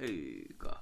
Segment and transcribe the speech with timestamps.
[0.00, 0.70] Eikä.
[0.70, 0.79] Tekstitetty.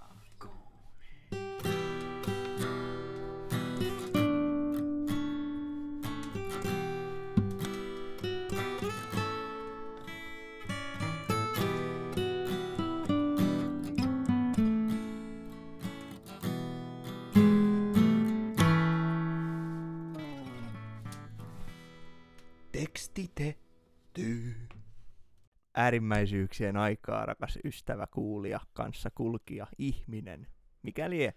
[25.89, 30.47] Äärimmäisyyksien aikaa, rakas ystävä, kuulija, kanssa kulkija, ihminen.
[30.83, 31.31] Mikäli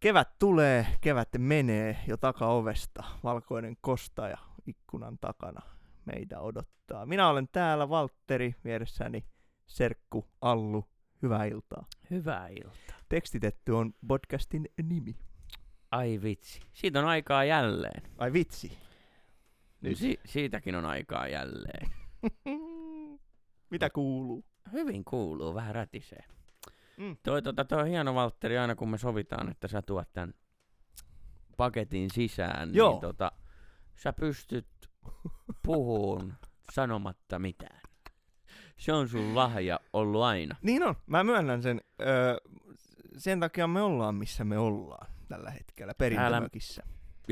[0.00, 5.62] kevät tulee, kevät menee jo takaovesta, valkoinen kostaja ikkunan takana
[6.04, 7.06] meitä odottaa.
[7.06, 9.24] Minä olen täällä, Valtteri, vieressäni
[9.66, 10.84] Serkku, Allu,
[11.22, 11.86] hyvää iltaa.
[12.10, 12.96] Hyvää iltaa.
[13.08, 15.16] Tekstitetty on podcastin nimi.
[15.90, 16.60] Ai vitsi.
[16.72, 18.02] Siitä on aikaa jälleen.
[18.18, 18.78] Ai vitsi.
[19.80, 19.98] Nyt.
[19.98, 21.90] Si- siitäkin on aikaa jälleen.
[23.70, 24.44] Mitä kuuluu?
[24.72, 26.24] Hyvin kuuluu, vähän rätisee.
[26.96, 27.16] Mm.
[27.22, 30.34] Toi, tota, toi on hieno Valtteri, aina kun me sovitaan, että sä tuot tän
[31.56, 32.90] paketin sisään, Joo.
[32.90, 33.32] niin tota,
[33.96, 34.66] sä pystyt
[35.62, 36.34] puhuun
[36.72, 37.80] sanomatta mitään.
[38.76, 40.56] Se on sun lahja ollut aina.
[40.62, 41.80] Niin on, mä myönnän sen.
[42.00, 42.36] Öö,
[43.16, 46.82] sen takia me ollaan missä me ollaan tällä hetkellä perintömökissä.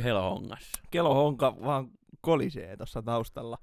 [0.04, 0.82] Helohongassa.
[0.90, 3.58] Kelohonka vaan kolisee tuossa taustalla.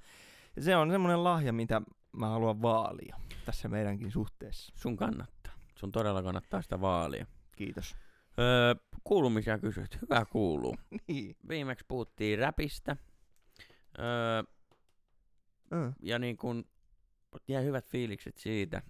[0.55, 1.81] Ja se on semmoinen lahja, mitä
[2.13, 4.73] mä haluan vaalia tässä meidänkin suhteessa.
[4.75, 5.53] Sun kannattaa.
[5.75, 7.25] Sun todella kannattaa sitä vaalia.
[7.55, 7.95] Kiitos.
[8.39, 9.97] Öö, kuulumisia kysyt.
[10.01, 10.75] Hyvä kuuluu.
[11.07, 11.35] Niin.
[11.49, 12.95] Viimeksi puhuttiin räpistä.
[13.99, 14.43] Öö,
[15.73, 16.65] Ö, ja niin kun
[17.47, 18.81] jäi hyvät fiilikset siitä.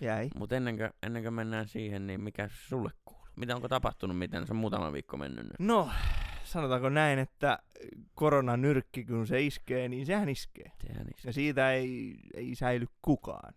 [0.00, 0.30] jäi.
[0.38, 3.26] Mutta ennen kuin, ennen kuin mennään siihen, niin mikä sulle kuuluu?
[3.36, 4.18] Mitä onko tapahtunut?
[4.18, 5.54] Miten se on muutama viikko mennyt nyt?
[5.58, 5.90] No,
[6.46, 7.58] sanotaanko näin, että
[8.14, 10.72] koronanyrkki kun se iskee, niin sehän iskee.
[10.86, 13.54] Sehän is- Ja siitä ei, ei säily kukaan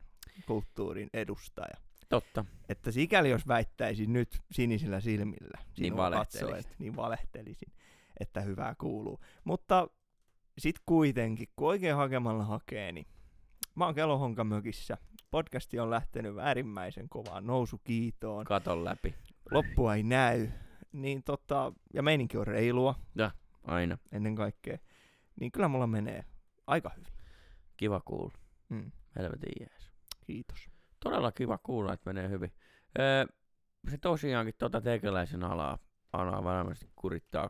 [0.48, 1.74] kulttuurin edustaja.
[2.10, 2.46] Totta.
[2.70, 6.56] Että sikäli jos väittäisin nyt sinisillä silmillä, sinua valehtelisit.
[6.56, 7.72] katsoen, niin valehtelisin,
[8.20, 9.20] että hyvää kuuluu.
[9.44, 9.88] Mutta
[10.58, 13.06] sit kuitenkin, kun oikein hakemalla hakee, niin
[13.76, 14.98] mä oon Kelohonkamökissä.
[15.32, 18.46] Podcasti on lähtenyt äärimmäisen kovaan nousukiitoon.
[18.46, 19.16] Katon läpi.
[19.52, 20.50] Loppua ei näy.
[20.94, 22.96] Niin tota, ja meininki on reilua
[23.64, 23.98] Aina.
[24.12, 24.78] ennen kaikkea.
[25.40, 26.24] Niin kyllä mulla menee
[26.68, 27.14] aika hyvin.
[27.78, 28.34] Kiva kuulla.
[28.70, 29.92] Mm, Helvetin jees.
[30.26, 30.70] kiitos.
[31.00, 32.52] Todella kiva kuulla, että menee hyvin.
[33.00, 33.26] Öö,
[33.92, 35.78] se tosiaankin tuota tekeläisen alaa,
[36.14, 37.50] alaa varmasti kurittaa,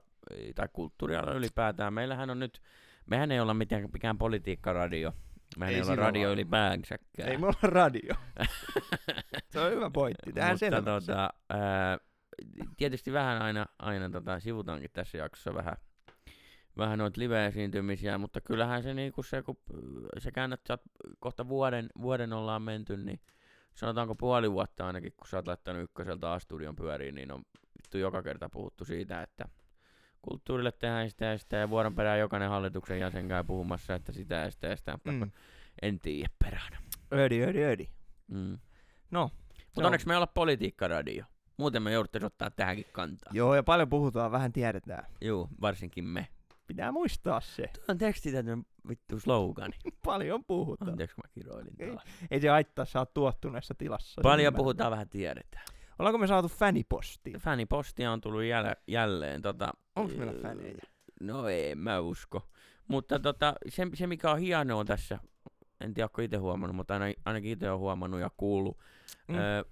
[0.55, 1.93] tai kulttuuriala ylipäätään.
[1.93, 2.61] Meillähän on nyt,
[3.05, 5.13] mehän ei olla mitään, mikään politiikkaradio.
[5.57, 6.33] Mehän ei, Ei olla radio lailla.
[6.33, 7.29] ylipäänsäkään.
[7.29, 8.15] Ei mulla ole radio.
[9.51, 10.33] se on hyvä pointti.
[10.33, 11.97] Tähän Mutta tota, ää,
[12.77, 15.75] tietysti vähän aina, aina tota, sivutaankin tässä jaksossa vähän,
[16.77, 19.57] vähän noita live-esiintymisiä, mutta kyllähän se niinku se, kun
[20.17, 20.81] sä käännät, sä oot
[21.19, 23.19] kohta vuoden, vuoden ollaan menty, niin
[23.75, 27.43] sanotaanko puoli vuotta ainakin, kun sä oot laittanut ykköseltä A-studion pyöriin, niin on
[27.77, 29.45] vittu joka kerta puhuttu siitä, että
[30.21, 34.35] kulttuurille tehdään sitä ja sitä, ja vuoden perään jokainen hallituksen jäsen käy puhumassa, että sitä
[34.35, 35.31] ja sitä ja sitä, Mm.
[35.81, 36.73] en tiedä perään.
[37.13, 37.87] Ödi, ödi, ödi.
[38.27, 38.57] Mm.
[39.11, 39.31] No,
[39.65, 41.25] Mutta onneksi me ei olla politiikkaradio.
[41.59, 43.31] Muuten me jouduttaisiin ottaa tähänkin kantaa.
[43.35, 45.05] Joo, ja paljon puhutaan, vähän tiedetään.
[45.21, 46.27] Joo, varsinkin me.
[46.67, 47.67] Pitää muistaa se.
[47.73, 49.75] Tuo on tekstitetyn vittu slogani.
[50.05, 50.91] Paljon puhutaan.
[50.91, 51.87] Anteeksi, mä kiroilin Ei.
[51.89, 52.03] taas.
[52.31, 54.21] Ei se haittaa, sä oot tuottuneessa tilassa.
[54.21, 54.57] Paljon Ymmärrän.
[54.57, 55.65] puhutaan, vähän tiedetään.
[55.99, 57.39] Ollaanko me saatu fanipostia?
[57.39, 59.41] Fanipostia on tullut jäl- jälleen.
[59.41, 60.77] Tota, Onko meillä öö, faneja?
[61.21, 62.49] No ei, mä usko.
[62.87, 65.19] Mutta tota, se, se, mikä on hienoa tässä,
[65.81, 68.77] en tiedä, onko itse huomannut, mutta aina, ainakin itse on huomannut ja kuullut.
[69.27, 69.35] Mm.
[69.35, 69.63] Öö,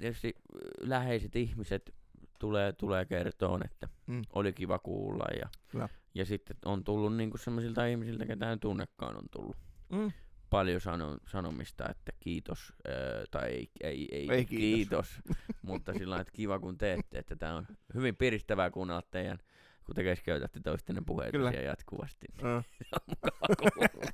[0.00, 0.34] tietysti
[0.80, 1.94] läheiset ihmiset
[2.38, 4.22] tulee, tulee kertoon, että Mm.
[4.32, 5.24] oli kiva kuulla.
[5.40, 5.88] Ja, Kyllä.
[6.14, 9.56] ja sitten on tullut niinku sellaisilta ihmisiltä, ketä en tunnekaan, on tullut
[9.88, 10.12] Mm.
[10.50, 15.08] paljon sano, sanomista, että kiitos, öö, tai ei, ei, ei, Ei kiitos.
[15.08, 19.38] kiitos, mutta sillä että kiva kun teette, että tämä on hyvin piristävää kuunnella teidän,
[19.86, 21.50] kun te keskeytätte toistenne puheita Kyllä.
[21.50, 22.26] siellä jatkuvasti.
[22.36, 22.42] niin
[22.78, 24.10] se on mukava kuulla.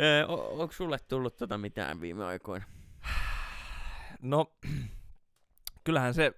[0.00, 2.64] Öö, onko sulle tullut tota mitään viime aikoina?
[4.22, 4.52] No,
[5.84, 6.32] kyllähän se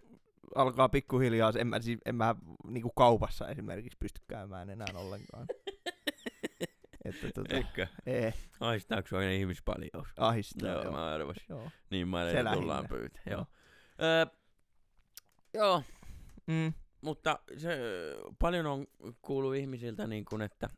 [0.55, 2.35] alkaa pikkuhiljaa, en mä, siis, en mä
[2.67, 5.47] niinku kaupassa esimerkiksi pysty käymään enää ollenkaan.
[7.05, 7.87] että tota, Eikö?
[8.07, 10.09] ei, Haistaako sua ihmispaljous?
[10.17, 10.69] ahistaa.
[10.71, 10.93] Joo, joo.
[10.93, 11.43] mä arvasin.
[11.49, 11.71] Joo.
[11.91, 13.23] Niin mä Se tullaan pyytää.
[13.31, 13.47] Joo.
[14.03, 14.27] Öö,
[15.55, 15.83] joo,
[16.47, 16.73] Mm.
[17.01, 17.79] mutta se
[18.39, 18.87] paljon on
[19.23, 20.69] kuullut ihmisiltä niin kuin, että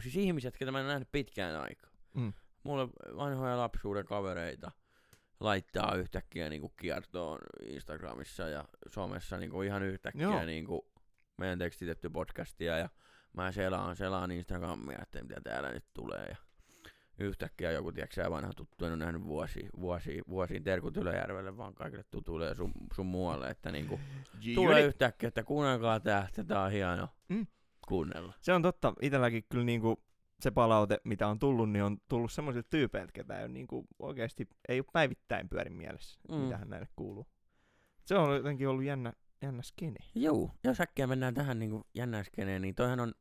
[0.00, 1.90] siis ihmiset, ketä mä en nähnyt pitkään aikaa.
[2.14, 2.32] Mm.
[2.62, 4.70] Mulle vanhoja lapsuuden kavereita
[5.44, 10.44] laittaa yhtäkkiä niin kuin kiertoon Instagramissa ja somessa niin kuin ihan yhtäkkiä Joo.
[10.44, 10.82] niin kuin
[11.38, 12.88] meidän tekstitetty podcastia ja
[13.32, 16.26] mä selaan, selaan Instagramia, että mitä täällä nyt tulee.
[16.28, 16.36] Ja
[17.18, 22.04] yhtäkkiä joku, tiedätkö vanha tuttu, en ole nähnyt vuosia, vuosia, vuosiin Terkut Ylöjärvelle, vaan kaikille
[22.10, 24.00] tutuille ja sun, sun muualle, että niinku,
[24.54, 27.46] tulee yhtäkkiä, että kuunnelkaa tää, että tää on hieno Mm.
[27.88, 28.34] kuunnella.
[28.40, 28.94] Se on totta.
[29.02, 30.02] Itselläkin kyllä niinku
[30.42, 34.48] se palaute, mitä on tullut, niin on tullut semmoisilta tyypeiltä, ketä ei ole niinku oikeasti,
[34.68, 36.34] ei ole päivittäin pyörin mielessä, Mm.
[36.34, 37.26] mitähän näille kuuluu.
[38.04, 39.12] Se on jotenkin ollut jännä,
[39.42, 39.96] jännä skene.
[40.14, 43.12] Joo, jos äkkiä mennään tähän niin jännäskeneen, niin toihan on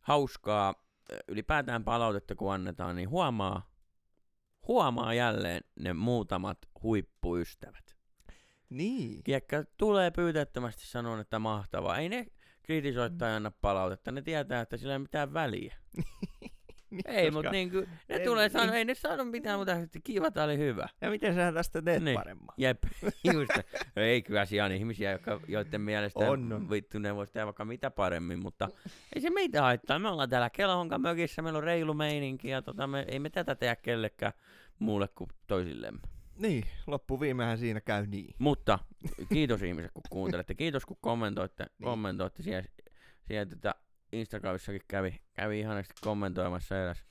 [0.00, 0.74] hauskaa
[1.12, 3.70] ö, ylipäätään palautetta, kun annetaan, niin huomaa,
[4.68, 7.96] huomaa jälleen ne muutamat huippuystävät.
[8.70, 9.22] Niin.
[9.24, 11.98] Kiekkä tulee pyytettömästi sanoa, että mahtavaa.
[11.98, 12.26] Ei ne
[12.62, 15.76] kritisoi tai anna palautetta, ne tietää, että sillä ei mitään väliä.
[16.90, 19.72] Niin, Ei, mutta niin kuin, ne tulee sanoa, ei ne sano mitään, mutta
[20.04, 20.88] kiva, tää oli hyvä.
[21.00, 22.14] Ja miten sä tästä teet Niin.
[22.18, 22.46] paremmin?
[22.56, 22.78] Jep,
[23.34, 23.50] just.
[23.96, 26.70] Ei kyllä siellä on ihmisiä, jotka, joiden mielestä On, on.
[26.70, 28.68] vittu ne voisi tehdä vaikka mitä paremmin, mutta
[29.14, 29.98] ei se meitä haittaa.
[29.98, 33.54] Me ollaan täällä Kelahonkan mökissä, meillä on reilu meininki ja tota, me, ei me tätä
[33.54, 34.32] tehdä kellekään
[34.78, 36.00] muulle kuin toisillemme.
[36.36, 38.34] Niin, loppuviimehän siinä käy niin.
[38.38, 38.78] Mutta
[39.32, 40.54] kiitos ihmiset, kun kuuntelette.
[40.54, 41.84] Kiitos, kun kommentoitte, Niin.
[41.84, 42.68] kommentoitte siellä,
[43.22, 43.74] siellä tätä
[44.20, 47.04] Instagramissakin kävi, kävi ihanasti kommentoimassa eräs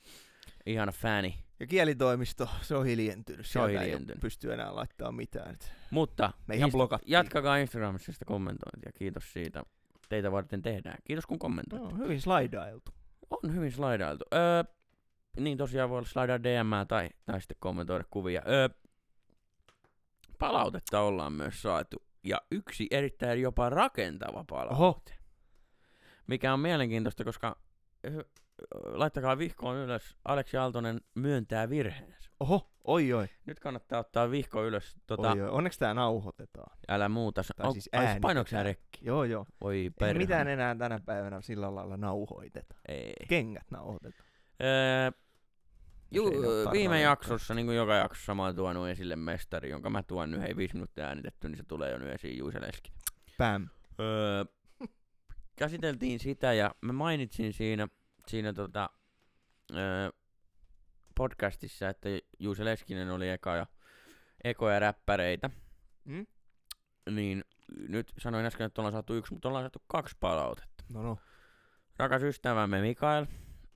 [0.66, 1.38] ihana fani.
[1.60, 3.46] Ja kielitoimisto, se on hiljentynyt.
[3.46, 4.16] Se on Sieltä hiljentynyt.
[4.16, 5.56] Ei pysty enää laittaa mitään.
[5.90, 7.12] Mutta Me ihan blokattiin.
[7.12, 8.92] jatkakaa Instagramissa sitä kommentointia.
[8.94, 9.62] Kiitos siitä.
[10.08, 10.98] Teitä varten tehdään.
[11.04, 11.88] Kiitos kun kommentoitte.
[11.88, 12.90] no, hyvin slaidailtu.
[13.30, 14.24] On hyvin slaidailtu.
[14.34, 14.64] Öö,
[15.40, 18.42] niin tosiaan voi slaidaa DM tai, tai sitten kommentoida kuvia.
[18.48, 18.68] Öö,
[20.38, 21.96] palautetta ollaan myös saatu.
[22.24, 24.74] Ja yksi erittäin jopa rakentava palaute.
[24.74, 25.02] Oho.
[26.26, 27.56] Mikä on mielenkiintoista, koska
[28.84, 30.16] laittakaa vihkoon ylös.
[30.24, 32.30] Aleksi Aaltonen myöntää virheensä.
[32.40, 33.28] Oho, oi oi.
[33.46, 34.96] Nyt kannattaa ottaa vihko ylös.
[35.06, 35.48] Tota, oi, oi.
[35.50, 36.78] Onneksi tää nauhoitetaan.
[36.88, 37.42] älä muuta.
[37.56, 38.64] Tai Au- siis äänitetään.
[38.64, 39.00] rekki?
[39.02, 39.46] Joo, joo.
[39.60, 42.74] Voi Ei mitään enää tänä päivänä sillä lailla nauhoiteta.
[42.88, 43.12] Ei.
[43.28, 44.28] Kengät nauhoitetaan.
[44.62, 45.10] Öö,
[46.10, 49.16] Ju, Jos ei ne ottaa viime jaksossa, niin kuin joka jaksossa, mä oon tuonut esille
[49.16, 52.38] mestari, jonka mä tuon nyt, hei viisi minuuttia äänitetty, niin se tulee jo nyt esiin
[52.38, 52.92] Juise Leski.
[53.38, 53.68] Päm.
[54.00, 54.44] Öö,
[55.56, 57.88] käsiteltiin sitä ja mä mainitsin siinä,
[58.26, 58.90] siinä tota,
[59.74, 60.10] öö,
[61.14, 62.08] podcastissa, että
[62.38, 63.66] Juuse Leskinen oli eka ja,
[64.44, 65.50] ekoja räppäreitä.
[66.04, 66.26] Mm?
[67.10, 67.44] Niin
[67.88, 70.84] nyt sanoin äsken, että ollaan saatu yksi, mutta ollaan saatu kaksi palautetta.
[70.92, 71.18] No no.
[71.98, 73.26] Rakas ystävämme Mikael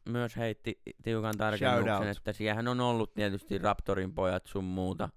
[0.04, 5.04] myös heitti tiukan tarkennuksen, että siihen on ollut tietysti Raptorin pojat sun muuta.
[5.04, 5.10] Joo.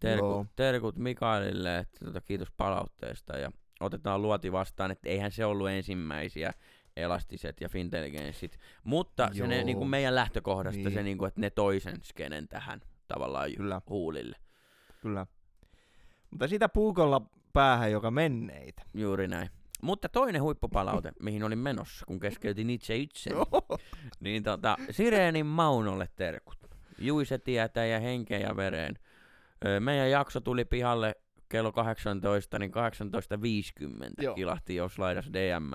[0.00, 5.68] Terkut, terkut Mikaelille, että tota, kiitos palautteesta ja otetaan luoti vastaan, että eihän se ollut
[5.68, 6.52] ensimmäisiä
[6.96, 9.64] elastiset ja fintelligenssit, mutta se ne, Joo.
[9.64, 10.92] niin kuin meidän lähtökohdasta Niin.
[10.92, 13.80] se, niin kuin, että ne toisen skenen tähän tavallaan Kyllä.
[13.88, 14.36] huulille.
[15.02, 15.26] Kyllä.
[16.30, 17.22] Mutta sitä puukolla
[17.52, 18.82] päähän, joka menneitä.
[18.94, 19.48] Juuri näin.
[19.82, 23.36] Mutta toinen huippupalaute, mihin olin menossa, kun keskeytin itse itseni,
[24.20, 26.58] Niin tota, Sireenin Maunolle terkut.
[26.98, 28.94] Juise tietää ja henkeä ja vereen.
[29.80, 31.14] Meidän jakso tuli pihalle
[31.48, 34.34] kello 18, niin 18.50 Joo.
[34.34, 35.72] kilahti jos laidas DM.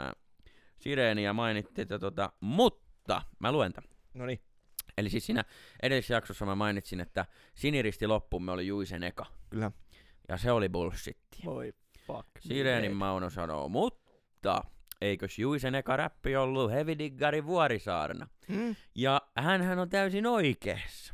[0.79, 3.89] Sireeniä mainittiin, että tota, mutta mä luen tämän.
[4.13, 4.39] No niin.
[4.97, 5.43] Eli siis siinä
[5.83, 7.25] edellisessä jaksossa mä mainitsin, että
[7.55, 9.25] siniristi loppumme oli Juisen eka.
[9.49, 9.71] Kyllä.
[10.29, 11.17] Ja se oli bullshit.
[11.45, 11.73] Voi
[12.07, 12.27] fuck.
[12.39, 14.63] Sireenin Mauno sanoo, mutta
[15.01, 18.27] eikös Juisen eka räppi ollut Heavy Diggari Vuorisaarna?
[18.47, 18.75] Mm?
[18.95, 21.13] Ja hän on täysin oikeassa.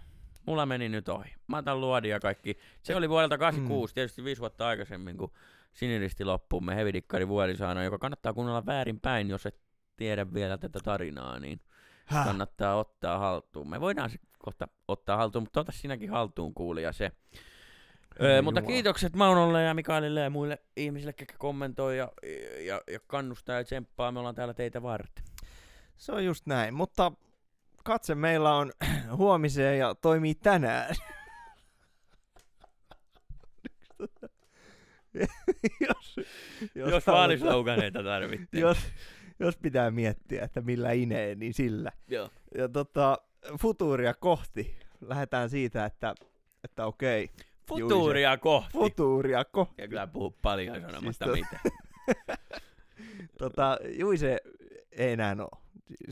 [0.49, 1.35] Mulla meni nyt ohi.
[1.47, 2.57] Mä otan luodin ja kaikki.
[2.83, 5.31] Se oli vuodelta 86, tietysti viisi vuotta aikaisemmin, kun
[5.73, 9.59] Siniristi loppuumme Hevidikkari Vuorisaana, joka kannattaa kuunnella väärinpäin, jos et
[9.97, 11.61] tiedä vielä tätä tarinaa, niin
[12.05, 12.25] Häh?
[12.25, 13.69] kannattaa ottaa haltuun.
[13.69, 17.11] Me voidaan se kohta ottaa haltuun, mutta ota sinäkin haltuun kuulija se.
[18.21, 22.11] Öö, mutta kiitokset Maunolle ja Mikaelille ja muille ihmisille, jotka kommentoi ja,
[22.65, 24.11] ja, ja kannustaa ja tsemppaa.
[24.11, 25.23] Me ollaan täällä teitä varten.
[25.97, 27.11] Se on just näin, mutta
[27.83, 28.71] katse meillä on
[29.17, 30.95] huomiseen ja toimii tänään.
[35.87, 36.15] jos,
[36.75, 38.61] Jos, jos vaalisloganeita tarvittiin.
[38.61, 38.77] jos,
[39.39, 41.91] jos pitää miettiä, että millä inee, niin sillä.
[42.07, 42.29] Joo.
[42.57, 43.17] Ja tota,
[43.61, 44.75] futuuria kohti.
[45.01, 46.15] Lähdetään siitä, että,
[46.63, 47.29] että okei,
[47.67, 48.71] Futuuria kohti.
[48.71, 49.81] futuuria kohti.
[49.81, 51.61] Ja kyllä puhu paljon sanomatta Siis mitään.
[53.39, 54.37] Tota, Juise
[54.91, 55.61] ei enää ole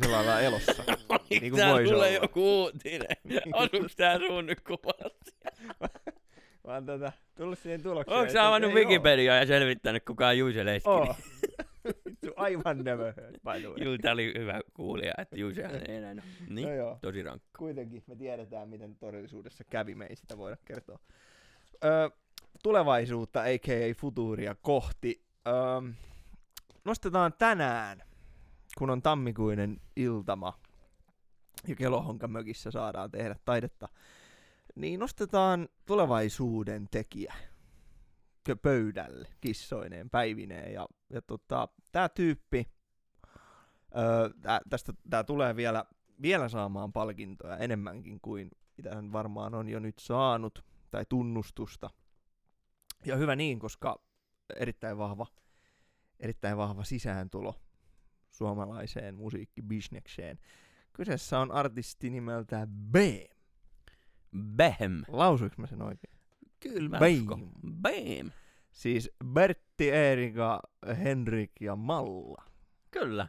[0.03, 0.83] sillä lailla elossa.
[1.29, 2.17] Niin kuin voisi sulle olla.
[2.21, 3.07] joku uutinen?
[3.53, 5.35] Osuuks tää sun nyt kuvassa?
[6.65, 8.19] Vaan tätä, tullut siihen tulokseen.
[8.19, 8.73] Onko sä avannut.
[8.73, 11.07] Wikipediaa ja selvittänyt kuka on Juise Leskinen?
[12.05, 13.61] Vittu, aivan never heard.
[13.83, 16.15] Juu, tää oli hyvä kuulija, että Juise ei enää.
[16.49, 17.47] Niin, No joo, tosi rankka.
[17.57, 20.99] kuitenkin me tiedetään, miten todellisuudessa kävi, me ei sitä voida kertoa.
[21.83, 22.09] Öö,
[22.63, 23.93] tulevaisuutta, a.k.a.
[23.97, 25.21] futuuria kohti.
[25.47, 25.91] Öö,
[26.85, 28.03] nostetaan tänään,
[28.77, 30.59] kun on tammikuinen iltama,
[31.67, 33.89] ja Kelohonkamökissä saadaan tehdä taidetta,
[34.75, 37.33] niin nostetaan tulevaisuuden tekijä
[38.61, 40.73] pöydälle kissoineen, päivineen.
[40.73, 42.67] Ja, ja tota, tämä tyyppi,
[43.97, 45.85] öö, tää, tästä tämä tulee vielä,
[46.21, 51.89] vielä saamaan palkintoja enemmänkin kuin mitä hän varmaan on jo nyt saanut, tai tunnustusta.
[53.05, 54.01] Ja hyvä niin, koska
[54.55, 55.27] erittäin vahva,
[56.19, 57.55] erittäin vahva sisääntulo
[58.29, 60.39] suomalaiseen musiikkibisnekseen.
[60.93, 62.95] Kyseessä on artisti nimeltä B.
[64.55, 65.03] Behem.
[65.07, 66.13] Lausuinko mä sen oikein?
[66.59, 67.51] Kyllä mä uskon.
[67.81, 68.31] Bam.
[68.71, 70.59] Siis Bertti, Erika,
[71.03, 72.43] Henrik ja Malla.
[72.91, 73.27] Kyllä.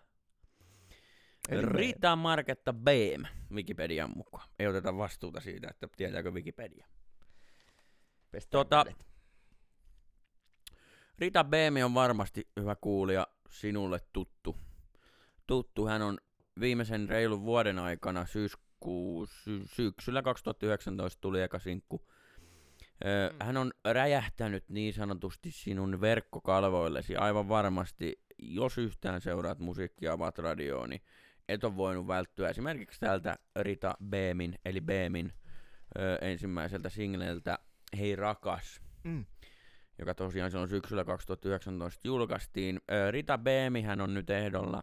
[1.49, 1.63] Eli.
[1.63, 4.49] Rita Marketta Beem, Wikipedian mukaan.
[4.59, 6.87] Ei oteta vastuuta siitä, että tietääkö Wikipedia.
[8.31, 9.07] Pestään Tota, kädet.
[11.19, 14.57] Rita Beemi on varmasti hyvä kuulija, sinulle tuttu.
[15.49, 16.19] Tuttu, hän on
[16.61, 22.07] viimeisen reilun vuoden aikana syyskuu, sy- syksyllä 2019 tuli eka sinkku.
[23.05, 23.47] Ö, Mm.
[23.47, 30.91] Hän on räjähtänyt niin sanotusti sinun verkkokalvoillesi aivan varmasti, jos yhtään seuraat musiikkia Avat radioon,
[30.91, 31.03] niin
[31.49, 35.33] et ole voinut välttyä esimerkiksi tältä Rita Beemin, eli Beemin
[35.99, 37.59] ö, ensimmäiseltä singleltä
[37.99, 39.25] Hei rakas Mm.
[39.99, 42.81] joka tosiaan silloin syksyllä 2019 julkaistiin.
[42.93, 44.83] Ö, Rita Beemi hän on nyt ehdolla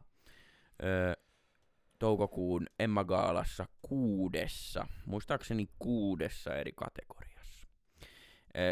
[2.00, 7.68] toukokuun Emma Gaalassa kuudessa, muistaakseni kuudessa eri kategoriassa.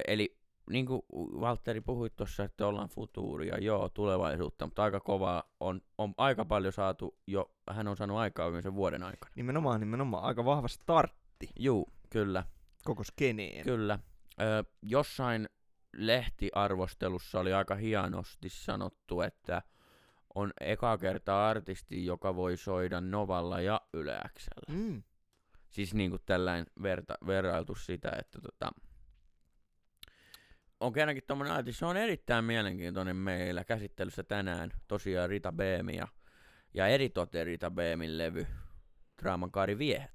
[0.08, 0.38] Eli
[0.70, 6.14] niin kuin Valtteri puhui tuossa, että ollaan futuuria, joo, tulevaisuutta, mutta aika kovaa on, on
[6.18, 9.32] aika paljon saatu jo, hän on saanut aikaa viimeisen vuoden aikana.
[9.36, 10.24] Nimenomaan, nimenomaan.
[10.24, 12.44] Aika vahva startti Juu, kyllä.
[12.84, 13.64] koko skeneen.
[13.64, 14.00] Kyllä.
[14.42, 15.50] Ö, jossain
[15.98, 19.62] lehtiarvostelussa oli aika hienosti sanottu, että
[20.36, 24.76] on eka kertaa artisti, joka voi soida Novalla ja Yle Xllä.
[24.78, 25.04] Mm.
[25.70, 28.72] Siis niinku tällainen verta, verrailtu sitä, että tota,
[30.80, 34.72] on kerrankin tommonen artisti, se on erittäin mielenkiintoinen meillä käsittelyssä tänään.
[34.88, 36.08] Tosiaan Rita Beemi ja,
[36.74, 38.48] ja eritoten Rita Beemin levy
[39.22, 40.10] Draaman kaari vie.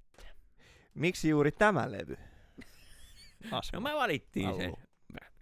[0.94, 2.16] Miksi juuri tämä levy?
[3.72, 4.78] No me valittiin se, Allu.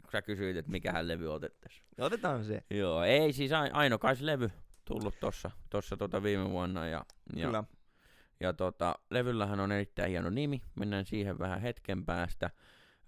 [0.03, 1.87] kun sä kysyit, että mikähän levy otettaisiin.
[1.99, 2.63] Otetaan se.
[2.71, 4.51] Joo, ei siis ai- ainokais levy
[4.87, 7.05] tullut tossa, tossa tota viime vuonna ja,
[7.37, 7.65] ja, Kyllä.
[8.41, 12.51] ja tota, levyllähän on erittäin hieno nimi, mennään siihen vähän hetken päästä,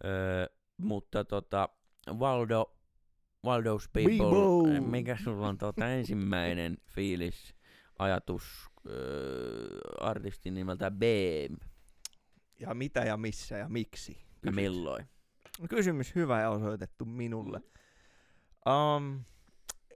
[0.05, 1.69] öö, mutta tota,
[2.13, 2.75] Waldo,
[3.47, 4.75] Waldo's People, People.
[4.77, 7.55] eh, mikä sulla on tota ensimmäinen fiilis,
[7.99, 8.43] ajatus
[8.89, 11.57] öö, artistin nimeltä Beam
[12.61, 14.13] Ja mitä ja missä ja miksi?
[14.13, 14.55] ja Kysyt.
[14.55, 15.09] milloin?
[15.69, 17.61] Kysymys hyvä ja osoitettu minulle.
[18.67, 19.25] Um,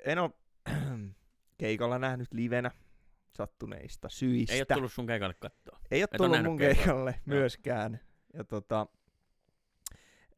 [0.05, 0.31] en ole
[1.63, 2.71] keikalla nähnyt livenä
[3.37, 4.55] sattuneista syistä.
[4.55, 5.79] Ei ole tullut sun keikalle kattoa.
[5.91, 7.21] Ei ole et tullut mun keikalle Joo.
[7.27, 8.01] myöskään.
[8.35, 8.87] Ja tota,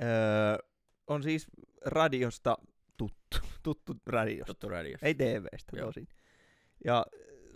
[0.03, 0.59] öö,
[1.07, 1.47] on siis
[1.85, 2.59] radiosta
[2.97, 4.47] tuttu, tuttu radiosta.
[4.55, 5.07] Tuttu radiossa.
[5.07, 5.87] Ei TVstä Joo.
[5.87, 6.09] tosin.
[6.85, 7.07] Ja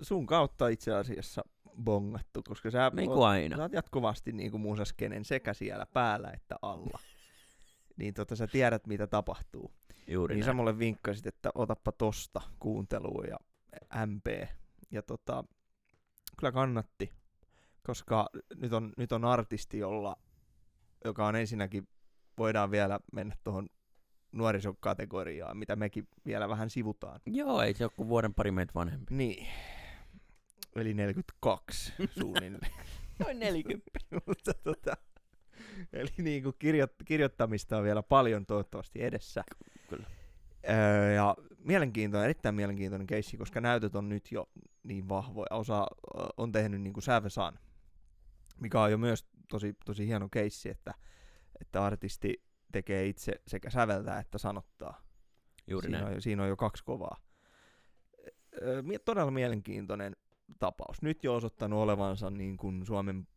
[0.02, 1.42] sun kautta itse asiassa
[1.82, 3.56] bongattu, koska sä, Niin oot- kuin aina.
[3.56, 6.98] sä oot jatkuvasti niin kuin musaskenen sekä siellä päällä että alla.
[7.98, 9.72] niin tota, sä tiedät, mitä tapahtuu.
[10.06, 10.46] Juuri niin näin.
[10.50, 13.36] sä mulle vinkkasit, että otappa tosta kuunteluun ja
[14.06, 14.48] MP.
[14.90, 15.44] Ja tota,
[16.36, 17.10] kyllä kannatti,
[17.86, 20.16] koska nyt on, nyt on artisti, jolla,
[21.04, 21.88] joka on ensinnäkin,
[22.38, 23.68] voidaan vielä mennä tuohon
[24.32, 27.20] nuorisokategoriaan, mitä mekin vielä vähän sivutaan.
[27.26, 29.14] Joo, ei se ole kuin vuoden pari meitä vanhempi.
[29.14, 29.46] Niin.
[30.76, 32.72] Eli 42 suunnilleen.
[33.24, 33.90] Noin 40.
[34.26, 34.96] Mutta tota,
[35.92, 39.44] eli niin kuin kirjo- kirjoittamista on vielä paljon toivottavasti edessä.
[39.88, 40.06] Kyllä.
[40.70, 41.36] Öö, ja
[41.68, 44.48] mielenkiintoinen, erittäin mielenkiintoinen keissi, koska näytöt on nyt jo
[44.82, 45.46] niin vahvoja.
[45.50, 45.86] Osa
[46.36, 47.58] on tehnyt niin kuin Sävesan,
[48.60, 50.94] mikä on jo myös tosi, tosi hieno keissi, että,
[51.60, 55.02] että artisti tekee itse sekä säveltää että sanottaa.
[55.66, 56.08] Juuri siinä, näin.
[56.08, 57.16] on, jo- siinä on jo kaksi kovaa.
[59.04, 60.16] Todella mielenkiintoinen
[60.58, 61.02] tapaus.
[61.02, 63.28] Nyt jo osoittanut olevansa niin kuin Suomen,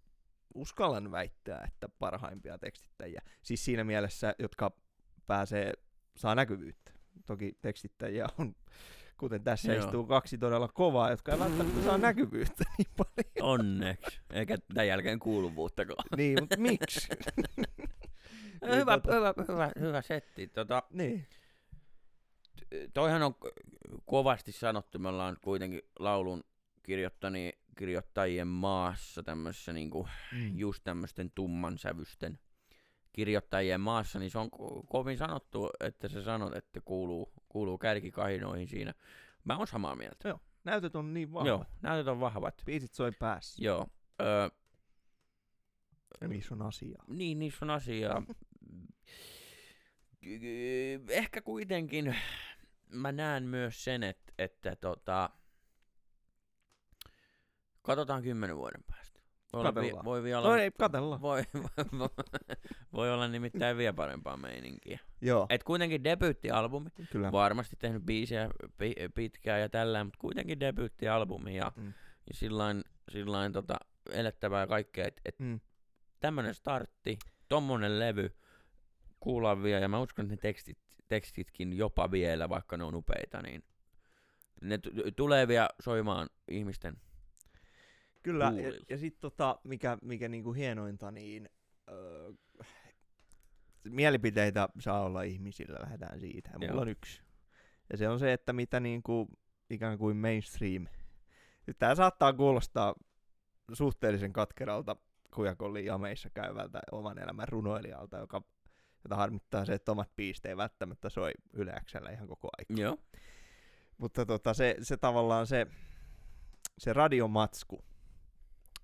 [0.55, 3.21] uskallan väittää, että parhaimpia tekstittäjiä.
[3.41, 4.71] Siis siinä mielessä, jotka
[5.27, 5.73] pääsee,
[6.15, 7.00] saa näkyvyyttä.
[7.25, 8.55] Toki tekstittäjiä on,
[9.17, 9.85] kuten tässä Joo.
[9.85, 13.51] istuu kaksi todella kovaa, jotka ei välttämättä saa näkyvyyttä niin paljon.
[13.59, 14.19] Onneksi.
[14.33, 16.05] Eikä tämän jälkeen kuuluvuuttakaan.
[16.17, 17.07] Niin, mutta miksi?
[18.75, 20.47] hyvä, tota- hyvä, hyvä, hyvä setti.
[20.47, 21.27] Tota, niin.
[22.93, 23.35] toihan on
[24.05, 24.99] kovasti sanottu.
[24.99, 26.43] Me ollaan kuitenkin laulun
[27.77, 30.57] kirjoittajien maassa tämmöisessä niinku, Mm.
[30.57, 32.39] just tämmöisten tumman sävysten
[33.13, 38.67] kirjoittajien maassa, niin se on ko- kovin sanottu, että sä sanot, että kuuluu, kuuluu kärkikahinoihin
[38.67, 38.93] siinä.
[39.43, 40.39] Mä oon samaa mieltä.
[40.63, 41.47] Näytöt on niin vahvat.
[41.47, 42.61] Joo, näytöt on vahvat.
[42.65, 43.63] Biisit soi päässä.
[43.63, 43.87] Joo.
[44.21, 44.49] Öö,
[46.21, 47.03] Ja niissä on asiaa.
[47.07, 48.23] Niin, niissä on asiaa.
[51.09, 52.15] Ehkä kuitenkin
[52.89, 55.29] mä näen myös sen, että, että tota,
[57.81, 59.10] katsotaan kymmenen vuoden päästä.
[59.53, 61.21] Voi olla, vi, voi, vielä No ei, katella.
[61.21, 62.09] voi, voi,
[62.93, 64.99] voi olla nimittäin vielä parempaa meininkiä.
[65.21, 67.31] Joo, Et kuitenkin debyyttialbumi, kyllä.
[67.31, 71.85] varmasti tehnyt biisejä pi, pitkään ja tällä, mutta kuitenkin debyyttialbumi ja, Mm.
[72.27, 73.75] ja sillain, sillain tota,
[74.11, 75.59] elettävää kaikkea, että et Mm.
[76.19, 78.35] tämmönen startti, tommonen levy,
[79.19, 80.77] kuullaan vielä, ja mä uskon, että ne tekstit,
[81.07, 83.63] tekstitkin jopa vielä, vaikka ne on upeita, niin
[84.61, 86.97] ne t- tulee vielä soimaan ihmisten.
[88.23, 91.49] Kyllä, ja, ja sitten tota, mikä, mikä niinku hienointa, niin
[91.89, 92.31] öö,
[93.83, 96.49] mielipiteitä saa olla ihmisillä, lähdetään siitä.
[96.53, 96.81] Ja mulla Joo.
[96.81, 97.21] on yksi.
[97.89, 99.27] Ja se on se, että mitä niinku
[99.69, 100.87] ikään kuin mainstream.
[101.67, 102.95] Nyt tää saattaa kuulostaa
[103.73, 104.95] suhteellisen katkeralta
[105.35, 108.41] kujakolli jameissa käyvältä oman elämän runoilijalta, joka,
[109.03, 112.81] jota harmittaa se, että omat biisit ei välttämättä soi yleäksellä ihan koko aika.
[112.81, 112.97] Joo.
[113.97, 115.67] Mutta tota, se, se tavallaan se,
[116.77, 117.83] se radiomatsku,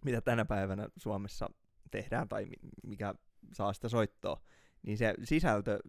[0.05, 1.49] mitä tänä päivänä Suomessa
[1.91, 3.15] tehdään tai mi- mikä
[3.53, 4.41] saa sitä soittoa,
[4.81, 5.79] niin se sisältö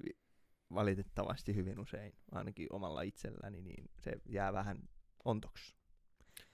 [0.74, 4.88] valitettavasti hyvin usein, ainakin omalla itselläni, niin se jää vähän
[5.24, 5.74] ontoksi.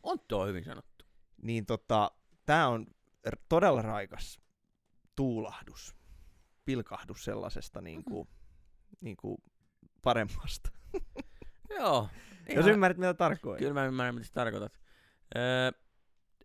[0.03, 1.05] On tuo hyvin sanottu.
[1.43, 2.11] Niin tota,
[2.47, 2.87] tää on
[3.49, 4.41] todella raikas
[5.17, 5.97] tuulahdus,
[6.65, 8.29] pilkahdus sellaisesta niinku,
[9.01, 9.43] niinku
[10.03, 10.71] paremmasta.
[11.79, 12.09] Joo.
[12.55, 13.59] Jos ymmärrät mitä tarkoitan.
[13.59, 14.81] Kyllä mä ymmärrän, mitä tarkoitat.
[15.37, 15.73] Öö,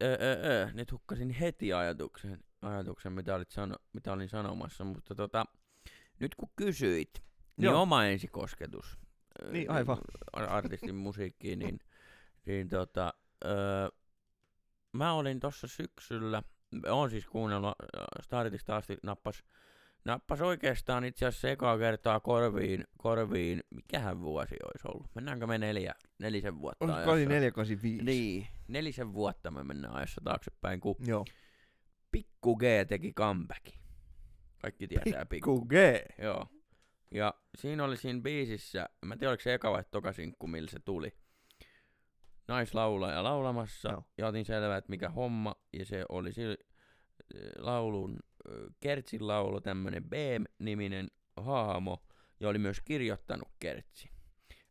[0.02, 0.70] öö, öö, öö.
[0.74, 5.46] Nyt hukkasin heti ajatuksen, ajatuksen mitä, olit sano, mitä olin sanomassa, mutta tota,
[6.20, 7.24] nyt kun kysyit,
[7.58, 7.82] niin Joo.
[7.82, 8.98] oma ensikosketus
[9.52, 9.98] Niin, aivan.
[10.34, 11.80] ar- artistin musiikkiin, niin,
[12.46, 13.14] niin tota,
[13.46, 13.90] öö,
[14.92, 16.44] mä olin tossa syksyllä,
[16.90, 17.76] on siis kuunnellut
[18.22, 19.44] startista asti, nappas,
[20.06, 25.08] nappas oikeastaan itse asiassa ekaa kertaa korviin, korviin, mikähän vuosi olisi ollut?
[25.16, 27.12] Mennäänkö me neljä, nelisen vuotta Olisiko ajassa?
[27.12, 28.06] oli 485?
[28.06, 31.26] Niin, nelisen vuotta me mennään ajassa taaksepäin, kun Joo.
[32.12, 33.80] Pikku G teki comebackin.
[34.62, 35.60] Kaikki tietää Pikku.
[35.60, 35.74] Pikku G.
[36.24, 36.48] Joo.
[37.12, 40.72] Ja siinä oli siinä biisissä, mä en tiedä oliko se eka vai toka sinkku, millä
[40.72, 41.14] se tuli.
[42.48, 44.04] Naislaulaja laulamassa, Joo.
[44.18, 46.56] ja otin selvää, että mikä homma, ja se oli sillä
[47.58, 48.20] laulun,
[48.80, 52.04] Kertsin laulu, tämmönen B-niminen haamo,
[52.40, 54.10] ja oli myös kirjoittanut Kertsi.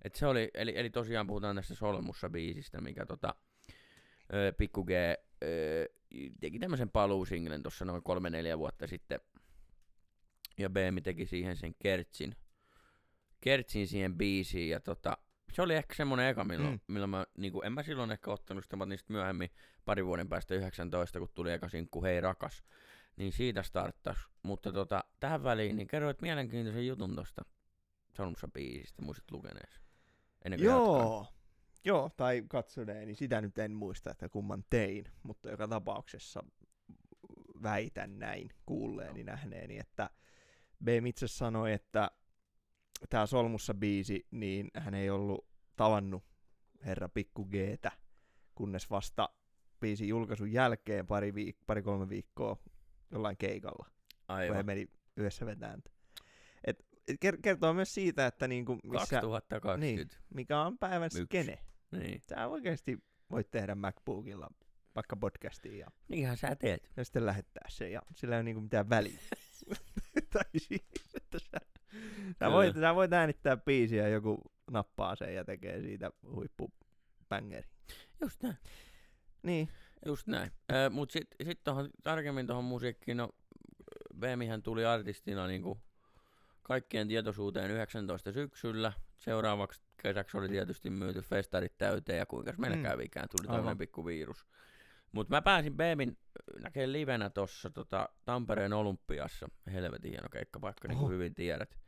[0.05, 3.35] Et se oli, eli, eli tosiaan puhutaan tästä Solmussa biisistä, mikä tota,
[4.35, 5.89] ö, Pikku G ö,
[6.41, 9.21] teki tämmöisen paluusinglen tuossa noin kolme neljä vuotta sitten.
[10.59, 12.37] Ja Beemi teki siihen sen Kertsin,
[13.41, 14.71] Kertsin siihen biisiin.
[14.71, 15.19] Ja tota,
[15.53, 16.81] se oli ehkä semmonen eka, milloin, Mm.
[16.87, 19.51] milloin mä, niinku, en mä silloin ehkä ottanut sitä, mutta niistä myöhemmin
[19.85, 22.65] pari vuoden päästä 19, kun tuli eka sinkku Hei rakas.
[23.19, 24.17] Niin siitä starttas.
[24.43, 27.43] Mutta tota, tähän väliin, niin kerroit mielenkiintoisen jutun tosta
[28.17, 29.81] Solmussa biisistä, muistat lukeneesi.
[30.45, 30.63] Ennen.
[30.63, 31.27] Joo.
[31.85, 36.45] Joo, tai katsoneeni, sitä nyt en muista, että kumman tein, mutta joka tapauksessa
[37.63, 40.11] väitän näin kuulleeni, nähneeni, että
[40.85, 42.11] B itse sanoi, että
[43.09, 46.25] tämä Solmussa biisi, niin hän ei ollut tavannut
[46.85, 47.93] herra Pikku Gtä,
[48.55, 49.29] kunnes vasta
[49.81, 52.57] biisin julkaisun jälkeen pari, viik- pari kolme viikkoa
[53.11, 53.87] jollain keikalla.
[54.27, 54.67] kun he Aivan.
[54.67, 55.83] meni yhdessä vetään.
[56.65, 59.87] Et, et ker- kertoo myös siitä, että niinku, missä, 2020.
[59.87, 60.09] Niin.
[60.35, 61.25] mikä on päivän Yksi.
[61.25, 61.59] skene.
[61.91, 62.21] Niin.
[62.29, 62.99] Sä oikeasti
[63.31, 64.51] voit tehdä MacBookilla
[64.95, 66.91] vaikka podcastiin ja, Niinhän sä teet.
[66.97, 69.19] ja sitten lähettää sen ja sillä ei ole niinku mitään väliä.
[70.33, 71.59] tai siis, että sä,
[72.39, 77.69] sä, voit, sä voit äänittää biisiä joku nappaa sen ja tekee siitä huippubängeri.
[78.21, 78.57] Just näin.
[79.43, 79.69] Niin,
[80.07, 80.51] Just näin.
[80.73, 83.29] Ö, mut sit, sit tohon, tarkemmin tuohon musiikkiin, no
[84.19, 85.79] Beemihän tuli artistina niinku
[86.63, 88.93] kaikkien tietoisuuteen 19 syksyllä.
[89.17, 92.83] Seuraavaksi kesäksi oli tietysti myyty festarit täyteen ja kuinka meillä Mm.
[92.83, 94.47] kävikään, tuli tämmöinen pikku virus.
[95.13, 96.19] Mutta mä pääsin Beemin
[96.63, 99.49] näkemään livenä tuossa tota, Tampereen Olympiassa.
[99.73, 101.79] Helvetin hieno keikkapaikka, niin kuin hyvin tiedät.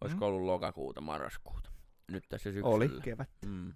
[0.00, 0.28] Olisiko Mm.
[0.28, 1.70] ollut lokakuuta, marraskuuta.
[2.12, 2.68] Nyt tässä syksyllä.
[2.76, 3.30] oli kevät.
[3.46, 3.72] Mm.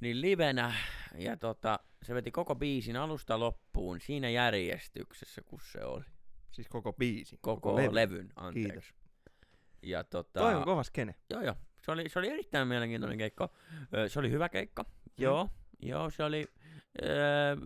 [0.00, 0.74] Niin livenä,
[1.18, 6.04] ja tota, se veti koko biisin alusta loppuun siinä järjestyksessä, kun se oli.
[6.50, 7.38] Siis koko biisi.
[7.40, 7.94] Koko, levy.
[7.94, 8.68] levyn, anteeksi.
[8.68, 8.94] Kiitos.
[9.82, 11.14] Ja tota, Toi on kova skene.
[11.30, 11.54] joo, joo.
[11.82, 13.48] Se oli, se oli erittäin mielenkiintoinen keikka.
[14.08, 14.84] Se oli hyvä keikka.
[15.18, 15.48] Joo,
[15.82, 16.46] joo, se oli
[17.02, 17.56] öö,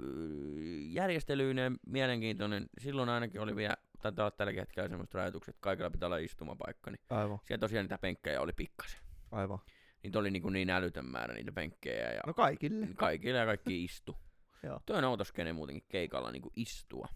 [0.88, 2.66] järjestelyinen, mielenkiintoinen.
[2.78, 6.90] Silloin ainakin oli vielä, taitaa olla tälläkin hetkellä semmoiset rajoitukset, että kaikilla pitää olla istumapaikka.
[6.90, 9.00] Niin Aivan, siellä tosiaan niitä penkkejä oli pikkasen.
[9.32, 9.58] aivan.
[10.02, 12.12] Niitä oli niin, kuin niin älytön määrä niitä penkkejä.
[12.12, 12.88] Ja No kaikille.
[12.96, 14.16] Kaikille ja kaikki istu.
[14.62, 14.80] Joo.
[14.86, 17.08] Toi on outo skene muutenkin keikalla niinku istua.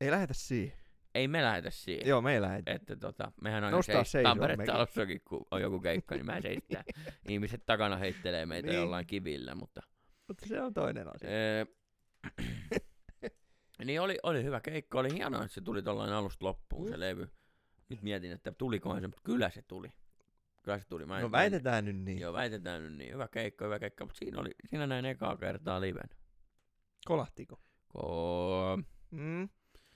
[0.00, 0.78] Ei lähetä siihen.
[1.14, 2.08] Ei me lähetä siihen.
[2.08, 2.72] Joo, me ei lähetä.
[2.72, 6.84] Että tota, mehän aina Nostaa seis seisoa Tampere-talossakin, kun on joku keikka, niin mä seistään.
[7.28, 8.76] Ihmiset takana heittelee meitä Niin.
[8.80, 9.80] jollain kivillä, mutta...
[10.28, 11.28] Mutta se on toinen asia.
[11.30, 11.64] Öö,
[13.84, 16.90] niin oli, oli hyvä keikka, oli hienoa, että se tuli tuollainen alusta loppuun Mm.
[16.90, 17.28] se levy.
[17.88, 19.92] Nyt mietin, että tulikohan se, mutta kyllä se tuli.
[20.68, 21.06] Kyllä se tuli.
[21.06, 22.18] Mä en- No väitetään nyt niin.
[22.18, 23.12] Joo, väitetään nyt niin.
[23.12, 26.08] Hyvä keikka, hyvä keikka, mutta siinä, oli, siinä näin ekaa kertaa liven.
[27.04, 27.60] Kolahtiko?
[27.98, 29.48] Ko- Mm.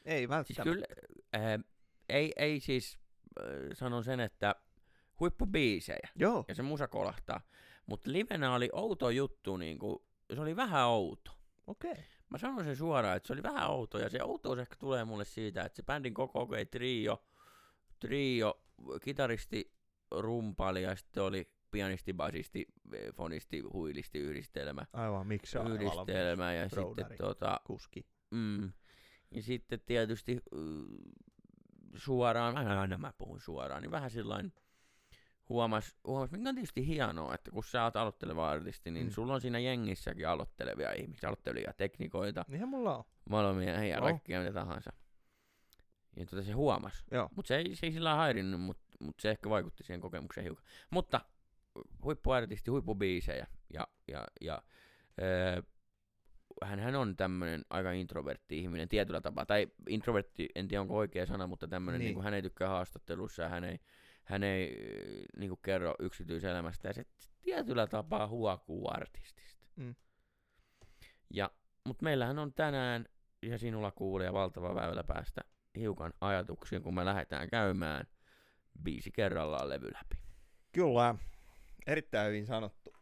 [0.04, 0.62] Ei siis välttämättä.
[0.62, 0.86] kyllä,
[1.36, 1.64] äh,
[2.08, 2.98] ei, ei siis,
[3.40, 4.54] äh, sanon sen, että
[5.20, 6.44] huippubiisejä Joo.
[6.48, 7.40] ja se musa kolahtaa.
[7.86, 9.98] Mutta livenä oli outo juttu, niin kuin,
[10.34, 11.30] se oli vähän outo.
[11.66, 11.90] Okei.
[11.92, 12.02] Okay.
[12.30, 15.24] Mä sanon sen suoraan, että se oli vähän outo, ja se outous ehkä tulee mulle
[15.24, 17.24] siitä, että se bändin koko okay, trio,
[17.98, 18.60] trio,
[19.02, 19.72] kitaristi,
[20.20, 26.82] rumpali ja sitten oli pianisti, basisti, eh, fonisti, huilisti, yhdistelmä, Aivan, miksi yhdistelmä ja sitten
[26.84, 27.16] roadari.
[27.16, 28.06] tota, kuski.
[28.30, 28.72] mm,
[29.30, 30.40] ja sitten tietysti
[31.96, 34.52] suoraan, aina, aina mä puhun suoraan, niin vähän sillain
[35.48, 39.10] huomas, huomas, mikä on tietysti hienoa, että kun sä oot aloitteleva artisti, niin Mm.
[39.12, 43.04] sulla on siinä jengissäkin aloittelevia ihmisiä, aloittelevia teknikoita, Niinhän mulla on.
[43.62, 44.00] ja Joo.
[44.00, 44.92] kaikkia mitä tahansa.
[46.16, 47.04] Ja tota se huomas.
[47.36, 50.44] Mutta se ei, se ei sillä lailla häirinnyt, mutta mut se ehkä vaikutti siihen kokemukseen
[50.44, 50.64] hiukan.
[50.90, 51.20] Mutta
[52.04, 54.62] huippuartisti, huippubiisejä ja, ja, ja
[55.22, 55.62] öö,
[56.64, 59.46] hänhän on tämmöinen aika introvertti ihminen tietyllä tapaa.
[59.46, 62.14] Tai introvertti, en tiedä onko oikea sana, mutta tämmöinen, Niin.
[62.14, 62.24] niin.
[62.24, 63.80] hän ei tykkää haastattelussa ja hän ei,
[64.24, 64.76] hän ei
[65.36, 66.88] niin kuin kerro yksityiselämästä.
[66.88, 67.06] Ja se
[67.42, 69.66] tietyllä tapaa huokuu artistista.
[69.76, 69.94] Mm.
[71.30, 71.50] Ja,
[71.86, 73.06] mutta meillähän on tänään,
[73.42, 75.40] ja sinulla kuulee valtava väylä päästä
[75.76, 78.06] hiukan ajatuksiin, kun me lähdetään käymään
[78.82, 80.16] biisi kerrallaan levy läpi.
[80.72, 81.14] Kyllä.
[81.86, 82.94] Erittäin hyvin sanottu.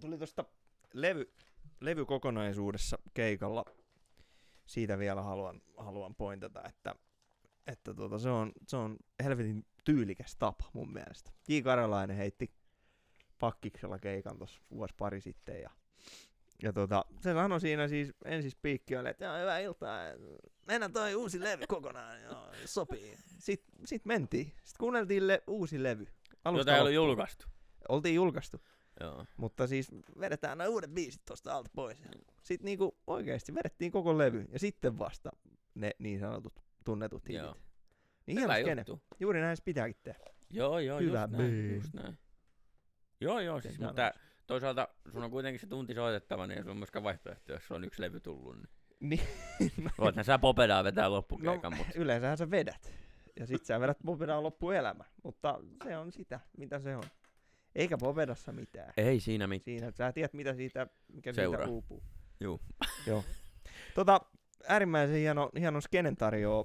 [0.00, 0.44] Tuli tuosta
[0.92, 1.32] levy,
[1.80, 3.64] levykokonaisuudessa keikalla.
[4.66, 6.94] Siitä vielä haluan, haluan pointata, että,
[7.66, 11.30] että tota, se, on, se on helvetin tyylikäs tapa mun mielestä.
[11.48, 11.60] J.
[11.60, 12.54] Karjalainen heitti
[13.38, 15.70] pakkiksella keikan tuossa vuosi pari sitten ja,
[16.62, 20.00] ja tota, se sanoi siinä siis ensin spiikkiölle, että joo, hyvää iltaa,
[20.70, 23.16] mennään toi uusi levy kokonaan, joo, sopii.
[23.38, 26.06] Sitten sit mentiin, sitten kuunneltiin le- uusi levy.
[26.56, 27.46] Jota ei ollut julkaistu.
[27.88, 28.60] Oltiin julkaistu.
[29.00, 29.26] Joo.
[29.36, 29.88] Mutta siis
[30.20, 32.02] vedetään nämä uudet biisit tosta alta pois.
[32.42, 35.30] Sitten niinku oikeesti vedettiin koko levy ja sitten vasta
[35.74, 36.52] ne niin sanotut
[36.84, 37.42] tunnetut hitit.
[37.42, 37.56] Joo.
[38.26, 38.98] Niin Hyvä hieno skene.
[39.20, 40.24] Juuri näin se pitääkin tehdä.
[40.50, 42.18] Joo, joo, Hyvä just näin, just näin.
[43.20, 44.12] Joo, joo, siis, mutta
[44.46, 48.02] toisaalta sun on kuitenkin se tunti soitettava, niin sun on myöskään vaihtoehto, jos on yksi
[48.02, 48.56] levy tullut.
[48.56, 48.68] Niin.
[49.00, 49.20] Niin,
[49.98, 52.92] Voithan sä popedaa vetää no, loppukeikan, mutta yleensähän sä vedät.
[53.38, 55.04] Ja sit sä vedät popedaa loppuelämä.
[55.24, 57.02] Mutta se on sitä, mitä se on.
[57.74, 58.92] Eikä popedassa mitään.
[58.96, 59.64] ei siinä mitään.
[59.64, 61.60] Siinä sä tiedät, mitä siitä, mikä Seuraa.
[61.60, 62.02] siitä uupuu.
[62.40, 62.60] Juu.
[63.06, 63.24] Joo.
[63.94, 64.20] Tota,
[64.68, 66.64] äärimmäisen hieno, hieno skenen tarjoaa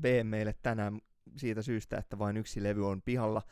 [0.00, 1.00] B meille tänään
[1.36, 3.42] siitä syystä, että vain yksi levy on pihalla,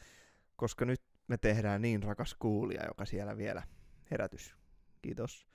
[0.56, 3.62] koska nyt me tehdään niin rakas kuulija, joka siellä vielä
[4.10, 4.56] herätys.
[5.02, 5.51] Kiitos.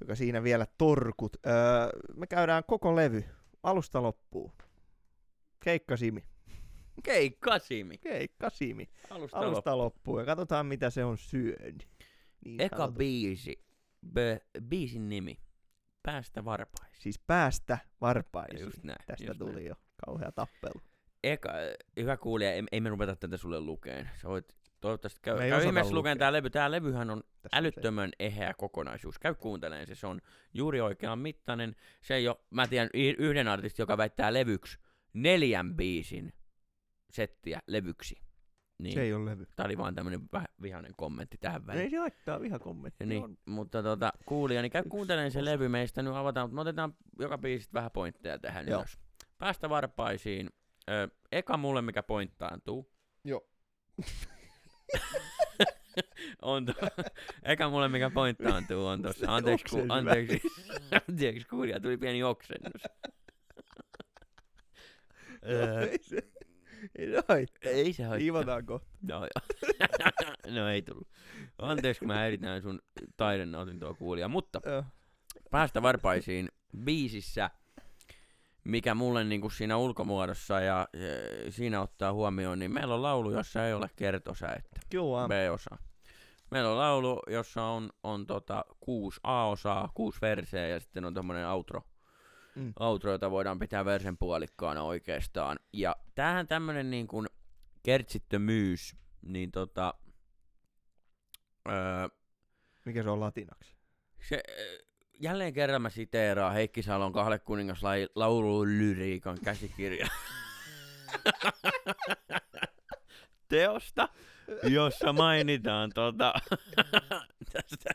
[0.00, 1.36] Joka siinä vielä torkut.
[1.46, 1.52] Öö,
[2.16, 3.24] me käydään koko levy
[3.62, 4.52] alusta loppuun.
[5.60, 6.24] Keikka Simi.
[7.02, 7.98] Keikka Simi.
[7.98, 8.88] Keikka Simi.
[9.10, 10.20] Alusta, Alusta loppuun.
[10.20, 11.88] Ja katsotaan, mitä se on syönyt.
[12.44, 12.98] Niin Eka sanotusti.
[12.98, 13.64] biisi.
[14.12, 15.38] B- biisin nimi.
[16.02, 17.02] Päästä varpaisiin.
[17.02, 18.60] Siis päästä varpaisiin.
[18.64, 18.98] Just näin.
[19.06, 19.66] Tästä just tuli näin.
[19.66, 19.74] jo
[20.06, 20.80] kauhea tappelu.
[21.24, 21.52] Eka,
[21.96, 24.10] hyvä kuulija, ei, ei me rupeta tätä sulle lukeen.
[24.22, 24.56] Sä voit
[24.86, 26.18] toivottavasti käy, käy ihmeessä lukeen lukea.
[26.18, 26.50] tää levy.
[26.50, 27.56] Tää levyhän on Tässä on se.
[27.58, 29.18] älyttömän eheä kokonaisuus.
[29.18, 30.20] Käy kuuntelemaan se, se on
[30.54, 31.76] juuri oikean mittainen.
[32.02, 34.78] Se ei ole, mä tiedän yhden artistin, joka väittää levyksi
[35.12, 36.32] neljän biisin
[37.10, 38.14] settiä levyksi.
[38.78, 39.46] Niin, Se ei ole levy.
[39.56, 41.84] tää oli vaan tämmönen vähän vihainen kommentti tähän väliin.
[41.84, 43.04] Ei se haittaa vihakommentti.
[43.04, 43.36] Ja niin, On.
[43.46, 45.44] mutta tota, kuulija, niin käy kuuntelemaan se osa.
[45.44, 48.78] levy meistä nyt avataan, mutta me otetaan joka biisistä vähän pointteja tähän Joo.
[48.80, 48.98] ylös.
[49.38, 50.50] Päästä varpaisiin.
[50.90, 52.92] Ö, eka mulle, mikä pointtaantuu.
[53.24, 53.48] Joo.
[56.42, 56.72] on to,
[57.42, 59.34] eka mulle, mikä pointtaantuu, on tossa.
[59.34, 60.40] Anteeksi, ku, anteeksi,
[61.08, 62.82] anteeksi, kuulija, tuli pieni oksennus.
[65.42, 66.16] Ei se,
[66.98, 67.72] ei se haittaa.
[67.72, 68.24] ei se haittaa.
[68.24, 68.88] Iivataan kohta.
[69.02, 70.54] No, joo.
[70.54, 71.08] no ei tullut.
[71.58, 72.82] Anteeksi, kun mä häiritään sun
[73.16, 74.28] taidennautintoa kuulija.
[74.28, 74.60] Mutta
[75.50, 76.48] päästä varpaisiin
[76.84, 77.50] biisissä,
[78.66, 83.66] mikä mulle niinku siinä ulkomuodossa ja e, siinä ottaa huomioon, niin meillä on laulu, jossa
[83.66, 85.28] ei ole kertosäettä, Kyllä.
[85.28, 85.76] B-osa.
[86.50, 91.48] Meillä on laulu, jossa on, on tota kuusi A-osaa, kuusi verseä ja sitten on tommonen
[91.48, 91.82] outro,
[92.56, 92.72] Mm.
[92.80, 95.58] outro, jota voidaan pitää versen puolikkaana oikeastaan.
[95.72, 97.26] Ja tämähän tämmönen niin kuin
[97.82, 99.94] kertsittömyys, niin tota,
[101.68, 102.08] öö,
[102.84, 103.76] Mikä se on latinaksi?
[104.28, 104.42] se,
[105.20, 107.80] jälleen kerran mä siteeraan Heikki Salon kahle kuningas
[108.14, 110.06] laululyriikan käsikirja.
[113.48, 114.08] Teosta,
[114.62, 116.34] jossa mainitaan tota,
[117.52, 117.90] tästä,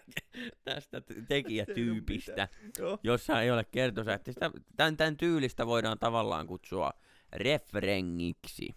[0.63, 2.47] tästä tekijätyypistä,
[3.03, 4.31] jossa ei ole kertosäettä.
[4.75, 6.91] Tämän, tämän tyylistä voidaan tavallaan kutsua
[7.33, 8.75] refrengiksi,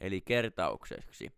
[0.00, 1.32] eli kertaukseksi.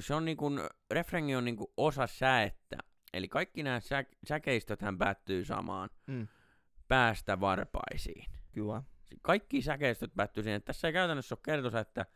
[0.00, 0.60] Se on niin kuin,
[0.90, 2.78] refrengi on niin kuin osa säettä,
[3.14, 6.28] eli kaikki nämä sä, säkeistöthän päättyy samaan Mm.
[6.88, 8.24] päästä varpaisiin.
[8.52, 8.82] Kyllä.
[9.22, 12.06] Kaikki säkeistöt päättyy siihen, että tässä ei käytännössä ole kertosäettä,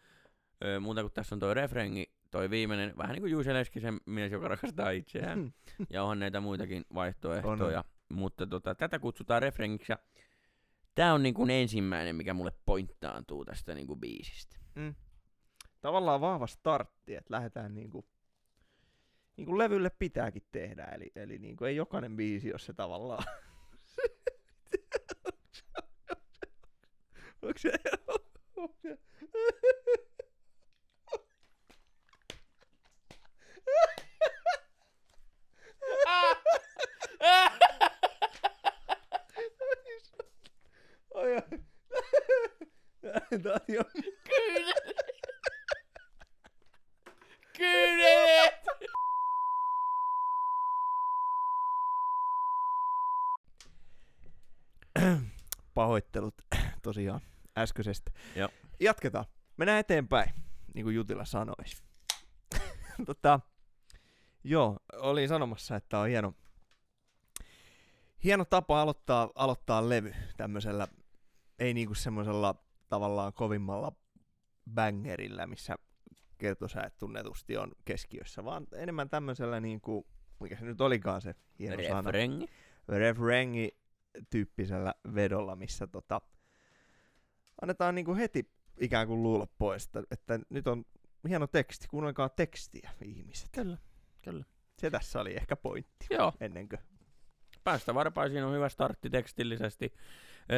[0.64, 4.32] öö, muuta kuin tässä on toi refrengi, toi viimeinen, vähän niin kuin Juuse Leskisen mies,
[4.32, 5.54] joka rakastaa itseään.
[5.90, 7.84] ja onhan näitä muitakin vaihtoehtoja.
[8.08, 9.92] Mutta tota, tätä kutsutaan refrengiksi.
[10.94, 14.56] Tää on niin kuin ensimmäinen, mikä mulle pointtaantuu tästä niin kuin biisistä.
[14.74, 14.94] Mm.
[15.80, 17.74] Tavallaan vahva startti, että lähdetään
[19.38, 23.24] niinku, niinku levylle pitääkin tehdä, eli, eli niinku ei jokainen biisi ole se tavallaan.
[27.42, 27.72] Onko se,
[28.56, 28.98] onko se,
[41.14, 41.42] Ai, ai.
[43.42, 43.82] Tää on jo
[47.56, 48.68] Kyynelet!
[55.98, 56.34] Pahoittelut
[56.82, 57.20] tosiaan
[57.58, 58.10] äskeisestä.
[58.36, 58.48] Joo.
[58.80, 59.24] Jatketaan.
[59.56, 60.30] Mennään eteenpäin,
[60.74, 61.82] niin kuin Jutila sanoisi.
[63.06, 63.40] tota,
[64.44, 66.34] joo, olin sanomassa, että on hieno,
[68.24, 70.88] hieno tapa aloittaa, aloittaa levy tämmöisellä,
[71.58, 72.54] ei niinku semmoisella
[72.88, 73.92] tavallaan kovimmalla
[74.74, 75.76] bangerillä, missä
[76.38, 80.06] kertosäät tunnetusti on keskiössä, vaan enemmän tämmöisellä niinku,
[80.40, 82.10] mikä se nyt olikaan se hieno sana,
[82.88, 83.77] Refrengi.
[84.30, 86.20] Tyyppisellä vedolla, missä tota,
[87.62, 88.50] annetaan niinku heti
[88.80, 90.84] ikään kuin luulla pois, että, että nyt on
[91.28, 93.48] hieno teksti, kuunnelkaa tekstiä ihmiset.
[93.52, 93.78] Kyllä,
[94.22, 94.44] kyllä.
[94.78, 96.80] Se tässä oli ehkä pointti, Joo, ennen kuin
[97.64, 99.94] päästä varpaisiin on hyvä startti tekstillisesti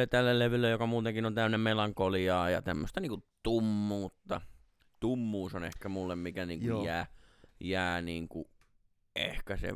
[0.09, 4.41] tälle levylle, joka muutenkin on täynnä melankoliaa ja tämmöistä niinku tummuutta.
[4.99, 6.85] Tummuus on ehkä mulle, mikä niinku Joo.
[6.85, 7.05] jää,
[7.59, 8.49] jää niinku
[9.15, 9.73] ehkä se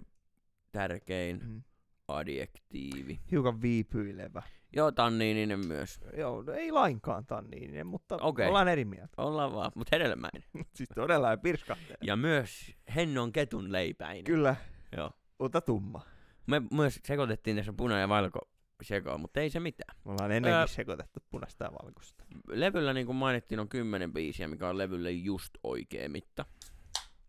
[0.71, 1.63] tärkein mm,
[2.07, 3.19] adjektiivi.
[3.31, 4.41] hiukan viipyilevä.
[4.75, 5.99] Joo, tanniininen myös.
[6.17, 8.47] Joo, no ei lainkaan tanniininen, mutta Okei.
[8.47, 9.13] ollaan eri mieltä.
[9.17, 10.43] Ollaan vaan, mutta hedelmäinen.
[10.75, 11.97] siis todella ei pirskahtele.
[12.01, 14.23] Ja myös hennon ketun leipäinen.
[14.23, 14.55] Kyllä,
[14.97, 15.11] Joo.
[15.39, 16.01] ota tumma.
[16.47, 18.39] Me myös sekoitettiin tässä puna ja valko
[18.81, 19.97] sekoon, mutta ei se mitään.
[20.05, 22.23] Me ollaan ennenkin Ää, sekoitettu punaista ja valkoista.
[22.47, 26.45] Levyllä, niin kuin mainittiin, on kymmenen biisiä, mikä on levylle just oikea mitta.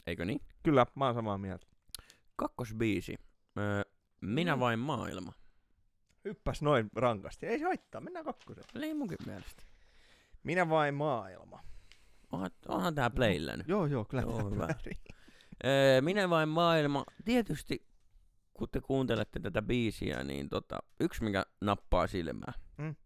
[0.07, 0.41] Eikö niin?
[0.63, 1.67] Kyllä, mä oon samaa mieltä.
[2.37, 3.15] Kakkosbiisi.
[3.59, 3.83] Öö,
[4.27, 4.61] Minä Mm.
[4.61, 5.33] vain maailma.
[6.25, 7.47] Hyppäs noin rankasti.
[7.47, 8.67] Ei se haittaa, mennään kakkoseen.
[8.83, 9.63] Ei munkin mielestä.
[10.43, 11.61] Minä vain maailma.
[12.33, 13.69] Onhan, onhan tää playllä nyt.
[13.69, 14.69] Joo, joo, kyllä Joo, hyvä.
[15.65, 17.05] Öö, Minä vain maailma.
[17.25, 17.87] Tietysti,
[18.55, 22.53] kun te kuuntelette tätä biisiä, niin tota, yksi mikä nappaa silmää.
[22.79, 22.97] Mm.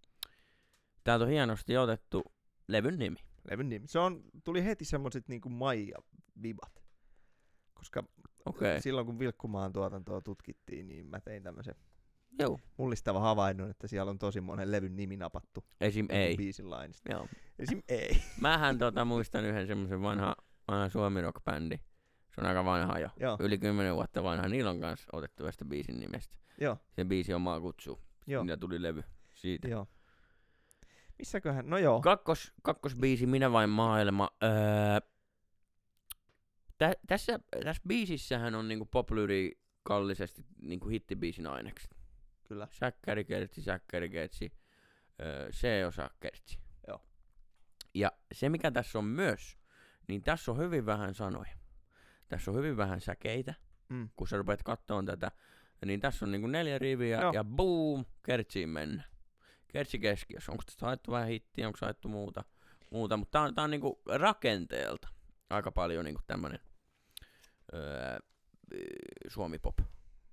[1.04, 2.22] Täältä on hienosti otettu
[2.68, 3.16] levyn nimi.
[3.50, 3.86] Levyn nimi.
[3.88, 6.82] Se on, tuli heti semmoset niinku Maija-vibat.
[7.74, 8.04] Koska.
[8.68, 8.80] Okay.
[8.80, 11.74] silloin kun Vilkkumaan tuotantoa tutkittiin, niin mä tein tämmöisen
[12.38, 12.58] Joo.
[12.76, 15.64] mullistava havainnon, että siellä on tosi monen levyn nimi napattu.
[15.80, 16.06] Esim.
[16.10, 16.36] ei.
[16.36, 17.12] Biisin lainista.
[17.12, 17.26] Joo.
[17.58, 17.82] Esim.
[17.88, 18.22] ei.
[18.40, 20.36] Mähän tota, muistan yhden semmoisen vanha,
[20.68, 21.76] vanha suomi rock bändi.
[22.34, 23.08] Se on aika vanha jo.
[23.20, 24.48] Joo, Yli 10 vuotta vanha.
[24.48, 26.36] Niillä on kanssa otettu tästä biisin nimestä.
[26.60, 27.98] joo, Se biisi on maa kutsu.
[28.26, 29.02] joo, Niillä tuli levy
[29.34, 29.68] siitä.
[29.68, 29.86] joo.
[31.18, 31.70] Missäköhän?
[31.70, 32.00] No joo.
[32.00, 34.28] Kakkos, kakkosbiisi Minä vain maailma.
[34.42, 34.50] Öö,
[36.80, 41.96] tä, tässä, tässä biisissähän on niinku poplyrikallisesti niinku hittibiisin ainekset.
[42.48, 42.68] Kyllä.
[42.70, 44.52] Säkkärikertsi, säkkärikertsi,
[45.22, 46.58] öö, C-osa kertsi.
[46.88, 47.02] Joo.
[47.94, 49.58] Ja se mikä tässä on myös,
[50.08, 51.52] niin tässä on hyvin vähän sanoja.
[52.28, 53.54] Tässä on hyvin vähän säkeitä,
[53.88, 54.08] Mm.
[54.16, 55.30] kun sä rupeat kattoon tätä.
[55.86, 57.32] Niin tässä on niinku neljä riviä Joo.
[57.32, 59.02] ja boom, kertsiin mennä.
[59.68, 60.52] Kertsi keskiössä.
[60.52, 62.44] Onko tästä haettu vähän hittiä, onko haettu muuta?
[62.90, 63.16] muuta.
[63.16, 65.08] Mutta tää on, tää on niinku rakenteelta
[65.50, 66.60] aika paljon niinku tämmönen
[67.74, 68.18] öö,
[69.28, 69.78] suomi pop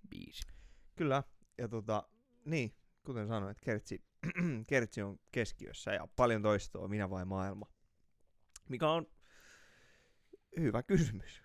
[0.10, 0.48] biisi.
[0.96, 1.24] Kyllä.
[1.58, 2.10] Ja tota,
[2.46, 4.04] niin, kuten sanoin, että Kertsi,
[4.68, 7.66] Kertsi on keskiössä ja paljon toistoa, minä vai maailma.
[8.70, 9.08] Mikä on
[10.60, 11.44] hyvä kysymys.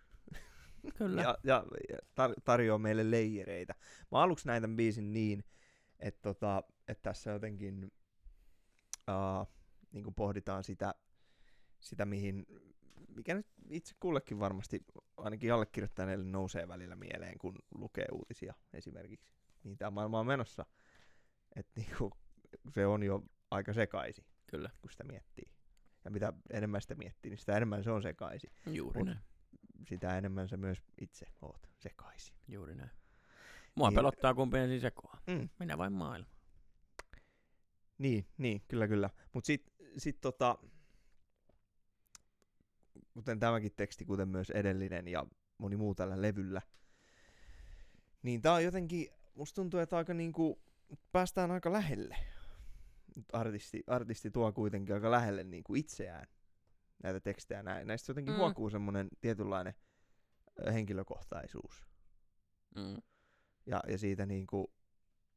[0.98, 1.22] Kyllä.
[1.22, 3.74] Ja, ja, ja tar- tarjoaa meille leijereitä.
[4.12, 5.44] Mä aluksi näin tämän biisin niin,
[6.00, 7.92] että, tota, että tässä jotenkin
[9.08, 9.48] uh,
[9.92, 10.94] niin pohditaan sitä,
[11.80, 12.46] sitä, mihin,
[13.16, 14.80] mikä nyt itse kullekin varmasti
[15.16, 19.30] ainakin allekirjoittaneelle nousee välillä mieleen, kun lukee uutisia esimerkiksi.
[19.64, 20.66] mihin tämä maailma on menossa.
[21.56, 22.12] Että niinku,
[22.74, 25.50] se on jo aika sekaisin, Kyllä, kun sitä miettii.
[26.04, 28.50] Ja mitä enemmän sitä miettii, niin sitä enemmän se on sekaisin.
[28.66, 29.18] juuri Mut- näin.
[29.88, 32.36] Sitä enemmän sä myös itse oot sekaisin.
[32.48, 32.90] Juuri näin.
[33.74, 35.20] Mua Niin- pelottaa kumpi ensin sekoaa.
[35.26, 35.48] Mm.
[35.58, 36.28] Minä vain maailma.
[37.98, 39.10] Niin, niin, kyllä, kyllä.
[39.32, 40.58] Mutta sitten sit tota,
[43.14, 45.26] kuten tämäkin teksti, kuten myös edellinen ja
[45.58, 46.62] moni muu tällä levyllä,
[48.22, 50.62] niin tää on jotenkin, musta tuntuu, että aika niinku,
[51.12, 52.16] päästään aika lähelle.
[53.32, 56.26] Artisti, artisti tuo kuitenkin aika lähelle niinku itseään
[57.02, 57.62] näitä tekstejä.
[57.62, 58.38] Nä, näistä jotenkin Mm.
[58.38, 59.74] huokuu semmoinen tietynlainen
[60.72, 61.86] henkilökohtaisuus.
[62.76, 62.96] Mm.
[63.66, 64.72] Ja, ja siitä niinku,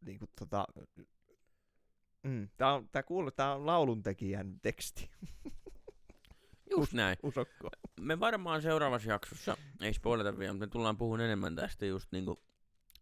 [0.01, 0.67] niinku tota,
[2.23, 5.09] mm, tää, on, tää, kuuluu, tää on lauluntekijän teksti,
[6.71, 7.17] Just näin.
[7.23, 7.69] usokko.
[7.99, 12.43] Me varmaan seuraavassa jaksossa, ei spoilata vielä, mutta me tullaan puhumaan enemmän tästä just niinku,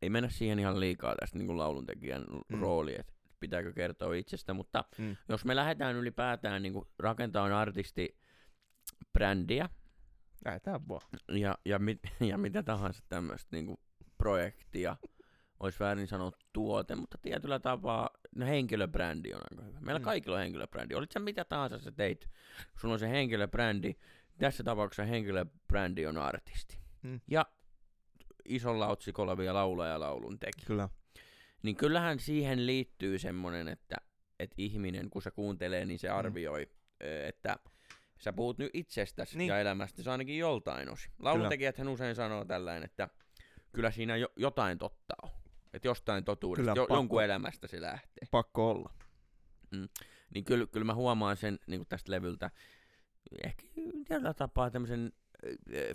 [0.02, 2.60] ei mennä siihen ihan liikaa tästä niinku lauluntekijän mm.
[2.62, 5.18] Rooli, että pitääkö kertoa itsestä, mutta Mm.
[5.30, 8.18] jos me lähdetään ylipäätään niinku rakentamaan artisti
[9.14, 9.70] brändiä
[10.46, 11.08] Lähetään vaan.
[11.32, 12.00] ja, ja, mit,
[12.32, 13.80] ja mitä tahansa tämmöistä niinku
[14.18, 14.96] projektia,
[15.60, 19.80] olisi väärin sanoa tuote, mutta tietyllä tapaa no henkilöbrändi on aika hyvä.
[19.80, 20.04] Meillä Mm.
[20.04, 20.06] mm.
[20.06, 20.96] kaikilla on henkilöbrändi.
[20.96, 22.30] Olit sä mitä tahansa sä teit,
[22.82, 23.96] sulla on se henkilöbrändi.
[24.38, 26.80] Tässä tapauksessa henkilöbrändi on artisti.
[27.02, 27.22] Mm.
[27.28, 27.46] Ja
[28.46, 30.66] isolla otsikolla vielä laulaja laulun teki.
[30.66, 30.90] Kyllä.
[31.64, 33.96] Niin kyllähän siihen liittyy semmonen, että,
[34.40, 36.16] että ihminen kun se kuuntelee, niin se Mm.
[36.16, 36.70] arvioi,
[37.04, 37.56] ö, että
[38.20, 39.38] sä puhut nyt itsestäsi Niin.
[39.38, 39.48] niin.
[39.50, 41.12] ja elämästäsi ainakin joltain osin.
[41.20, 43.10] Lauluntekijäthän usein sanoo tällainen, että
[43.74, 45.30] kyllä siinä jo, jotain totta on.
[45.74, 46.96] Että jostain totuudesta, Kyllä, jo, pakko.
[46.96, 48.28] jonkun elämästä se lähtee.
[48.32, 48.94] Pakko olla.
[50.34, 52.52] Niin kyllä, kyllä mä huomaan sen niin tästä levyltä,
[53.44, 53.64] ehkä
[54.08, 55.12] tällä tapaa tämmöisen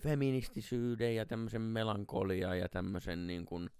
[0.03, 3.71] feministisyyden ja tämmöisen melankolia ja tämmöisen niin kuin,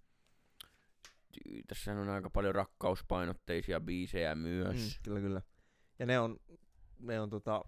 [1.67, 4.77] tässä on aika paljon rakkauspainotteisia biisejä myös.
[4.77, 5.43] Mm, kyllä, kyllä.
[5.99, 6.37] Ja ne on,
[6.99, 7.65] ne on tota,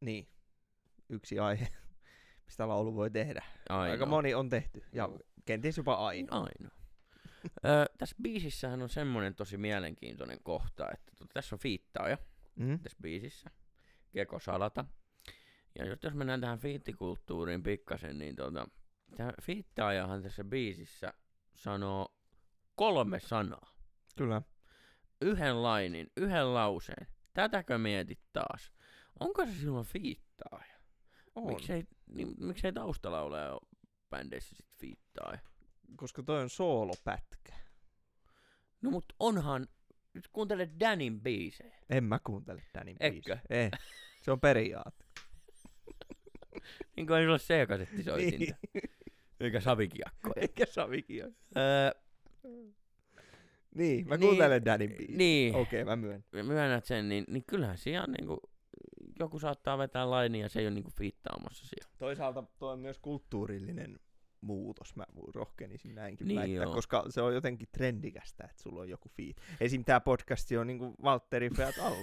[0.00, 0.28] niin,
[1.08, 1.68] yksi aihe,
[2.46, 3.44] mistä laulu voi tehdä.
[3.68, 3.92] Ainoa.
[3.92, 4.82] Aika moni on tehty.
[4.92, 5.08] Ja
[5.44, 6.36] kenties jopa ainoa.
[6.38, 6.81] Ainoa.
[7.44, 12.18] Ö, tässä biisissähän on semmoinen tosi mielenkiintoinen kohta, että tota, tässä on fiittaaja
[12.56, 12.78] Mm?
[12.78, 13.50] tässä biisissä,
[14.12, 14.84] Keko Salata.
[15.78, 18.68] Ja jos, jos mennään tähän fiittikulttuuriin pikkasen, niin tota,
[19.16, 21.12] tämä fiittaajahan tässä biisissä
[21.54, 22.16] sanoo
[22.74, 23.74] kolme sanaa.
[24.16, 24.42] Kyllä.
[25.20, 27.06] Yhden lainin, yhden lauseen.
[27.34, 28.72] Tätäkö mietit taas?
[29.20, 30.74] Onko se silloin fiittaaja?
[31.34, 31.46] On.
[31.46, 33.60] Miksei, niin, miksei taustalaulaja ole
[34.10, 35.38] bändeissä sit fiittaaja?
[35.96, 37.52] Koska toi on soolopätkä.
[38.82, 39.66] No mut onhan,
[40.14, 41.76] nyt kuuntele Danin biisejä.
[41.90, 43.36] En mä kuuntele Danin Etkö?
[43.36, 43.40] biisiä.
[43.50, 43.70] Ei.
[44.22, 45.04] Se on periaate.
[46.96, 48.36] Niin kuin ei sulla C-kasettisoitinta.
[48.74, 48.90] niin.
[49.40, 50.34] Eikä savikiakkoja.
[50.36, 51.32] Eikä Savikin ole.
[51.56, 52.00] öö,
[53.74, 55.16] Niin, mä Niin, kuuntelen Danin biisiä.
[55.16, 56.24] niin, Okei, mä myönnän.
[56.32, 58.40] myönnät sen, niin, niin kyllähän siellä niinku,
[59.18, 61.94] joku saattaa vetää lainia ja se ei ole niinku fiittaamassa siellä.
[61.98, 64.00] Toisaalta tuo on myös kulttuurillinen
[64.42, 66.74] muutos, mä rohkenisin näinkin Niin väittää, joo.
[66.74, 69.34] koska se on jotenkin trendikästä, että sulla on joku feed.
[69.60, 69.84] Esim.
[69.84, 71.96] tää podcasti on niinku Valtteri Feat Allo.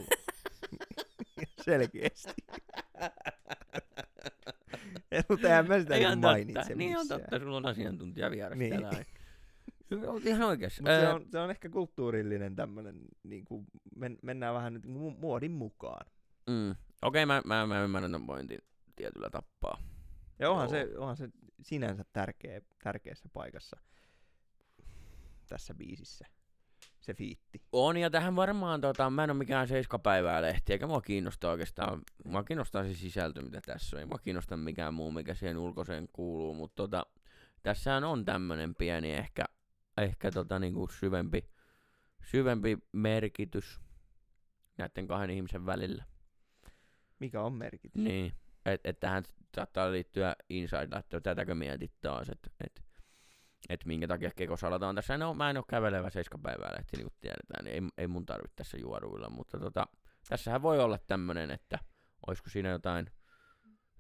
[1.66, 2.34] Selkeästi.
[5.30, 8.58] Mutta eihän mä sitä Ihan niinku totta, mainitse niin on totta, sulla on asiantuntija vieras
[8.60, 8.70] Niin.
[8.82, 9.06] täällä.
[10.08, 10.84] Olet ihan oikeassa.
[10.84, 15.52] Mut se, on, se on ehkä kulttuurillinen tämmönen, niinku, men, mennään vähän nyt mu- muodin
[15.52, 16.06] mukaan.
[16.48, 16.76] mm.
[17.02, 18.60] Okei, mä, mä, mä ymmärrän ton pointin
[18.96, 19.78] tietyllä tappaa.
[20.40, 20.72] Ja onhan Joo.
[20.88, 21.30] se, onhan se
[21.62, 23.78] sinänsä tärkeä, tärkeässä paikassa
[25.48, 26.26] tässä biisissä,
[27.00, 27.62] se fiitti.
[27.72, 32.02] On, ja tähän varmaan, tota, mä en ole mikään seiskapäivää lehti, eikä mua kiinnosta oikeastaan,
[32.26, 36.08] mua kiinnostaa se sisältö, mitä tässä on, ei mua kiinnosta mikään muu, mikä siihen ulkoiseen
[36.14, 37.06] kuuluu, mutta tota,
[37.64, 39.46] tässähän on tämmönen pieni ehkä,
[39.98, 41.50] ehkä tota, niinku syvempi,
[42.24, 43.80] syvempi merkitys
[44.78, 46.04] näiden kahden ihmisen välillä.
[47.20, 48.04] Mikä on merkitys?
[48.04, 48.34] Niin,
[48.66, 49.24] että et tähän
[49.56, 52.82] saattaa liittyä inside, että tätäkö mietit taas, että et,
[53.70, 55.18] et minkä takia Keko salataan tässä.
[55.18, 58.56] No, mä en ole kävelevä seiskapäivää lehti, niin kuin tiedetään, niin ei, ei mun tarvitse
[58.56, 59.88] tässä juoruilla, mutta tota,
[60.30, 61.80] tässähän voi olla tämmönen, että
[62.28, 63.12] olisiko siinä jotain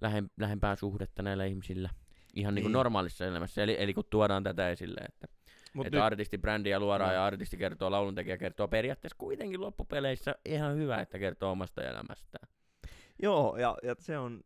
[0.02, 1.90] lähem, lähempää suhdetta näillä ihmisillä.
[2.36, 2.74] Ihan niin kuin Niin.
[2.74, 5.28] normaalissa elämässä, eli, eli kun tuodaan tätä esille, että,
[5.74, 7.14] Mut että artistibrändiä luodaan No.
[7.16, 12.48] ja artisti kertoo, lauluntekijä kertoo periaatteessa kuitenkin loppupeleissä ihan hyvä, että kertoo omasta elämästään.
[13.22, 14.42] Joo, ja, ja se on,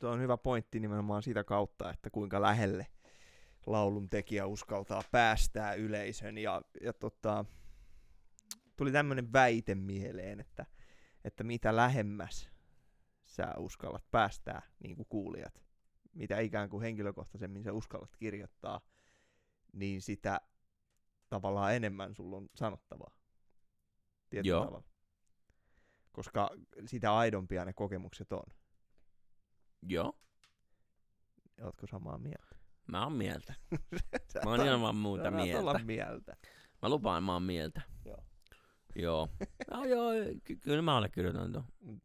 [0.00, 2.86] tuo on hyvä pointti nimenomaan sitä kautta, että kuinka lähelle
[3.66, 6.38] laulun tekijä uskaltaa päästää yleisön.
[6.38, 7.44] Ja, ja tota,
[8.76, 10.66] tuli tämmöinen väite mieleen, että,
[11.24, 12.50] että mitä lähemmäs
[13.24, 15.64] sä uskallat päästää niin kuin kuulijat,
[16.12, 18.80] mitä ikään kuin henkilökohtaisemmin sä uskallat kirjoittaa,
[19.72, 20.40] niin sitä
[21.28, 23.16] tavallaan enemmän sulla on sanottavaa.
[24.30, 24.64] Tietyllä Joo.
[24.64, 24.93] tavalla.
[26.14, 26.50] Koska
[26.86, 28.42] sitä aidompia ne kokemukset on.
[29.88, 30.18] Joo,
[31.62, 32.56] Ootko samaa mieltä?
[32.86, 33.54] mä oon mieltä.
[34.32, 35.84] Sä Mä oon oot- ilman muuta sä oot olla mieltä.
[35.84, 36.36] mieltä.
[36.82, 37.80] Mä lupaan, mä oon mieltä.
[38.04, 38.24] Joo.
[38.96, 39.28] Joo.
[39.70, 40.10] No, joo,
[40.44, 41.64] ky- kyllä mä allekirjoitan tuon.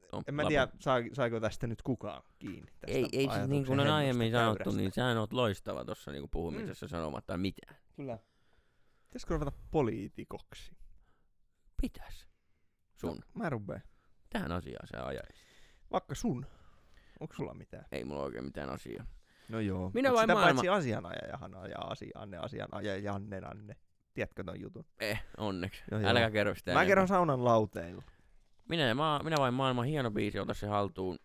[0.10, 2.72] tuon En mä tiedä, saa, saiko tästä nyt kukaan kiinni.
[2.80, 4.82] Tästä Ei, ei siis niin kuin on aiemmin sanottu, käyrästä.
[4.82, 6.89] niin sähän oot loistava tuossa niinku puhumisessa mm.
[6.89, 7.76] sanomatta mitään.
[7.95, 8.20] Kyllä.
[9.07, 10.78] Pitäisikö ruveta poliitikoksi?
[11.82, 12.28] Pitäis.
[12.95, 13.16] Sun.
[13.16, 13.84] No, mä rupeen.
[14.30, 15.46] Tähän asiaan sä ajaisit.
[15.92, 16.46] Vaikka sun.
[17.20, 17.86] Onko sulla mitään?
[17.92, 19.06] Ei mulla oikein mitään asiaa.
[19.50, 19.92] No joo.
[19.94, 23.76] Minä Mut vai sitä maailma- paitsi asianajajahan ajaa asianne, asianajajanne, anne.
[24.14, 24.86] Tiedätkö ton jutun?
[25.00, 25.84] Eh, onneksi.
[25.92, 26.32] Joo, Älkää joo.
[26.32, 26.88] kerro sitä Mä enempää.
[26.88, 28.04] kerron saunan lauteilla.
[28.70, 31.18] Minä, maa, minä vain maailman hieno biisi, ota se haltuun.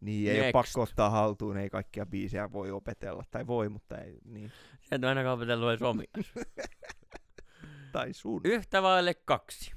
[0.00, 0.44] Niin, ei Next.
[0.44, 3.24] ole pakko ottaa haltuun, ei kaikkia biisejä voi opetella.
[3.30, 4.52] Tai voi, mutta ei niin.
[4.82, 6.06] Sä et ainakaan opetellut edes omia.
[7.92, 8.40] Tai sun.
[8.44, 9.72] Yhtä vaille kaksi.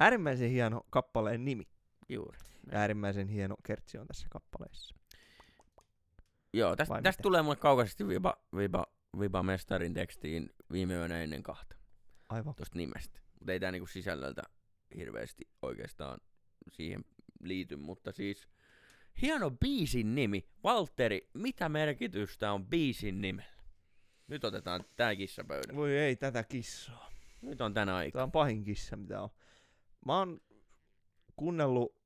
[0.00, 1.68] Äärimmäisen hieno kappaleen nimi.
[2.08, 2.38] Juuri.
[2.72, 4.94] Ja äärimmäisen hieno kertsi on tässä kappaleessa.
[6.52, 8.86] Joo, tästä, Vai tästä tulee mulle kaukaisesti viba, viba,
[9.20, 11.76] viba mestarin tekstiin viime yönä ennen kahta.
[12.28, 12.54] Aivan.
[12.54, 13.20] Tuosta nimestä.
[13.38, 14.42] Mutta ei tää niinku sisällöltä
[14.96, 16.20] hirveästi oikeastaan
[16.72, 17.04] siihen
[17.42, 18.48] liity, mutta siis
[19.22, 20.48] hieno biisin nimi.
[20.64, 23.62] Valtteri, mitä merkitystä on biisin nimellä?
[24.26, 25.76] Nyt otetaan tää kissa pöydälle.
[25.76, 27.10] Voi ei, tätä kissaa.
[27.42, 28.12] Nyt on tänä aika.
[28.12, 29.30] Tämä on pahin kissa, mitä on.
[30.06, 30.40] Mä oon
[31.36, 31.96] kuunnellut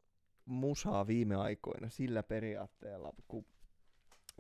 [0.45, 3.47] musaa viime aikoina sillä periaatteella, kun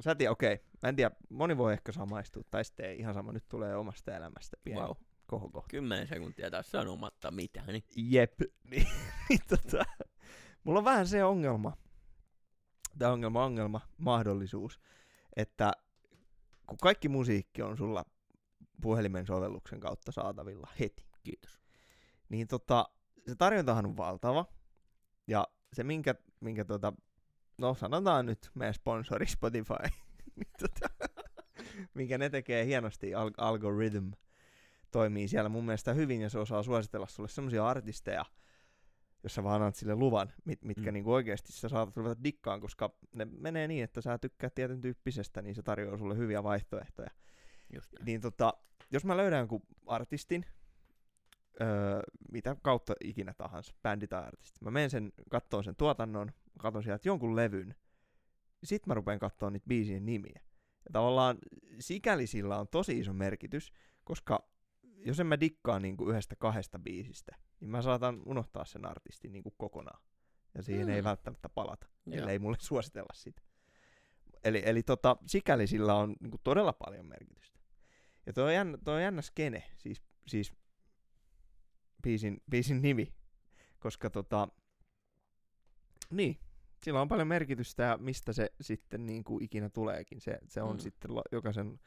[0.01, 3.33] Sä tiedät, okei, mä en tiedä, moni voi ehkä samaistua, tai sitten ei, ihan sama,
[3.33, 4.89] nyt tulee omasta elämästä pieni Wow.
[4.89, 4.97] wow.
[5.27, 5.69] kohokohta.
[5.71, 7.67] Kymmenen sekuntia taas sanomatta mitään.
[7.67, 7.85] Niin.
[7.97, 8.41] Jep,
[8.71, 8.87] niin,
[9.29, 9.85] niin tota,
[10.65, 11.77] mulla on vähän se ongelma,
[12.99, 14.81] tämä ongelma, ongelma, mahdollisuus,
[15.37, 15.73] että
[16.67, 18.05] kun kaikki musiikki on sulla
[18.83, 21.61] puhelimen sovelluksen kautta saatavilla heti, Kiitos.
[22.29, 22.89] niin tota,
[23.27, 24.47] se tarjontahan on valtava.
[25.27, 26.93] Ja se, minkä, minkä tota,
[27.59, 29.75] no sanotaan nyt meidän sponsori Spotify,
[30.37, 30.89] niin tota,
[31.95, 34.11] minkä ne tekee hienosti, Al- Algorithm
[34.91, 38.25] toimii siellä mun mielestä hyvin ja se osaa suositella sulle semmoisia artisteja,
[39.22, 40.95] jos sä vaan annat sille luvan, mit, mitkä Mm.
[40.95, 45.43] niinku oikeasti sä saatat ruveta dikkaan, koska ne menee niin, että sä tykkäät tietyn tyyppisestä,
[45.43, 47.11] niin se tarjoaa sulle hyviä vaihtoehtoja.
[47.75, 47.93] Just.
[48.05, 48.55] Niin tota,
[48.91, 50.45] jos mä löydän jonkun artistin,
[51.61, 52.01] öö,
[52.33, 57.09] mitä kautta ikinä tahansa, bändi tai artisti, mä menen sen, kattoon sen tuotannon, katon sieltä
[57.09, 57.75] jonkun levyn,
[58.65, 60.41] sit mä rupean katsoa niitä biisien nimiä.
[60.85, 61.39] Ja tavallaan
[61.79, 63.73] sikäli sillä on tosi iso merkitys,
[64.05, 64.49] koska
[64.83, 69.51] jos en mä dikkaa niinku yhdestä kahdesta biisistä, niin mä saatan unohtaa sen artistin niinku
[69.51, 70.03] kokonaan.
[70.55, 70.93] Ja siihen mm.
[70.93, 71.05] ei Mm.
[71.05, 72.17] välttämättä palata, Joo.
[72.19, 73.43] ellei mulle suositella sitä.
[74.45, 77.59] Eli, eli tota, sikäli sillä on niinku todella paljon merkitystä.
[78.27, 80.53] Ja toi on jännä, toi on jännä skene, siis, siis
[82.05, 83.15] biisin, biisin nimi,
[83.79, 84.49] koska tota,
[86.11, 86.39] niin,
[86.85, 90.21] sillä on paljon merkitystä ja mistä se sitten niin kuin ikinä tuleekin.
[90.21, 90.81] Se, se on Mm.
[90.81, 91.81] sitten la, jokaisen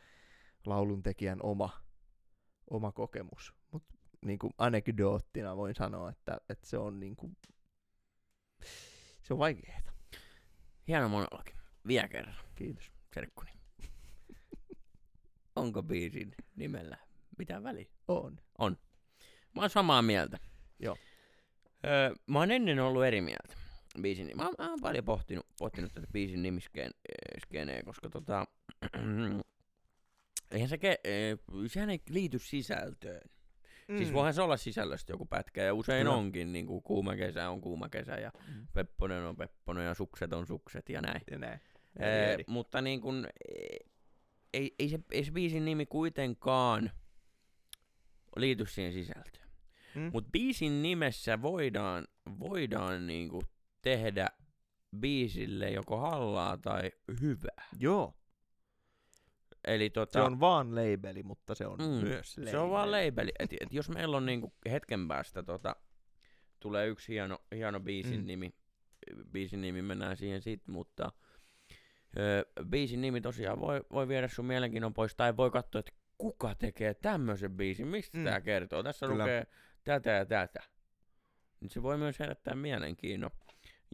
[0.65, 1.69] laulun tekijän oma,
[2.69, 3.53] oma kokemus.
[3.71, 3.93] Mutta
[4.25, 7.37] niin kuin anekdoottina voin sanoa, että, että se on niin kuin,
[9.23, 9.79] se on vaikeaa.
[10.87, 11.53] Hieno monologi.
[11.87, 12.91] Vielä kerran, Kiitos.
[13.13, 13.51] serkkuni.
[15.55, 16.97] Onko biisin nimellä
[17.37, 17.85] mitään väliä?
[18.07, 18.77] On.
[19.57, 20.37] Mä oon samaa mieltä.
[20.79, 20.97] Joo.
[21.85, 23.53] Öö, mä oon ennen ollut eri mieltä.
[24.01, 28.47] Biisin, mä, oon- mä oon paljon pohtinut, pohtinut tätä biisin nimiskeneä, koska tota,
[30.51, 31.37] eihän se, ke, ee,
[31.67, 33.21] sehän ei liity sisältöön.
[33.87, 33.97] Mm.
[33.97, 36.15] Siis voihan se olla sisällöstä joku pätkä, ja usein Kyllä.
[36.17, 38.67] onkin, niin kuin kuuma kesä on kuuma kesä, ja Mm.
[38.73, 41.21] pepponen on pepponen, ja sukset on sukset, ja näin.
[41.31, 41.59] Ja näin.
[41.99, 43.27] Ee, mutta niin kun,
[44.53, 46.91] ei, ei, se, ei se biisin nimi kuitenkaan
[48.35, 49.46] liity siihen sisältöön.
[49.97, 50.09] Mm.
[50.13, 52.07] Mutta biisin nimessä voidaan,
[52.39, 53.41] voidaan niinku
[53.81, 54.27] tehdä
[54.99, 56.91] biisille joko hallaa tai
[57.21, 57.65] hyvää.
[57.79, 58.13] Joo,
[59.67, 62.51] Eli tota, se on vaan labeli, mutta se on Mm, myös labeli.
[62.51, 63.31] se on vaan labeli.
[63.39, 65.75] Et, et jos meillä on niinku hetken päästä tota,
[66.59, 68.27] tulee yksi hieno, hieno biisin, Mm.
[68.27, 68.53] nimi,
[69.31, 71.11] biisin nimi, mennään siihen sit, mutta
[72.17, 76.55] ö, biisin nimi tosiaan voi, voi viedä sun mielenkiinnon pois, tai voi katsoa, että kuka
[76.55, 78.17] tekee tämmöisen biisin, mistä.
[78.17, 78.23] Mm.
[78.23, 78.83] tämä kertoo.
[78.83, 79.23] Tässä Kyllä.
[79.23, 79.47] lukee
[79.87, 80.59] tätä ja tätä.
[81.59, 83.31] Niin se voi myös herättää mielenkiinnon.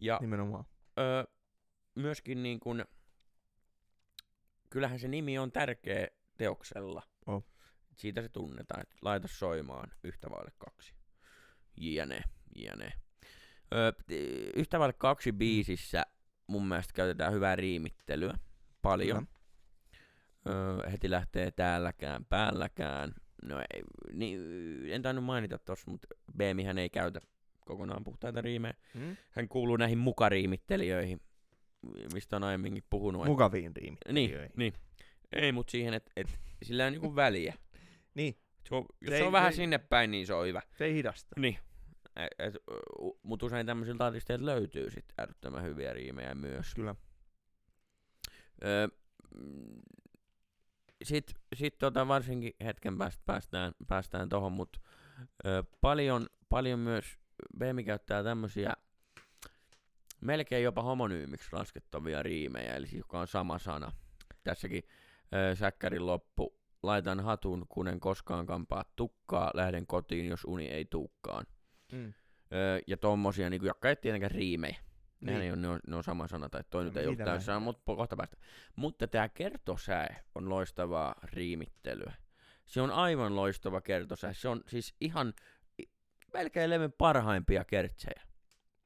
[0.02, 0.64] Ja Nimenomaan.
[0.98, 1.26] ö,
[1.94, 2.84] myöskin niin kun,
[4.70, 7.02] kyllähän se nimi on tärkeä teoksella.
[7.26, 7.42] On.
[7.96, 10.94] Siitä se tunnetaan, että laita soimaan yhtä vaille kaksi.
[11.76, 12.20] Jne,
[12.56, 12.92] jne.
[13.74, 16.02] Ö, t- yhtä vaille kaksi biisissä
[16.46, 18.34] mun mielestä käytetään hyvää riimittelyä.
[18.82, 19.28] Paljon.
[20.48, 23.14] Ö, heti lähtee täälläkään, päälläkään.
[23.44, 23.82] No ei,
[24.12, 24.40] niin,
[24.90, 27.20] en tainnut mainita tossa, mutta Beemihän ei käytä
[27.66, 28.74] kokonaan puhtaita riimejä.
[28.94, 29.16] Mm?
[29.30, 31.20] Hän kuuluu näihin mukariimittelijöihin,
[32.14, 33.24] mistä on aiemminkin puhunut.
[33.26, 33.96] Mukaviin riimi.
[34.12, 34.72] niin, niin.
[35.32, 37.54] Ei, mutta siihen, että et, sillä on niinku väliä.
[38.14, 38.34] Niin,
[38.68, 40.46] Se on, jos Se se ei- on vähän se ei- sinne päin, niin se on
[40.46, 40.62] hyvä.
[40.78, 41.40] se ei hidasta.
[41.40, 41.58] Niin.
[43.22, 46.74] Mutta usein tämmöisiltä artisteilta löytyy sit äärettömän hyviä riimejä myös.
[46.74, 46.94] Kyllä.
[48.64, 48.88] Öö,
[51.04, 54.80] sitten sit tota varsinkin hetken päästä päästään, päästään tohon, mutta
[55.80, 57.18] paljon, paljon myös
[57.58, 58.72] Beemi käyttää tämmöisiä
[60.20, 63.92] melkein jopa homonyymiksi laskettavia riimejä, eli siis joka on sama sana.
[64.44, 64.82] Tässäkin
[65.34, 70.84] öö, Säkkärin loppu, laitan hatun, kun en koskaan kampaa tukkaa, lähden kotiin, jos uni ei
[70.84, 71.46] tuukkaan.
[71.92, 72.14] Mm.
[72.52, 74.76] Öö, ja tommosia, niin jotka ei tietenkään riimejä.
[75.24, 75.46] Nehän Niin.
[75.46, 77.46] ei ole, ne on, ne on sama sana, tai toi No nyt ei mitä täysin
[77.46, 78.36] sana, mutta kohta päästä.
[78.76, 82.12] Mutta tämä kertosäe on loistavaa riimittelyä.
[82.66, 84.34] Se on aivan loistava kertosäe.
[84.34, 85.34] Se on siis ihan
[86.32, 88.22] melkein levyn parhaimpia kertsejä.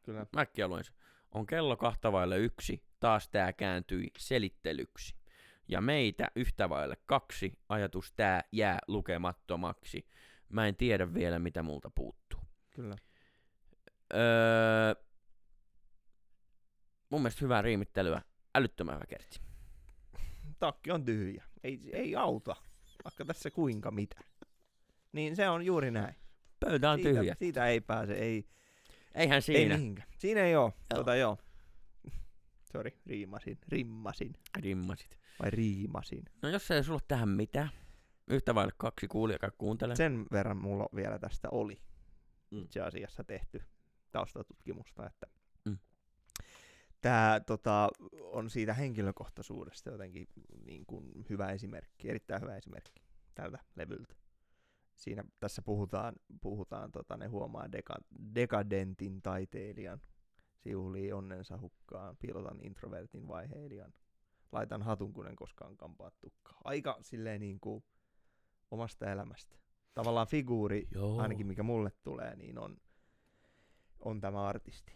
[0.03, 0.27] Kyllä.
[0.37, 0.95] Mäkkiä luen sen.
[1.33, 5.15] On kello kahta vaille yksi, taas tää kääntyi selittelyksi.
[5.69, 10.07] Ja meitä yhtä vaille kaksi, ajatus tää jää lukemattomaksi.
[10.49, 12.41] Mä en tiedä vielä, mitä multa puuttuu.
[12.71, 12.97] Kyllä.
[14.15, 14.95] Öö,
[17.11, 18.23] mun mielestä hyvää riimittelyä,
[18.55, 19.41] älyttömän hyvä kertsi.
[20.59, 21.45] Takki on tyhjä.
[21.65, 22.57] Ei, ei auta.
[23.05, 24.21] Vaikka tässä kuinka mitä.
[25.13, 26.15] Niin se on juuri näin.
[26.61, 27.37] Pöytä on siitä, tyhjä.
[27.39, 28.49] Siitä ei pääse, ei,
[29.15, 29.75] Eihän siinä.
[29.75, 30.09] ei mihinkään.
[30.19, 30.73] Siinä ei oo.
[30.91, 30.99] Joo.
[30.99, 31.39] Tota joo.
[32.73, 33.59] Sori, riimasin.
[33.69, 34.33] Rimmasin.
[34.61, 35.19] Rimmasit.
[35.43, 36.23] Vai riimasin.
[36.43, 37.71] No jos ei sulla tähän mitään,
[38.29, 39.97] yhtä vaille kaksi kuulijaa kuuntelee.
[39.97, 41.81] Sen verran mulla vielä tästä oli
[42.51, 42.63] Mm.
[42.63, 43.63] itse asiassa tehty
[44.13, 45.27] taustatutkimusta, että.
[47.01, 47.89] Tämä tota,
[48.23, 50.29] on siitä henkilökohtaisuudesta jotenkin
[50.65, 53.03] niin kuin hyvä esimerkki, erittäin hyvä esimerkki
[53.35, 54.15] tältä levyltä.
[54.95, 57.95] Siinä tässä puhutaan, puhutaan tota, ne huomaa deka,
[58.35, 60.01] dekadentin taiteilijan,
[60.57, 63.93] siuhlii onnensa hukkaan, piilotan introvertin vaiheilijan,
[64.53, 66.61] laitan hatun, kun en koskaan kampaa tukkaa.
[66.65, 67.85] Aika silleen niin kuin
[68.71, 69.57] omasta elämästä.
[69.95, 71.21] Tavallaan figuuri, Joo.
[71.21, 72.77] ainakin mikä mulle tulee, niin on,
[74.01, 74.93] on tämä artisti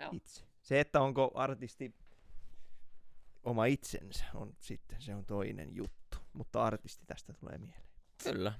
[0.00, 0.10] Joo.
[0.12, 0.55] itse.
[0.66, 1.94] Se, että onko artisti
[3.42, 6.18] oma itsensä, on sitten se on toinen juttu.
[6.32, 7.88] Mutta artisti tästä tulee mieleen.
[8.24, 8.52] Kyllä.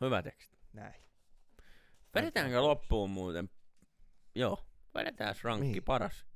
[0.00, 0.58] Hyvä teksti.
[0.72, 0.94] Näin.
[2.14, 3.50] Vedetäänkö loppuun muuten?
[4.34, 4.64] Joo.
[4.94, 5.82] Vedetään rankki Mihin?
[5.82, 6.26] paras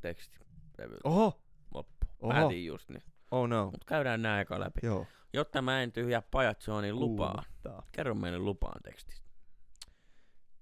[0.00, 0.38] teksti
[1.04, 1.42] Oho!
[1.74, 2.06] loppu.
[2.20, 2.32] Oho.
[2.32, 3.02] Päätin just niin.
[3.30, 3.70] Oh no.
[3.70, 4.80] Mut käydään nää eka läpi.
[4.82, 5.06] Joo.
[5.32, 6.22] Jotta mä en tyhjää
[6.82, 7.32] niin lupaa.
[7.32, 7.86] Kuumottaa.
[7.92, 9.28] Kerro meille lupaan tekstistä.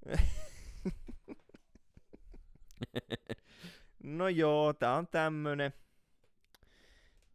[4.03, 5.73] No joo, tää on tämmönen.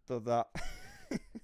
[0.06, 0.46] Tota...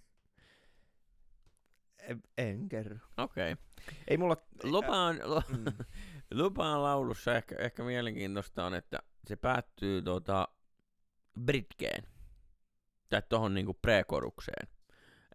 [1.99, 2.97] en, en kerro.
[3.17, 3.51] Okei.
[3.51, 3.65] Okay.
[4.07, 4.37] Ei mulla...
[4.63, 5.65] Lupaan, lu, Mm.
[6.41, 10.47] lupaan laulussa ehkä, ehkä mielenkiintoista on, että se päättyy tota
[11.41, 12.03] britkeen.
[13.09, 14.67] Tai tohon niinku prekorukseen.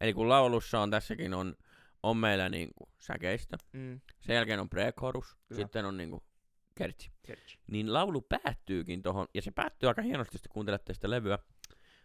[0.00, 1.56] Eli kun laulussa on tässäkin on,
[2.02, 4.00] on meillä niinku säkeistä, Mm.
[4.20, 5.62] sen jälkeen on prekorus, Kyllä.
[5.62, 6.22] sitten on niinku
[6.78, 7.10] kertsi.
[7.26, 7.58] Kertsi.
[7.66, 11.38] Niin laulu päättyykin tohon, ja se päättyy aika hienosti, jos te kuuntelette sitä levyä.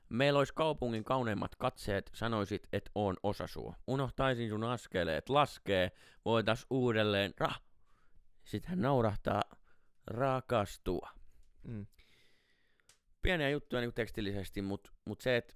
[0.09, 3.76] Meillä olisi kaupungin kauneimmat katseet, sanoisit, että on osa sua.
[3.88, 5.91] Unohtaisin sun askeleet, laskee,
[6.26, 7.51] voitais uudelleen, ra.
[8.45, 9.41] Sitten hän naurahtaa,
[10.07, 11.09] rakastua.
[11.63, 11.86] Mm.
[13.22, 15.53] Pieniä juttuja niin tekstillisesti, mutta mut se, että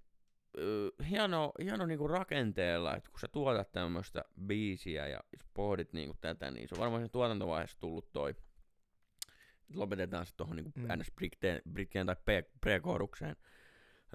[1.09, 5.19] hieno, hieno niinku rakenteella, että kun sä tuotat tämmöistä biisiä ja
[5.53, 8.35] pohdit niinku tätä, niin se on varmaan sen tuotantovaiheessa tullut toi.
[9.73, 10.81] Lopetetaan se tuohon niinku Mm.
[10.81, 10.99] mm.
[10.99, 11.11] ns.
[11.71, 12.15] Britkeen tai
[12.65, 13.35] pre-korukseen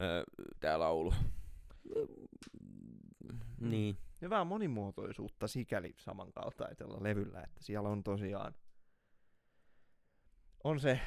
[0.02, 0.22] öö,
[0.60, 1.14] tää laulu.
[3.60, 3.96] Niin.
[4.22, 8.54] Hyvää monimuotoisuutta sikäli samankaltaisella levyllä, että siellä on tosiaan
[10.64, 11.00] on se,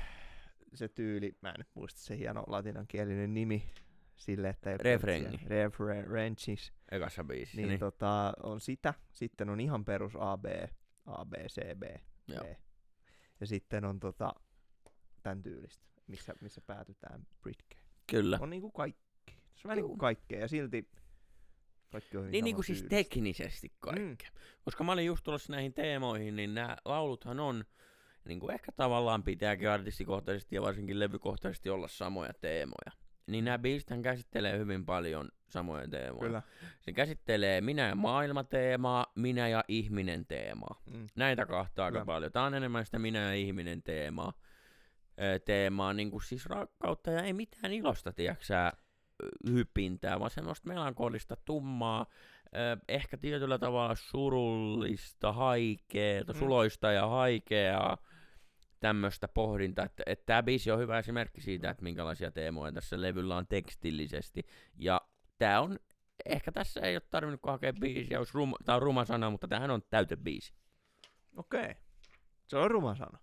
[0.74, 3.70] se tyyli, mä en nyt muista se hieno latinankielinen nimi
[4.16, 5.40] sille, että Refrengi.
[5.48, 6.74] Referenchis.
[6.92, 7.58] Ekassa biisissä.
[7.58, 10.46] Niin, Niin, tota, on sitä, sitten on ihan perus A, B,
[11.06, 11.84] A, B, C, B,
[12.28, 12.44] Joo.
[12.44, 12.48] B.
[13.44, 14.34] Ja sitten on tota,
[15.24, 17.84] tämän tyylistä, missä, missä päätytään Britkeen.
[18.08, 18.38] Kyllä.
[18.42, 19.34] On niinku kaikki.
[19.34, 19.98] Se on vähän niinku Juu.
[19.98, 20.90] kaikkea ja silti
[21.92, 24.30] kaikki on Niin, niin kuin siis teknisesti kaikkea.
[24.34, 24.40] Mm.
[24.66, 27.66] Koska mä olin just tulossa näihin teemoihin, niin nämä lauluthan on,
[28.26, 32.92] niin kuin ehkä tavallaan pitääkin artistikohtaisesti ja varsinkin levykohtaisesti olla samoja teemoja.
[33.28, 36.20] Niin nämä biisithän käsittelee hyvin paljon samoja teemoja.
[36.20, 36.42] Kyllä.
[36.82, 40.82] Se käsittelee minä ja maailma teemaa, minä ja ihminen teemaa.
[40.86, 41.08] Mm.
[41.16, 42.06] Näitä kahta aika Kyllä.
[42.06, 42.32] paljon.
[42.32, 44.34] Tämä on enemmän sitä minä ja ihminen teemaa.
[45.46, 48.74] Teemaa, niin kuin siis rakkautta ja ei mitään ilosta, tiedätkö sä,
[49.50, 52.06] hypintää, vaan semmoista melankolista, tummaa,
[52.88, 56.40] ehkä tietyllä tavalla surullista, haikeeta, Mm.
[56.40, 57.98] suloista ja haikeaa
[58.80, 63.36] tämmöistä pohdintaa, että, että tämä biisi on hyvä esimerkki siitä, että minkälaisia teemoja tässä levyllä
[63.36, 64.46] on tekstillisesti,
[64.78, 65.02] ja
[65.44, 65.80] tämä on,
[66.26, 69.72] ehkä tässä ei ole tarvinnut hakea biisiä, olisi rum, tämä on ruma sana, mutta tämähän
[69.72, 70.54] on täytebiisi.
[71.38, 71.62] Okei.
[71.62, 71.74] Okay.
[72.48, 73.20] Se on ruma sana.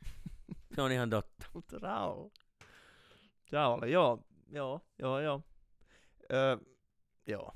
[0.74, 1.46] Se on ihan totta.
[1.54, 2.28] Mutta Raul.
[3.52, 5.42] Raul, joo, joo, joo, joo.
[6.32, 6.56] Öö,
[7.26, 7.52] joo.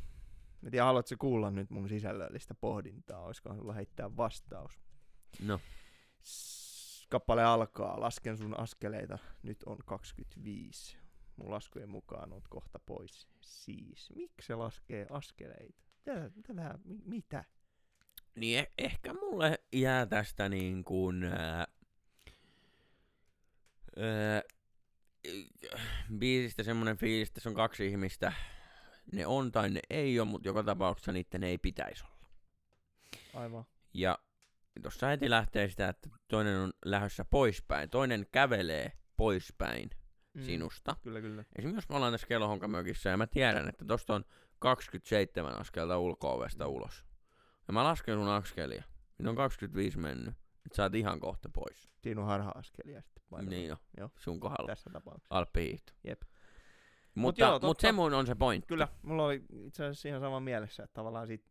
[0.64, 3.20] En tiedä, haluatko kuulla nyt mun sisällöllistä pohdintaa?
[3.24, 4.80] Olisiko sulla heittää vastaus?
[5.42, 5.60] No,
[6.22, 8.00] S- Kappale alkaa.
[8.00, 9.18] Lasken sun askeleita.
[9.42, 10.98] Nyt on 25.
[11.40, 13.28] Mun laskujen mukaan oot kohta pois.
[13.40, 14.12] Siis.
[14.16, 15.82] Miksi se laskee askeleita?
[16.06, 16.30] Mitä?
[16.36, 17.44] mitä, mi- mitä?
[18.34, 21.66] niin eh- ehkä mulle jää tästä niin kuin, ää,
[23.96, 24.42] ää,
[26.18, 28.32] biisistä semmoinen fiilis, että tässä on kaksi ihmistä,
[29.12, 32.30] ne on tai ne ei ole, mutta joka tapauksessa niiden ei pitäisi olla.
[33.34, 33.64] Aivan.
[33.94, 34.18] Ja
[34.82, 39.90] tuossa heti lähtee sitä, että toinen on lähdössä poispäin, toinen kävelee poispäin
[40.34, 40.42] Mm.
[40.42, 40.96] sinusta.
[41.02, 41.44] Kyllä, kyllä.
[41.56, 44.24] Esimerkiksi jos me ollaan tässä kellohonkamökissä ja mä tiedän, että tosta on
[44.58, 47.04] 27 askelta ulko-ovesta ulos.
[47.68, 48.82] Ja mä lasken sun askelia.
[49.18, 50.34] Niin on 25 mennyt.
[50.66, 51.90] Et sä oot ihan kohta pois.
[51.98, 53.46] Siinä on harha-askelia sitten.
[53.48, 54.10] Niin jo, Joo.
[54.16, 54.66] sun kohdalla.
[54.66, 55.34] Tässä tapauksessa.
[55.34, 55.92] Alppihiihto.
[56.04, 56.22] Jep.
[57.14, 57.82] Mutta, joo, mutta totta.
[57.82, 58.66] se mun on se pointti.
[58.66, 61.50] Kyllä, mulla oli itse asiassa ihan sama mielessä, että tavallaan siitä,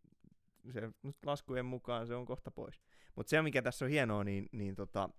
[0.73, 2.81] se, nyt laskujen mukaan se on kohta pois.
[3.15, 5.09] Mutta se, mikä tässä on hienoa, niin, niin tota,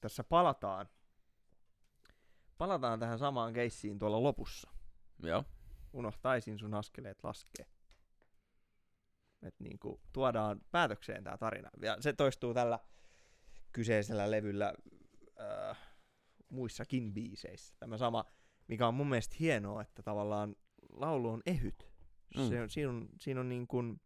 [0.00, 0.88] tässä palataan,
[2.58, 4.70] palataan tähän samaan keissiin tuolla lopussa.
[5.22, 5.44] Joo.
[5.92, 7.66] Unohtaisin sun askeleet laskee.
[9.42, 11.70] Että niinku tuodaan päätökseen tämä tarina.
[11.82, 12.78] Ja se toistuu tällä
[13.72, 14.74] kyseisellä levyllä
[15.40, 15.78] äh,
[16.48, 17.74] muissakin biiseissä.
[17.78, 18.24] Tämä sama,
[18.68, 20.56] mikä on mun mielestä hienoa, että tavallaan
[20.92, 21.88] laulu on ehyt.
[22.36, 22.48] Mm.
[22.48, 24.00] Se on, siinä on, siinä on niin kuin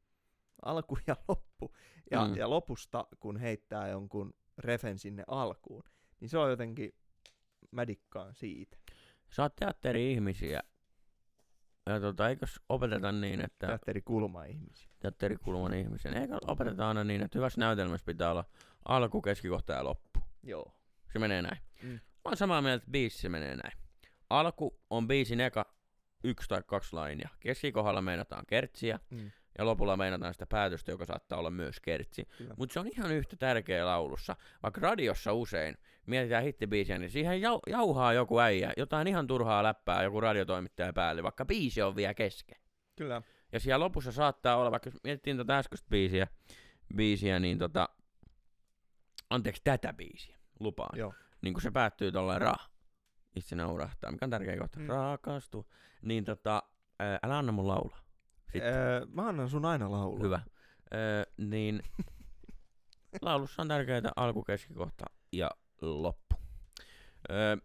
[0.63, 1.75] alku ja loppu.
[2.11, 2.37] Ja, Mm.
[2.37, 5.85] ja lopusta, kun heittää jonkun refen sinne alkuun,
[6.21, 6.95] niin se on jotenkin,
[7.71, 8.77] mä dikkaan siitä.
[9.31, 10.63] Sä oot teatteri-ihmisiä.
[11.87, 14.89] Ja tota, eikös opeteta niin, että Teatteri kulma ihmisiä.
[15.01, 18.45] teatterikulman ihmisen, eikö opeteta aina niin, että hyvässä näytelmässä pitää olla
[18.85, 20.21] alku, keskikohta ja loppu.
[20.43, 20.75] Joo.
[21.13, 21.59] Se menee näin.
[21.83, 21.89] Mm.
[21.89, 23.79] Mä oon samaa mieltä, että biisi se menee näin.
[24.31, 25.75] Alku on biisin eka
[26.25, 27.29] yksi tai kaksi lainia.
[27.41, 29.31] Keskikohdalla meinataan kertsiä Mm.
[29.59, 32.29] Ja lopulla meinataan sitä päätöstä, joka saattaa olla myös kertsi.
[32.57, 34.37] Mutta se on ihan yhtä tärkeä laulussa.
[34.63, 35.75] Vaikka radiossa usein
[36.07, 41.23] mietitään hittibiisiä, niin siihen jau- jauhaa joku äijä, jotain ihan turhaa läppää joku radiotoimittaja päälle,
[41.23, 42.61] vaikka biisi on vielä kesken.
[42.97, 43.23] Kyllä.
[43.53, 46.27] Ja siellä lopussa saattaa olla, vaikka jos mietittiin tätä äskeistä biisiä,
[46.97, 47.89] biisiä niin tota,
[49.31, 50.99] anteeksi tätä biisiä, lupaan.
[50.99, 51.15] Joo.
[51.43, 52.55] Niin kun se päättyy tolleen ra,
[53.37, 54.85] itse naurahtaa, mikä on tärkeä kohta, Mm.
[54.85, 54.89] mm.
[54.91, 55.71] rakastu,
[56.03, 56.63] niin tota,
[56.99, 58.08] ää, älä anna mun laulaa.
[58.53, 58.75] Sitten.
[58.75, 60.23] Öö, mä annan sun aina laulua.
[60.23, 60.41] Hyvä.
[60.95, 61.83] Öö, niin
[63.23, 66.37] laulussa on tärkeää alku, keskikohta ja loppu.
[67.31, 67.57] Öö,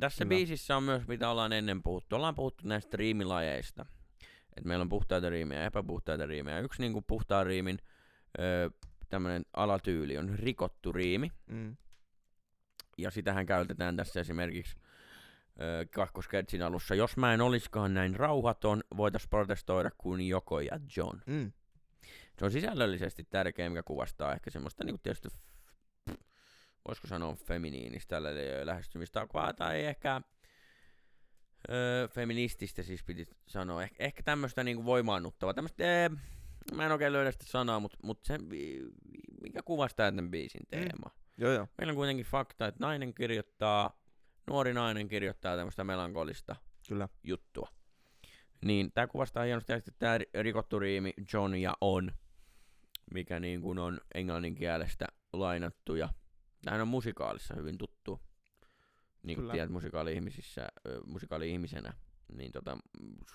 [0.00, 0.28] tässä Kyllä.
[0.28, 2.16] biisissä on myös, mitä ollaan ennen puhuttu.
[2.16, 3.86] Ollaan puhuttu näistä riimilajeista.
[4.56, 6.60] Et meillä on puhtaita riimejä ja epäpuhtaita riimejä.
[6.60, 7.78] Yksi niin kuin puhtaan riimin
[8.38, 8.70] öö,
[9.08, 11.32] tämmöinen alatyyli on rikottu riimi.
[11.46, 11.76] Mm.
[12.98, 14.76] Ja sitähän käytetään tässä esimerkiksi
[15.94, 16.94] kakkosketsin alussa.
[16.94, 21.20] Jos mä en oliskaan näin rauhaton, voitais protestoida kuin Joko ja John.
[21.26, 21.52] Mm.
[22.38, 26.14] Se on sisällöllisesti tärkeä, mikä kuvastaa ehkä semmoista niin tietysti, f-
[26.88, 28.30] voisiko sanoa feminiinistä lä-
[28.66, 30.20] lähestymistapaa, tai ehkä
[31.70, 33.86] öö, feminististä siis piti sanoa.
[33.86, 36.10] Eh- ehkä tämmöistä niin voimaannuttavaa, tämmöistä, ee,
[36.74, 38.38] mä en oikein löydä sitä sanaa, mutta mut se,
[39.42, 41.10] mikä kuvastaa tämän biisin teema.
[41.38, 41.68] Joo, joo.
[41.78, 43.98] Meillä on kuitenkin fakta, että nainen kirjoittaa,
[44.50, 46.56] nuori nainen kirjoittaa tämmöistä melankolista
[46.88, 47.08] Kyllä.
[47.24, 47.68] juttua.
[48.64, 52.12] Niin tämä kuvastaa hienosti että tämä rikottu riimi John ja on,
[53.14, 56.08] mikä niin kuin on englannin kielestä lainattu ja
[56.64, 58.20] tämähän on musikaalissa hyvin tuttu.
[59.22, 60.68] Niin kuin tiedät musikaali-ihmisissä,
[61.06, 61.92] musikaali-ihmisenä,
[62.32, 62.78] niin tota,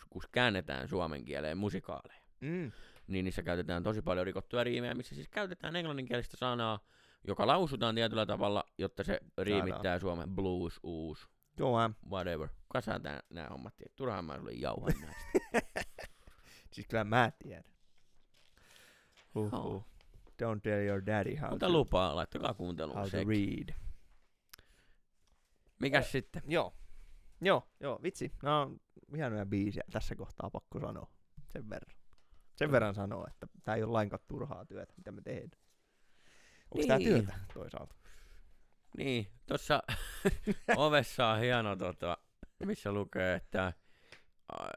[0.10, 2.72] kun käännetään suomen kieleen musikaaleja, Mm.
[3.08, 6.80] niin niissä käytetään tosi paljon rikottuja riimejä, missä siis käytetään englanninkielistä sanaa,
[7.28, 11.78] joka lausutaan tietyllä tavalla, jotta se riimittää suomen blues, uus, Joo,
[12.10, 12.48] whatever.
[12.68, 13.96] Kasa tää, nää hommat, tiedät.
[13.96, 15.52] turhaan mä sulle jauhan näistä.
[16.74, 17.64] Siis kyllä mä tiedän.
[19.36, 19.84] Huhhuh.
[20.44, 23.28] Don't tell your daddy how Mutta to, lupaa, laittakaa kuunteluun how to sekin.
[23.28, 23.76] read.
[25.80, 26.42] Mikäs Eh, sitten?
[26.48, 26.74] Joo.
[27.42, 28.32] Joo, joo, vitsi.
[28.44, 28.80] Nämä on
[29.16, 31.12] hienoja biisiä tässä kohtaa pakko sanoa.
[31.50, 31.96] Sen verran.
[32.56, 35.61] Sen verran sanoa, että tämä ei ole lainkaan turhaa työtä, mitä me tehdään.
[36.72, 37.10] Onko tämä Niin.
[37.10, 37.96] työtä toisaalta?
[38.98, 39.84] Niin, tuossa
[40.78, 42.18] ovessa on hieno, tota,
[42.66, 44.70] missä lukee, että äh,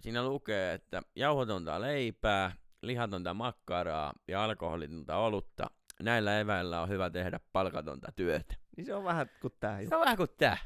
[0.00, 2.52] siinä lukee, että jauhotonta leipää,
[2.82, 5.70] lihatonta makkaraa ja alkoholitonta olutta.
[6.02, 8.54] Näillä eväillä on hyvä tehdä palkatonta työtä.
[8.76, 9.88] Niin se on vähän kuin tää juttu.
[9.88, 10.58] Se on vähän kuin tää.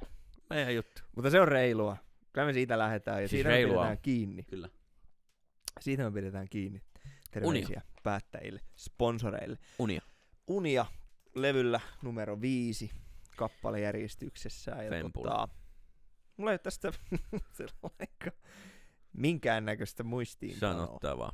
[0.50, 1.02] Meidän juttu.
[1.16, 1.96] Mutta se on reilua.
[2.32, 3.98] Kyllä me siitä lähdetään ja Siis siitä me reilua pidetään on.
[4.02, 4.42] kiinni.
[4.42, 4.68] Kyllä.
[5.80, 6.82] Siitä me pidetään kiinni.
[7.30, 9.58] Terveisiä päättäjille, sponsoreille.
[9.78, 10.00] Unia.
[10.48, 10.86] Unia
[11.34, 12.90] levyllä numero viisi
[13.36, 14.70] kappalejärjestyksessä.
[14.70, 15.48] Ja tota,
[16.36, 16.92] mulla ei ole tästä
[19.12, 20.86] minkäännäköistä muistiinpanoa.
[20.86, 21.32] Sanottavaa.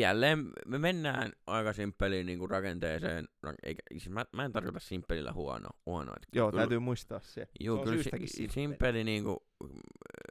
[0.00, 3.28] Jälleen me mennään aika simppeliin niin rakenteeseen.
[3.46, 6.14] Ra- Eikä, siis mä, mä en tarkoita simppelillä huono, huonoa.
[6.22, 7.48] että Joo, kyllä- täytyy muistaa se.
[7.60, 8.48] Juu, se kyllä si- simppeli.
[8.52, 9.68] simppeli niinku, mm,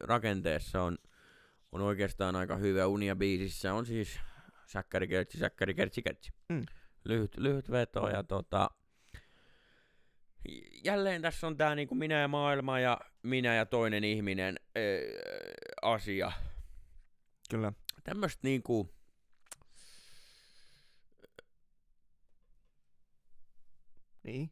[0.01, 0.97] rakenteessa on,
[1.71, 2.87] on oikeastaan aika hyvä.
[2.87, 4.19] Unia biisissä on siis
[4.67, 6.31] säkkäri, kertsi, säkkäri, kertsi, kertsi.
[6.49, 6.65] Mm.
[7.03, 8.69] Lyhyt, lyhyt veto ja tota,
[10.83, 15.21] jälleen tässä on tää niinku minä ja maailma ja minä ja toinen ihminen öö,
[15.81, 16.31] asia.
[17.49, 17.73] Kyllä.
[18.03, 18.89] Tämmöstä niinku,
[24.23, 24.51] Niin.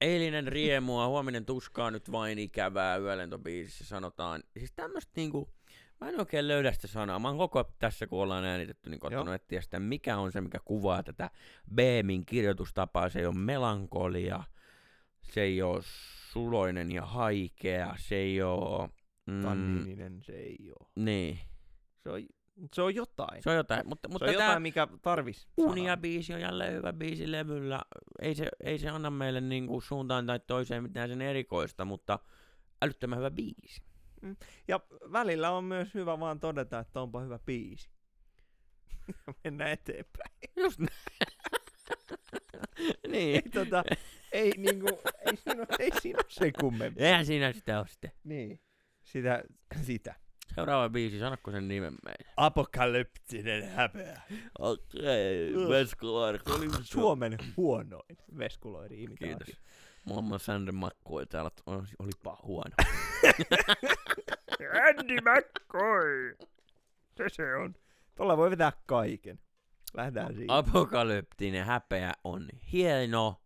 [0.00, 4.42] eilinen riemua, huominen tuskaa nyt vain ikävää yölentobiisissä sanotaan.
[4.58, 5.54] Siis tämmöstä niinku,
[6.00, 7.18] mä en oikein löydä sitä sanaa.
[7.18, 9.34] Mä oon koko tässä, kun ollaan äänitetty, niin koittanut Joo.
[9.34, 11.30] etsiä sitä, mikä on se, mikä kuvaa tätä
[11.74, 13.08] Beemin kirjoitustapaa.
[13.08, 14.44] Se ei ole melankolia,
[15.22, 15.80] se ei ole
[16.32, 18.88] suloinen ja haikea, se ei ole...
[19.26, 20.90] Mm, Tannininen se ei oo.
[20.96, 21.38] niin,
[22.02, 22.22] Se on,
[22.74, 23.42] se on jotain.
[23.42, 23.88] se on jotain.
[23.88, 25.70] Mutta, mutta se on jotain, mikä tarvis sanoa.
[25.72, 27.80] Unia-biisi on jälleen hyvä biisi levyllä.
[28.22, 32.18] Ei se, ei se anna meille niinku suuntaan tai toiseen mitään sen erikoista, mutta
[32.82, 33.82] älyttömän hyvä biisi.
[34.68, 34.80] Ja
[35.12, 37.90] välillä on myös hyvä vaan todeta, että onpa hyvä biisi.
[39.44, 40.30] Mennään eteenpäin.
[40.56, 40.90] Just näin.
[43.12, 43.34] niin.
[43.34, 43.84] Ei, tota,
[44.32, 44.88] ei, niinku,
[45.26, 47.02] ei, siinä, ei siinä ole se kummempi.
[47.02, 48.12] Eihän siinä sitä ole sitten.
[48.24, 48.60] Niin.
[49.02, 49.44] Sitä,
[49.82, 50.14] sitä.
[50.54, 52.32] Seuraava biisi, sanokko sen nimen meille?
[52.36, 54.20] Apokalyptinen häpeä.
[54.58, 55.68] Okei, Ugh.
[55.68, 56.38] Veskuloiri.
[56.82, 59.36] Suomen huonoin veskuloiri imitaatio.
[59.36, 59.62] Kiitos.
[60.04, 62.74] Mulla on Sande Makku, täällä oli, olipa huono.
[64.88, 66.36] Andy McCoy.
[67.16, 67.74] Se se on.
[68.14, 69.40] Tuolla voi vetää kaiken.
[69.94, 70.56] Lähdetään siitä.
[70.56, 73.42] Apokalyptinen häpeä on hieno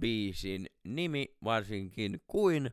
[0.00, 2.70] biisin nimi, varsinkin kuin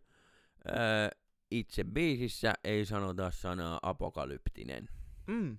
[0.69, 1.09] öö,
[1.51, 4.89] itse biisissä ei sanota sanaa apokalyptinen.
[5.27, 5.57] Mm.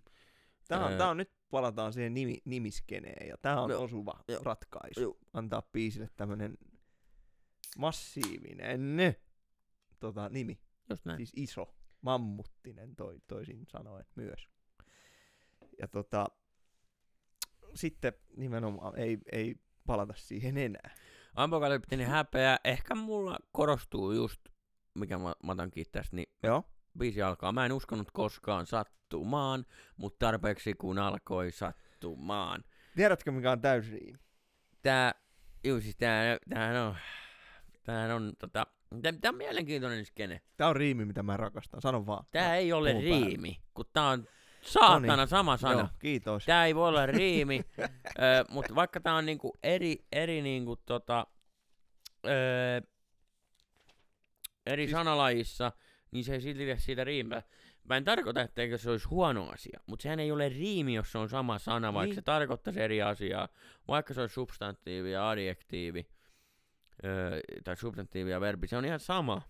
[0.69, 0.99] Tää on, Öö.
[0.99, 3.83] tää on nyt palataan siihen nimi, nimiskeneen ja tää on Joo.
[3.85, 4.41] osuva Joo.
[4.45, 5.01] ratkaisu.
[5.01, 5.17] Joo.
[5.33, 6.59] Antaa biisille tämmönen
[7.77, 9.17] massiivinen
[10.01, 10.61] tota, nimi.
[10.91, 11.17] Just näin.
[11.17, 14.49] Siis iso, mammuttinen toi, toisin sanoen myös.
[15.81, 16.27] Ja tota,
[17.75, 19.55] sitten nimenomaan ei, ei
[19.87, 20.95] palata siihen enää.
[21.35, 24.41] Apokalyptinen häpeä, ehkä mulla korostuu just,
[24.95, 26.63] mikä mä, mä otankin tästä, niin Joo.
[26.99, 27.53] biisi alkaa.
[27.53, 29.65] Mä en uskonut koskaan sattumaan,
[29.97, 32.65] mutta tarpeeksi kun alkoi sattumaan.
[32.97, 34.19] Tiedätkö mikä on täysriimi?
[34.83, 35.15] Tää,
[35.65, 36.97] juu siis tää, tämähän on,
[37.87, 38.67] tämähän on tota,
[39.21, 40.41] tää on mielenkiintoinen skene.
[40.57, 41.81] Tää on riimi, mitä mä rakastan.
[41.81, 42.25] Sano vaan.
[42.31, 43.27] Tää Mä ei ole puhun päälle.
[43.27, 44.27] riimi, kun tää on
[44.63, 45.79] saatana sama sana.
[45.79, 46.45] Joo, kiitos.
[46.45, 47.85] Tää ei voi olla riimi, ö,
[48.49, 51.27] mutta vaikka tää on niinku eri, eri niinku tota,
[52.27, 52.83] ö,
[54.67, 55.73] eri Siis- sanalajissa,
[56.11, 57.43] niin se ei silti tee siitä riimiä.
[57.85, 61.19] Mä en tarkoita, etteikö se olisi huono asia, mutta sehän ei ole riimi, jos se
[61.19, 62.15] on sama sana, vaikka Niin.
[62.15, 63.49] se tarkoittaisi eri asiaa.
[63.89, 66.09] Vaikka se olisi substantiivi ja adjektiivi,
[67.65, 69.43] tai substantiivi ja verbi, se on ihan sama.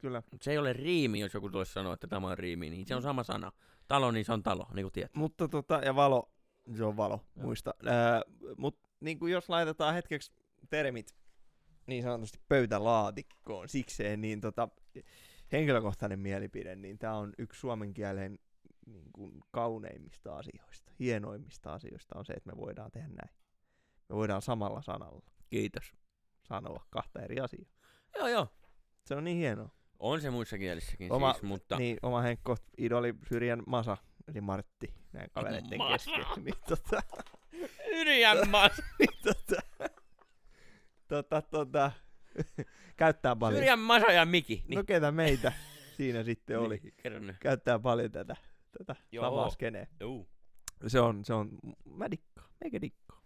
[0.00, 0.22] Kyllä.
[0.32, 2.94] Mut se ei ole riimi, jos joku tulisi sanoa, että tämä on riimi, niin se
[2.94, 3.52] on sama sana.
[3.88, 5.14] Talo, niin se on talo, niin kuin tiedät.
[5.14, 6.32] Mutta tota, ja valo,
[6.76, 7.46] se on valo, Joo.
[7.46, 7.74] muista.
[7.86, 8.22] Ää,
[8.56, 10.32] mut niin kuin jos laitetaan hetkeksi
[10.70, 11.14] termit
[11.86, 14.68] niin sanotusti pöytälaatikkoon sikseen, niin tota,
[15.52, 18.38] henkilökohtainen mielipide, niin tämä on yksi suomen kielen
[18.86, 23.36] niin kuin kauneimmista asioista, hienoimmista asioista on se, että me voidaan tehdä näin.
[24.08, 25.92] Me voidaan samalla sanalla Kiitos.
[26.46, 27.70] Sanoa kahta eri asiaa.
[28.14, 28.48] Joo, joo.
[29.04, 29.70] Se on niin hienoa.
[29.98, 31.76] On se muissa kielissäkin Oma- siis, mutta...
[31.76, 33.96] Niin, oma Henkko, idoli Syrjän Masa,
[34.28, 35.92] eli Martti, näin kavereiden Masa.
[35.92, 36.24] kesken.
[36.44, 37.02] Niin, tota,
[37.84, 38.72] Syrjänmas!
[38.98, 39.62] niin, tota,
[41.08, 41.92] tota, tota,
[42.96, 43.58] käyttää paljon.
[43.58, 44.64] Syrjän Masa ja Miki.
[44.74, 45.52] No ketä meitä
[45.96, 46.80] siinä sitten oli.
[46.82, 47.36] Niin, kerro nyt.
[47.40, 48.36] Käyttää paljon tätä,
[48.78, 49.24] tätä Joo.
[49.24, 49.86] samaa skeneä.
[50.00, 50.28] Juu.
[50.86, 51.48] Se on, se on,
[51.84, 53.22] mä dikkaan, meikä dikkaa.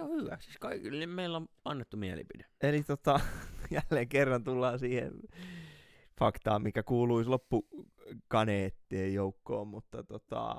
[0.00, 0.38] On hyvä.
[0.40, 2.44] Siis kaikille meillä on annettu mielipide.
[2.60, 3.20] Eli tota,
[3.70, 5.12] jälleen kerran tullaan siihen
[6.18, 10.56] faktaan, mikä kuuluisi loppukaneettien joukkoon, mutta tota,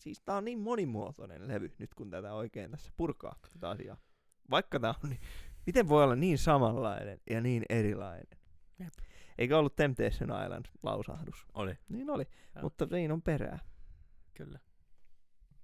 [0.00, 3.96] siis tää on niin monimuotoinen levy, nyt kun tätä oikein tässä purkaa tätä asiaa.
[4.50, 5.20] Vaikka tää on niin,
[5.66, 8.38] miten voi olla niin samanlainen ja niin erilainen?
[8.78, 8.92] Jep.
[9.38, 11.46] Eikö ollut Temptation Island lausahdus?
[11.54, 11.78] Oli.
[11.88, 12.62] Niin oli, Joo.
[12.62, 13.58] mutta siinä on perää.
[14.34, 14.58] Kyllä.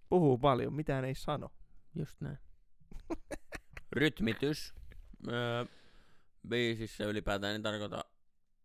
[0.09, 1.51] Puhuu paljon, mitään ei sano.
[1.95, 2.39] Just näin.
[3.93, 4.75] Rytmitys.
[5.29, 5.65] Öö,
[6.49, 8.05] biisissä ylipäätään en tarkoita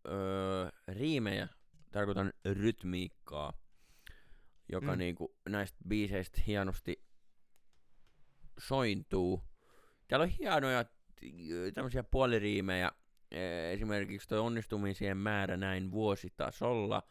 [0.07, 1.47] öö, riimejä,
[1.91, 3.53] tarkoitan rytmiikkaa,
[4.69, 4.97] joka Mm.
[4.97, 7.03] niinku näistä biiseistä hienosti
[8.59, 9.43] sointuu.
[10.07, 10.85] Täällä on hienoja
[11.73, 12.91] tämmöisiä puoliriimejä,
[13.31, 17.03] Ee, esimerkiksi tuo onnistumisien määrä näin vuositasolla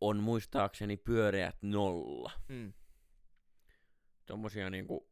[0.00, 2.72] on muistaakseni pyöreät nolla Mm.
[4.26, 5.08] tommosia niinku,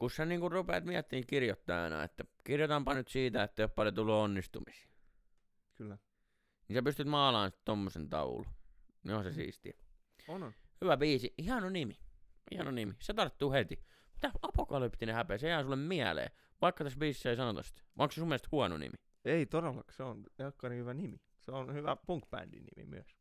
[0.00, 4.14] kun sä niinku rupeat miettimään kirjoittajana, että kirjoitanpa nyt siitä, että ei ole paljon tullut
[4.14, 4.88] onnistumisia.
[5.74, 5.98] Kyllä.
[6.68, 8.46] Niin sä pystyt maalaamaan sit tommosen taulu.
[9.04, 9.34] Niin on se Mm.
[9.34, 9.72] siistiä.
[10.28, 10.52] On on.
[10.80, 11.98] Hyvä biisi, hieno nimi.
[12.50, 12.92] Hieno nimi.
[12.98, 13.84] Se tarttuu heti.
[14.14, 16.30] Mitä apokalyptinen häpeä, se jää sulle mieleen.
[16.60, 17.82] Vaikka tässä biisissä ei sanota sitä.
[17.98, 18.96] Onko se sun mielestä huono nimi?
[19.24, 21.20] Ei todellakaan, se on Jakkari hyvä nimi.
[21.38, 23.16] Se on hyvä punk-bändin nimi myös.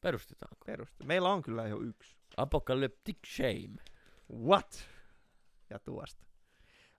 [0.00, 0.56] Perustetaanko?
[0.66, 1.04] Peruste.
[1.04, 2.16] Meillä on kyllä jo yksi.
[2.36, 3.82] Apocalyptic Shame.
[4.32, 4.93] What?
[5.70, 6.26] Ja tuosta.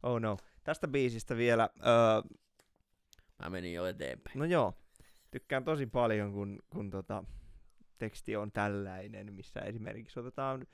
[0.04, 0.38] Oh no.
[0.64, 1.70] Tästä biisistä vielä.
[1.80, 2.38] Öö,
[3.44, 4.40] Mä menin jo eteenpäin.
[4.40, 4.74] no joo.
[5.32, 7.24] Tykkään tosi paljon, kun, kun tota,
[7.98, 10.68] teksti on tällainen, missä esimerkiksi otetaan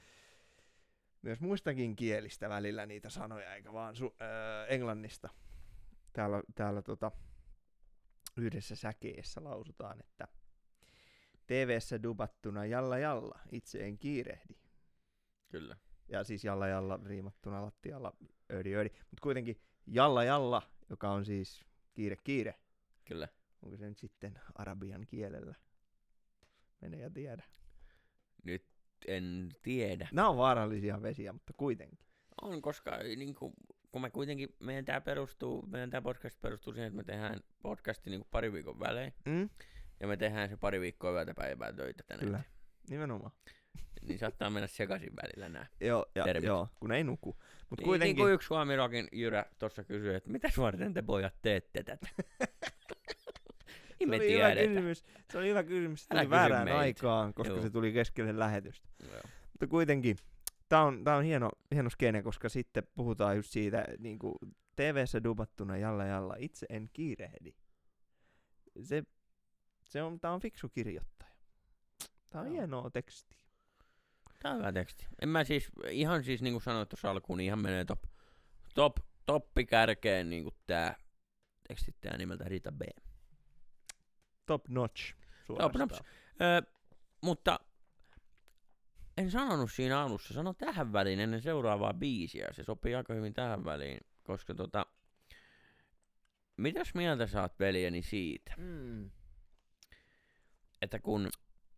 [1.22, 5.30] myös muistakin kielistä välillä niitä sanoja, eikä vaan su- öö, englannista.
[6.14, 7.12] Täällä, täällä tota,
[8.38, 10.28] yhdessä säkeessä lausutaan, että
[11.48, 14.54] TV-ssä dubattuna jalla jalla, itse en kiirehdi.
[15.50, 15.78] Kyllä.
[16.12, 18.14] Ja siis jalla jalla riimattuna lattialla
[18.52, 18.90] ödi ödi.
[18.90, 22.56] Mutta kuitenkin jalla jalla, joka on siis kiire kiire.
[23.06, 23.28] Kyllä.
[23.62, 25.56] Onko se nyt sitten arabian kielellä?
[26.82, 27.44] Mene ja tiedä.
[28.44, 28.66] Nyt
[29.08, 30.08] en tiedä.
[30.12, 32.00] Nämä on vaarallisia vesiä, mutta kuitenkin.
[32.42, 33.54] On, koska niin kuin,
[33.92, 38.10] kun me kuitenkin, meidän tämä perustuu, meidän tämä podcast perustuu siihen, että me tehdään podcasti
[38.10, 39.50] niin pari viikon välein, Mm?
[40.00, 42.26] ja me tehdään se pari viikkoa yötä päivää töitä tänne.
[42.26, 42.44] Kyllä.
[42.90, 43.32] Nimenomaan.
[44.02, 45.66] Niin saattaa mennä sekaisin välillä nämä.
[45.82, 46.48] Joo, ja, Termit.
[46.48, 47.28] joo, kun ei nuku.
[47.30, 51.34] Mutta Niin, niin kuitenkin, kuin yksi Suomirokin Jyrä tuossa kysyi, että mitä varten te pojat
[51.42, 52.08] teette tätä?
[53.18, 53.32] se
[54.00, 55.06] Niin me oli hyvä kysymys.
[55.32, 56.04] Se oli hyvä kysymys.
[56.04, 56.80] Se tuli väärään meiltä.
[56.80, 57.62] aikaan, koska Joo.
[57.62, 58.90] se tuli keskelle lähetystä.
[59.12, 59.22] Joo.
[59.52, 60.18] Mutta kuitenkin,
[60.70, 64.36] tämä on, tää on hieno, hieno skene, koska sitten puhutaan just siitä, niin kuin
[64.76, 67.54] TV-ssä dubattuna jalla jalla, itse en kiirehdi.
[68.82, 69.04] Se,
[69.84, 71.32] se on, tää on fiksu kirjoittaja.
[72.32, 72.56] Tää on Joo.
[72.56, 73.41] hienoa tekstiä.
[74.42, 75.08] Tää on hyvä teksti.
[75.22, 78.04] En mä siis, ihan siis niin kuin sanoin tuossa alkuun, niin ihan menee top,
[78.76, 80.96] top, toppi kärkeen niin kuin tää
[81.68, 82.82] tekstittäjä nimeltä Rita B.
[84.46, 85.14] Top notch.
[85.16, 85.88] Top suorastaan.
[85.90, 86.04] notch.
[86.42, 86.62] Öö,
[87.22, 87.60] mutta
[89.18, 92.48] en sanonut siinä alussa, sano tähän väliin ennen seuraavaa biisiä.
[92.52, 94.86] Se sopii aika hyvin tähän väliin, koska tota...
[96.58, 99.12] Mitäs mieltä saat veljeni siitä, Mm.
[100.82, 101.30] että kun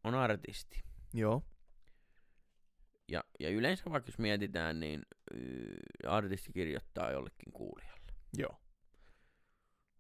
[0.04, 0.84] on artisti,
[1.14, 1.44] Joo.
[3.12, 5.02] Ja, ja yleensä vaikka jos mietitään, niin
[6.08, 8.62] artisti kirjoittaa jollekin kuulijalle, Joo.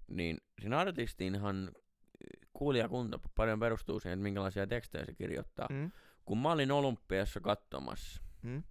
[0.08, 1.72] niin sen artistinhan
[2.54, 5.68] kuulijakunta paljon perustuu siihen, että minkälaisia tekstejä se kirjoittaa.
[5.72, 5.92] Mm.
[6.26, 8.64] Kun mä olin Olympiassa katsomassa, Mm.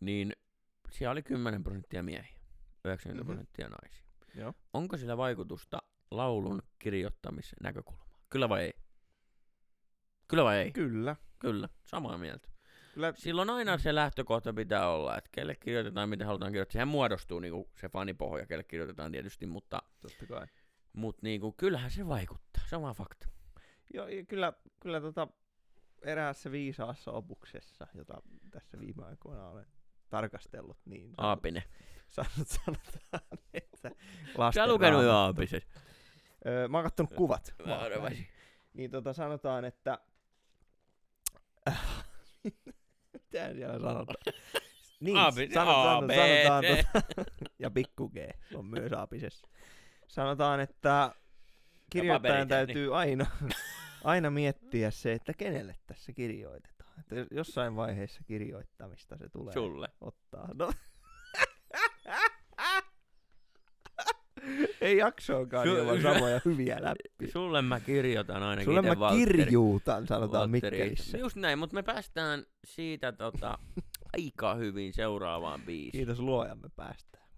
[0.00, 0.32] niin
[0.90, 2.38] siellä oli 10 prosenttia miehiä,
[2.84, 3.26] 90 Mhm.
[3.26, 4.04] prosenttia naisia.
[4.34, 4.54] Joo.
[4.72, 8.20] Onko sillä vaikutusta laulun kirjoittamisnäkökulmaan?
[8.30, 8.72] Kyllä vai ei?
[10.28, 10.72] Kyllä vai ei?
[10.72, 11.16] Kyllä.
[11.44, 12.48] Kyllä, samaa mieltä.
[12.94, 13.12] Kyllä.
[13.16, 16.72] Silloin aina se lähtökohta pitää olla, että kelle kirjoitetaan, mitä halutaan kirjoittaa.
[16.72, 20.46] Sehän muodostuu niinku se fanipohja, kelle kirjoitetaan tietysti, mutta, Totta kai.
[20.92, 22.80] mutta niinku, kyllähän se vaikuttaa.
[22.82, 23.28] Vaan fakta.
[23.94, 25.28] Joo, ja kyllä, kyllä tota,
[26.02, 29.66] eräässä viisaassa opuksessa, jota tässä viime aikoina olen
[30.08, 31.62] tarkastellut, niin sanot- Aapinen.
[32.08, 33.22] sanot, sanotaan,
[33.54, 33.90] että Sä
[34.38, 35.62] lasten lukenut jo Aapisen.
[36.46, 37.54] Öö, mä oon kattonut kuvat.
[37.66, 38.10] Mä.
[38.74, 39.98] Niin tota sanotaan, että...
[43.12, 44.16] Mitä siellä sanotaan?
[45.00, 46.16] Niin, Aapi- sanot, sanot, ABC.
[46.16, 47.24] sanotaan, tota,
[47.58, 48.16] ja pikku G
[48.54, 49.48] on myös aapisessa.
[50.08, 51.14] Sanotaan, että
[51.90, 53.26] kirjoittajan täytyy aina,
[54.04, 57.00] aina miettiä se, että kenelle tässä kirjoitetaan.
[57.00, 59.88] Että jos- jossain vaiheessa kirjoittamista se tulee Sulle.
[60.00, 60.48] ottaa.
[60.54, 60.72] No.
[64.84, 67.28] Ei jaksoakaan Su- ilman samoja hyviä läppiä.
[67.32, 71.18] Sulle mä kirjoitan ainakin Sulle mä Valtteri- kirjuutan, sanotaan Valtteri Mikkelissä.
[71.18, 73.58] Just näin, mutta me päästään siitä tota,
[74.16, 75.92] aika hyvin seuraavaan biisiin.
[75.92, 77.28] Kiitos luojamme päästään.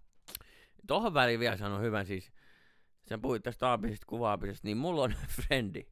[0.87, 2.33] Tuohon väliin vielä sanon hyvän siis,
[3.09, 5.83] sä puhuit tästä aapisesta kuvaapisesta, niin mulla on frendi,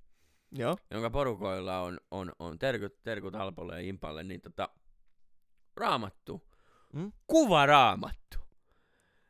[0.53, 0.77] Joo.
[0.91, 4.69] jonka porukoilla on, on, on terkut, terkut Alpolle ja Impalle, niin tota,
[5.77, 6.49] raamattu,
[6.93, 7.13] Mm?
[7.27, 8.39] kuvaraamattu.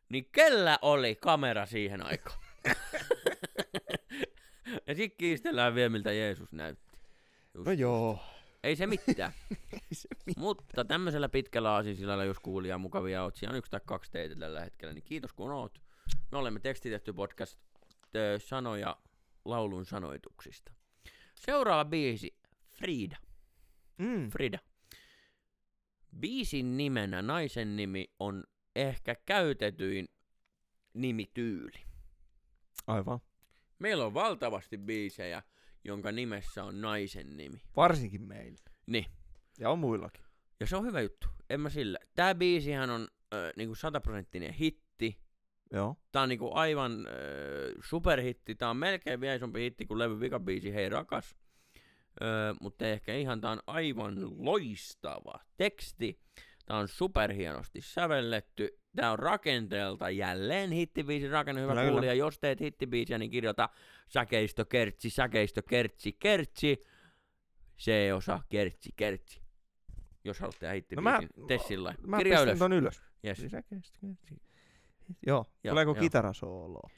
[0.08, 2.38] Niin kellä oli kamera siihen aikaan?
[4.86, 6.92] Ja sit kiistellään vielä, miltä Jeesus näytti.
[7.54, 7.66] Just.
[7.66, 8.18] No joo.
[8.62, 9.32] Ei se mitään.
[9.72, 10.44] Ei se mitään.
[10.44, 14.60] Mutta tämmöisellä pitkällä aasinsillalla, jos kuulija mukavia oot, siellä on yksi tai kaksi teitä tällä
[14.60, 15.78] hetkellä, niin kiitos kun oot.
[16.32, 17.58] Me olemme tekstitetty podcast
[18.38, 18.96] sanoja
[19.44, 20.72] laulun sanoituksista.
[21.34, 22.36] Seuraava biisi,
[22.70, 23.16] Frida.
[23.98, 24.30] Mm.
[24.30, 24.58] Frida.
[26.20, 28.44] Biisin nimenä naisen nimi on
[28.76, 30.08] ehkä käytetyin
[30.94, 31.84] nimityyli.
[32.86, 33.20] Aivan.
[33.78, 35.42] Meillä on valtavasti biisejä,
[35.84, 37.62] jonka nimessä on naisen nimi.
[37.76, 38.70] Varsinkin meillä.
[38.86, 39.06] Niin.
[39.58, 40.24] Ja on muillakin.
[40.60, 41.26] Ja se on hyvä juttu.
[41.50, 41.98] En mä sillä.
[42.14, 45.18] Tää biisihän on äh, niinku sataprosenttinen hitti.
[45.72, 45.96] Joo.
[46.12, 47.14] Tää on niinku aivan äh,
[47.84, 48.54] superhitti.
[48.54, 51.36] Tää on melkein vielä isompi hitti kuin levy vikabiisi Hei rakas.
[52.22, 56.20] Öö, mutta ehkä ihan tää on aivan loistava teksti.
[56.66, 58.78] Tää on superhienosti sävelletty.
[58.96, 61.62] Tää on rakenteelta jälleen hittibiisin rakenne.
[61.62, 63.68] Hyvä Kyllä, kuulija, jos teet hittibiisiä, niin kirjoita
[64.08, 66.80] säkeistö, kertsi, säkeistö, kertsi, kertsi.
[67.78, 69.42] C-osa, kertsi, kertsi.
[70.24, 72.06] Jos haluat tehdä No mä, tee sillä lailla.
[72.06, 72.58] mä pistän ylös.
[72.58, 73.02] ton ylös.
[73.26, 73.42] Yes.
[75.26, 75.44] Joo.
[75.64, 76.00] Joo, Tuleeko joo.
[76.00, 76.90] kitarasooloa?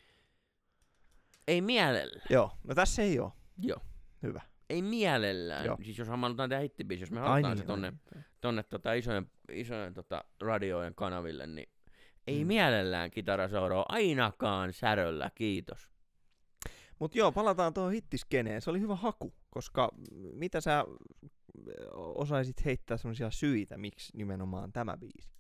[1.49, 2.23] Ei mielellä.
[2.31, 2.51] Joo.
[2.65, 3.33] No tässä ei oo.
[3.59, 3.81] Joo.
[4.23, 4.41] Hyvä.
[4.71, 5.65] Ei mielellään.
[5.67, 5.77] Joo.
[5.85, 8.25] Siis jos halutaan tehdä hittibiisi, jos me Ai halutaan niin, se tonne, niin.
[8.47, 11.69] Tonne tota isojen, isojen tota radiojen kanaville, niin
[12.27, 12.47] ei Mm.
[12.47, 15.89] mielellään kitarasoroa ainakaan säröllä, kiitos.
[16.99, 18.61] Mut joo, palataan tuohon hittiskeneen.
[18.61, 19.89] Se oli hyvä haku, koska
[20.33, 20.85] mitä sä
[21.95, 25.31] osaisit heittää semmoisia syitä, miksi nimenomaan tämä biisi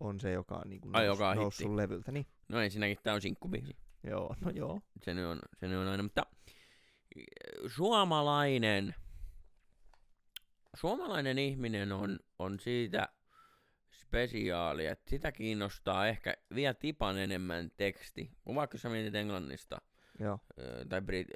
[0.00, 1.76] on se, joka on niinku Ai, nous, joka on noussut hitti.
[1.76, 2.12] levyltä.
[2.12, 2.26] Niin.
[2.48, 3.76] No ensinnäkin tää on sinkkubiisi.
[4.04, 4.80] Joo, no joo.
[5.02, 6.26] Se nyt on, se nyt on aina, mutta
[7.66, 8.94] suomalainen,
[10.76, 13.08] suomalainen ihminen on, on siitä
[13.92, 19.78] spesiaali, että sitä kiinnostaa ehkä vielä tipan enemmän teksti, kun vaikka sä mietit englannista,
[20.20, 20.38] Joo.
[20.88, 21.28] tai Brit,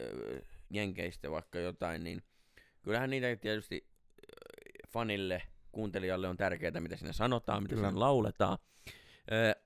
[0.70, 2.22] Jenkeistä vaikka jotain, niin
[2.82, 3.88] kyllähän niitä tietysti
[4.88, 7.88] fanille, kuuntelijalle on tärkeää, mitä siinä sanotaan, mitä Kyllä.
[7.88, 8.58] siinä lauletaan.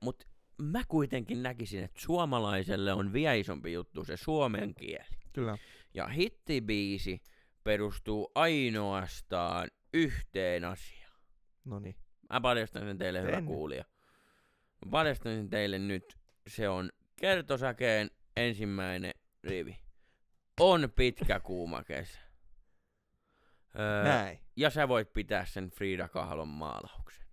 [0.01, 0.27] Mutta
[0.63, 5.17] mä kuitenkin näkisin, että suomalaiselle on vielä isompi juttu se suomen kieli.
[5.33, 5.59] Kyllä.
[5.95, 7.23] Ja hittibiisi
[7.65, 11.21] perustuu ainoastaan yhteen asiaan.
[11.65, 11.97] No niin.
[12.33, 13.47] Mä paljastan sen teille, hyvä Tee nyt.
[13.49, 13.85] kuulija.
[14.85, 16.19] Mä paljastan sen teille nyt.
[16.49, 16.91] Se on
[17.21, 19.13] kertosäkeen ensimmäinen
[19.45, 19.79] rivi.
[20.61, 22.19] On pitkä kuuma kesä.
[23.79, 24.39] Öö, Näin.
[24.57, 27.27] ja sä voit pitää sen Frida Kahlon maalauksen.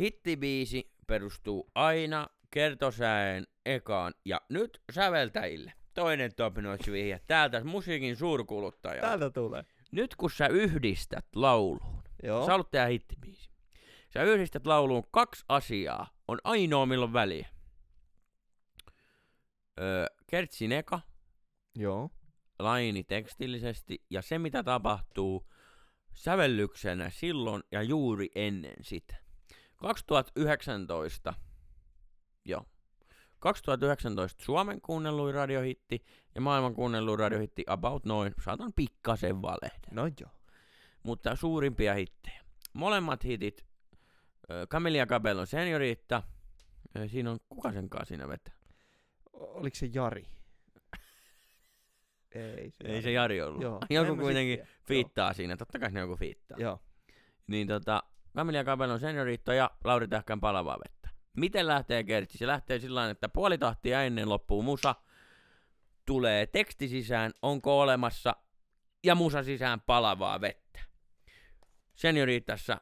[0.00, 5.72] Hittibiisi perustuu aina kertosäen ekaan ja nyt säveltäjille.
[6.00, 7.20] Toinen top notch vihje.
[7.26, 9.00] Täältä musiikin suurkuluttaja.
[9.00, 9.64] Täältä tulee.
[9.92, 12.46] Nyt kun sä yhdistät lauluun, Joo.
[12.46, 13.50] sä haluat tehdä hittibiisi.
[14.14, 16.10] Sä yhdistät lauluun kaksi asiaa.
[16.28, 17.48] On ainoa milloin väliä.
[19.80, 21.00] Öö, Kertsin eka,
[21.76, 22.10] Joo.
[22.58, 25.50] laini tekstillisesti ja se mitä tapahtuu
[26.14, 29.16] sävellyksenä silloin ja juuri ennen sitä.
[29.76, 31.34] 2019,
[32.44, 32.64] joo,
[33.40, 40.30] 2019 Suomen kuunnelluin radiohitti ja maailman kuunnelluin radiohitti about noin, saatan pikkasen valehdella, No joo.
[41.02, 42.40] mutta suurimpia hittejä.
[42.72, 43.66] Molemmat hitit,
[44.70, 46.22] Camelia Cabellon Seniorita,
[47.06, 48.54] siinä on, kuka sen kanssa siinä vetää?
[49.32, 50.24] Oliko se Jari?
[52.34, 53.62] Ei se Ei se Jari ollut.
[53.62, 53.80] Joo.
[53.90, 54.78] Joku kuitenkin sit tiedä.
[54.86, 56.58] fiittaa siinä, totta kai ne joku fiittaa.
[56.58, 56.78] Joo.
[57.46, 58.02] Niin tota,
[58.36, 60.99] Camelia Cabellon senioriitto ja Lauri Tähkän palavaa vettä.
[61.36, 62.38] Miten lähtee kertsi?
[62.38, 64.94] Se lähtee sillä että puoli tahtia ennen loppuu musa,
[66.06, 68.36] tulee teksti sisään, onko olemassa,
[69.04, 70.80] ja musa sisään palavaa vettä.
[71.94, 72.80] Senioriittassa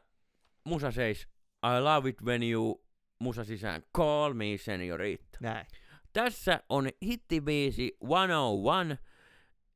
[0.63, 1.27] musa seis,
[1.63, 2.85] I love it when you,
[3.19, 5.37] musa sisään, call me senioriitta.
[5.41, 5.67] Näin.
[6.13, 9.03] Tässä on hittibiisi 101,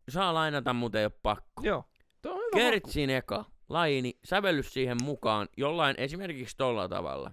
[0.10, 1.64] saa lainata, mutta ei ole pakko.
[1.64, 1.90] Joo.
[2.56, 7.32] Kertsin eka, laini, sävellys siihen mukaan jollain esimerkiksi tolla tavalla,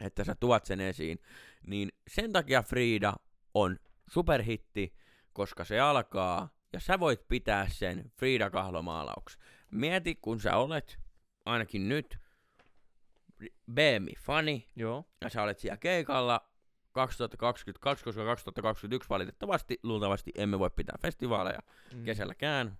[0.00, 1.18] että sä tuot sen esiin,
[1.66, 3.14] niin sen takia Frida
[3.54, 3.78] on
[4.10, 4.94] superhitti,
[5.32, 9.40] koska se alkaa ja sä voit pitää sen Frida Kahlo-maalauksen.
[9.70, 10.98] Mieti, kun sä olet,
[11.44, 12.18] ainakin nyt,
[13.72, 15.04] BM-fani, Joo.
[15.20, 16.50] ja sä olet siellä keikalla
[16.92, 21.58] 2022, koska 2021 valitettavasti, luultavasti emme voi pitää festivaaleja,
[21.94, 22.04] Mm.
[22.04, 22.78] kesälläkään.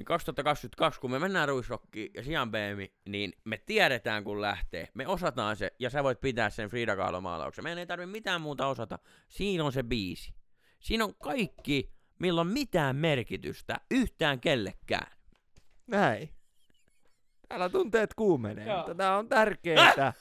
[0.00, 4.88] Niin 2022, kun me mennään Ruisrockiin ja Sian BM, niin me tiedetään kun lähtee.
[4.94, 7.64] Me osataan se ja sä voit pitää sen Frida Kahlo-maalauksen.
[7.64, 8.98] Meidän ei tarvi mitään muuta osata.
[9.28, 10.34] Siinä on se biisi.
[10.78, 15.12] Siinä on kaikki, milloin mitään merkitystä yhtään kellekään.
[15.86, 16.30] Näin.
[17.48, 18.76] Täällä tunteet kuumenee, Joo.
[18.76, 19.94] mutta tää on tärkeää.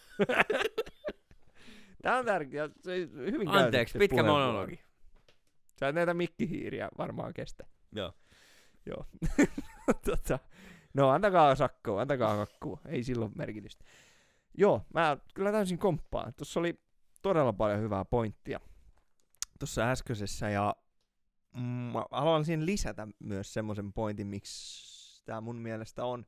[2.03, 2.69] tää on tärkeää.
[2.81, 4.45] Se hyvin Anteeksi, pitkä puheenvuoro.
[4.45, 4.79] monologi.
[5.79, 7.65] Sä et näitä mikkihiiriä varmaan kestä.
[7.91, 8.13] Joo.
[8.85, 9.05] Joo.
[10.05, 10.39] tota,
[10.93, 12.79] no antakaa sakkoa, antakaa kakkua.
[12.85, 13.85] Ei silloin merkitystä.
[14.57, 16.33] Joo, mä kyllä täysin komppaan.
[16.33, 16.79] Tuossa oli
[17.21, 18.59] todella paljon hyvää pointtia
[19.59, 20.75] tuossa äskeisessä ja
[21.55, 26.25] mm, haluan siihen lisätä myös semmoisen pointin, miksi tämä mun mielestä on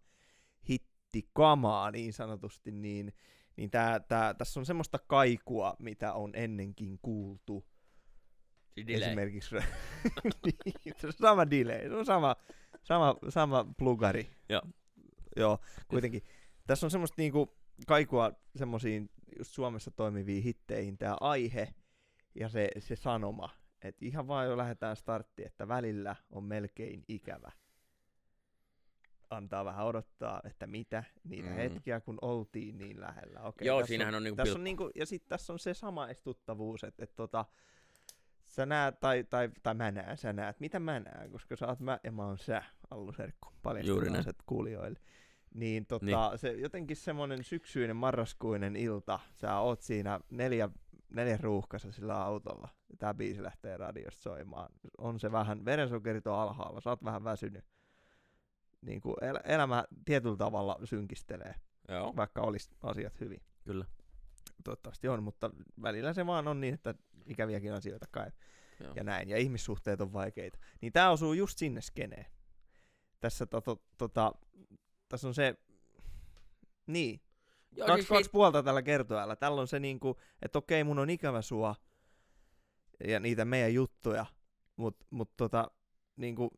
[0.70, 3.14] hittikamaa niin sanotusti, niin,
[3.58, 7.66] niin tää, tää, tässä on semmoista kaikua, mitä on ennenkin kuultu.
[8.74, 9.07] Siis delay.
[9.07, 9.55] Esimerkiksi
[10.45, 12.36] niin, se on sama delay, se on sama,
[12.84, 14.30] sama, sama plugari.
[14.49, 14.61] Joo.
[15.36, 16.24] Joo, kuitenkin.
[16.67, 17.57] Tässä on semmoista niinku
[17.88, 19.09] kaikua semmoisiin
[19.39, 21.74] just Suomessa toimiviin hitteihin tämä aihe
[22.36, 23.49] ja se, se sanoma.
[23.82, 27.51] Että ihan vaan jo lähdetään starttiin, että välillä on melkein ikävä.
[29.30, 31.55] Antaa vähän odottaa, että mitä, niitä Mm.
[31.55, 33.41] hetkiä kun oltiin niin lähellä.
[33.41, 37.03] Okei, Joo, siinähän on niinku tässä on niinku, ja sitten tässä on se samaistuttavuus, että
[37.03, 37.45] et tota,
[38.52, 41.80] sä näet, tai, tai, tai mä näen, sä näet, mitä mä näen, koska sä oot
[41.80, 44.99] mä ja mä oon sä, Allu Serkku, paljastilaiset kuulijoille.
[45.54, 46.39] Niin, tota, niin.
[46.39, 50.70] se jotenkin semmoinen syksyinen, marraskuinen ilta, sä oot siinä neljä,
[51.10, 54.74] neljä ruuhkassa sillä autolla, ja tää biisi lähtee radiosta soimaan.
[54.97, 57.66] On se vähän, verensokerit on alhaalla, sä oot vähän väsynyt.
[58.82, 61.56] Niin kuin el- elämä tietyllä tavalla synkistelee,
[61.89, 63.86] Joo, vaikka olisi asiat hyvin kyllä.
[64.64, 65.51] Toivottavasti on, mutta
[65.82, 66.95] välillä se vaan on niin, että
[67.26, 68.32] ikäviäkin asioita käy
[68.80, 68.93] Joo.
[68.95, 70.59] ja näin, ja ihmissuhteet on vaikeita.
[70.82, 72.26] Niin tää osuu just sinne skeneen.
[73.20, 74.34] Tässä, to, to, tota,
[75.09, 75.55] tässä on se,
[76.88, 77.22] niin,
[77.72, 79.36] Joo, kaksi, siis kaksi puolta tällä kertoajalla.
[79.36, 81.76] Tällä on se niinku, että okei, mun on ikävä sua
[83.07, 84.26] ja niitä meidän juttuja,
[84.76, 85.72] mutta mut tota,
[86.16, 86.51] niinku,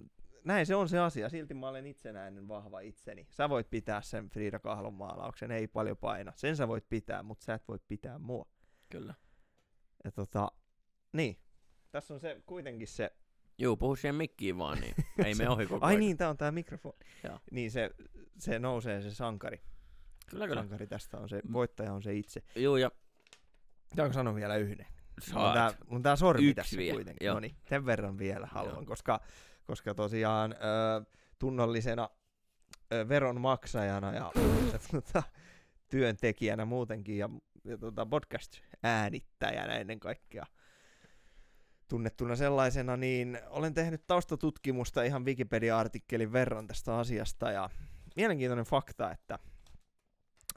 [0.45, 1.29] näin se on se asia.
[1.29, 3.27] Silti mä olen itsenäinen, vahva itseni.
[3.29, 6.33] Sä voit pitää sen Frida Kahlon maalauksen, ei paljon paina.
[6.35, 8.45] Sen sä voit pitää, mutta sä et voi pitää mua.
[8.89, 9.13] Kyllä.
[10.03, 10.51] Ja tota,
[11.13, 11.37] niin.
[11.91, 13.11] Tässä on se kuitenkin se,
[13.57, 14.93] Juu, puhu siihen mikkiin vaan, niin
[15.25, 15.99] ei me ohi koko ai ajan.
[15.99, 16.97] niin, tää on tää mikrofoni.
[17.23, 17.39] Joo.
[17.51, 17.89] Niin se,
[18.39, 19.61] se nousee se sankari.
[20.29, 20.61] Kyllä, kyllä.
[20.61, 21.53] Sankari tästä on se, Mm.
[21.53, 22.41] voittaja on se itse.
[22.55, 22.91] Juu, ja
[23.95, 24.85] Saanko sanoa vielä yhden?
[25.21, 25.47] Saat.
[25.47, 27.25] on tää, on tää sormi Yksi tässä vielä, kuitenkin.
[27.25, 27.33] joo.
[27.33, 28.85] No niin, sen verran vielä haluan, Joo.
[28.85, 29.19] koska,
[29.63, 31.05] koska tosiaan ö,
[31.39, 32.09] tunnollisena
[32.93, 34.31] ö, veronmaksajana ja,
[34.73, 35.23] ja tota,
[35.89, 37.29] työntekijänä muutenkin ja,
[37.63, 40.45] ja tota, podcast-äänittäjänä ennen kaikkea
[41.87, 47.69] tunnettuna sellaisena, niin olen tehnyt taustatutkimusta ihan Wikipedia-artikkelin verran tästä asiasta ja
[48.15, 49.39] mielenkiintoinen fakta, että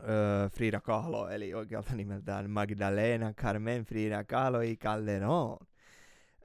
[0.00, 5.66] öö, Frida Kahlo, eli oikealta nimeltään Magdalena Carmen Frida Kahlo y Calderón,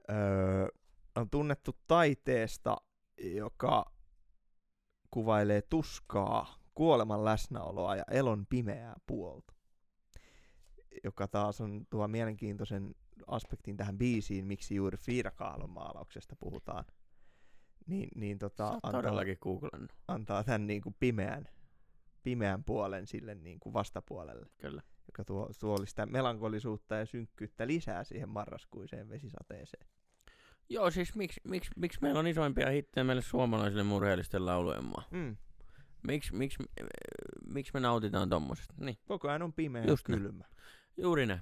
[0.10, 0.68] öö,
[1.16, 2.78] on tunnettu taiteesta,
[3.18, 3.86] joka
[5.12, 9.54] kuvailee tuskaa, kuoleman läsnäoloa ja elon pimeää puolta.
[11.04, 12.96] Joka taas on tuo mielenkiintoisen
[13.28, 16.86] aspektin tähän biisiin, miksi juuri Frida Kahlon maalauksesta puhutaan.
[17.88, 19.92] Niin, niin tota, antaa, todellakin googlannut.
[20.08, 21.48] antaa tämän niin kuin pimeän,
[22.24, 24.82] pimeän puolen sille niin kuin vastapuolelle, Kyllä.
[25.08, 29.88] joka tuo, tuo sitä melankolisuutta ja synkkyyttä lisää siihen marraskuiseen vesisateeseen.
[30.72, 35.04] Joo, siis miksi miksi miksi meillä on isoimpia hittejä meille suomalaisille murheellisten laulujen maa?
[35.12, 35.38] Mm.
[36.08, 36.64] Miksi miksi
[37.48, 38.74] miksi me nautitaan tommosesta?
[38.78, 40.44] Niin, Koko ajan on pimeä Just ja kylmä.
[40.98, 41.42] juuri ne.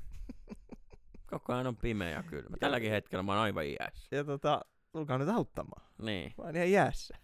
[1.29, 2.57] Koko ajan on pimeä ja kylmä.
[2.59, 4.15] Tälläkin hetkellä mä oon aivan iässä.
[4.15, 4.61] Ja tota,
[4.91, 5.87] tulkaa nyt auttamaan.
[6.01, 6.33] Niin.
[6.37, 7.17] Mä oon ihan jäässä.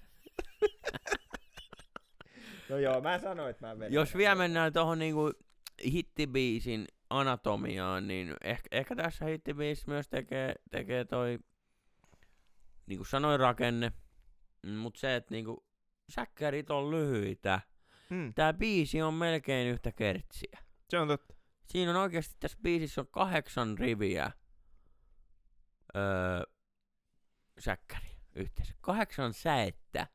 [2.70, 3.94] no joo, mä sanoin, että mä vedän.
[3.94, 5.32] Jos vielä mennään tuohon niinku
[5.86, 11.40] hittibiisin anatomiaan, niin ehkä, ehkä tässä hittibiisissä myös tekee, tekee toi,
[12.86, 13.92] niin kuin sanoin, rakenne.
[14.78, 15.66] Mutta se, että niinku,
[16.10, 17.62] säkkärit on lyhyitä.
[18.10, 20.60] Mm, Tää biisi on melkein yhtä kertsiä.
[20.90, 21.36] se on totta.
[21.68, 24.32] Siinä on oikeasti tässä biisissä on kahdeksan riviä
[25.96, 26.44] öö,
[27.60, 28.74] säkkäriä yhteensä.
[28.82, 30.08] Kahdeksan säettä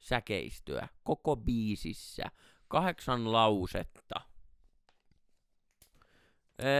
[0.00, 2.22] säkeistöä koko biisissä.
[2.68, 4.20] Kahdeksan lausetta.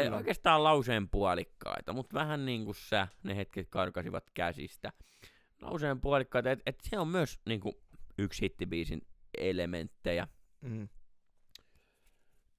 [0.05, 0.17] Kyllä.
[0.17, 4.93] oikeastaan lauseen puolikkaita, mutta vähän niin kuin sä, ne hetket karkasivat käsistä.
[5.61, 7.75] Lauseen puolikkaita, että et se on myös niin kuin
[8.19, 9.03] yksi hittibiisin
[9.39, 10.29] elementtejä.
[10.61, 10.89] Mm.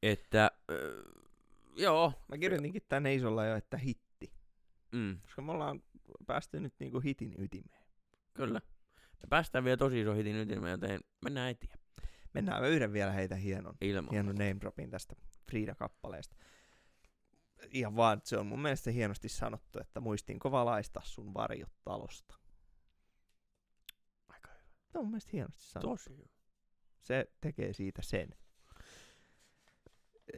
[0.03, 1.01] Että, öö,
[1.75, 4.31] joo, Mä kirjoitinkin tänne isolla jo, että hitti.
[4.91, 5.83] mm, Koska me ollaan
[6.27, 7.83] päästy nyt niinku hitin ytimeen.
[8.33, 8.61] Kyllä.
[9.23, 11.87] Me päästään vielä tosi iso hitin ytimeen, joten mennään eteenpäin.
[12.33, 14.11] Mennään mä yhden vielä heitä hienon, Ilman.
[14.11, 15.15] hienon name dropin tästä
[15.51, 16.35] Frida-kappaleesta.
[17.71, 22.35] Ihan vaan, se on mun mielestä hienosti sanottu, että muistinko valaista sun varjot talosta.
[24.29, 24.69] Aika hyvä.
[24.91, 25.89] Se on mun mielestä hienosti sanottu.
[25.89, 26.29] Tosi hyvä.
[27.01, 28.29] Se tekee siitä sen.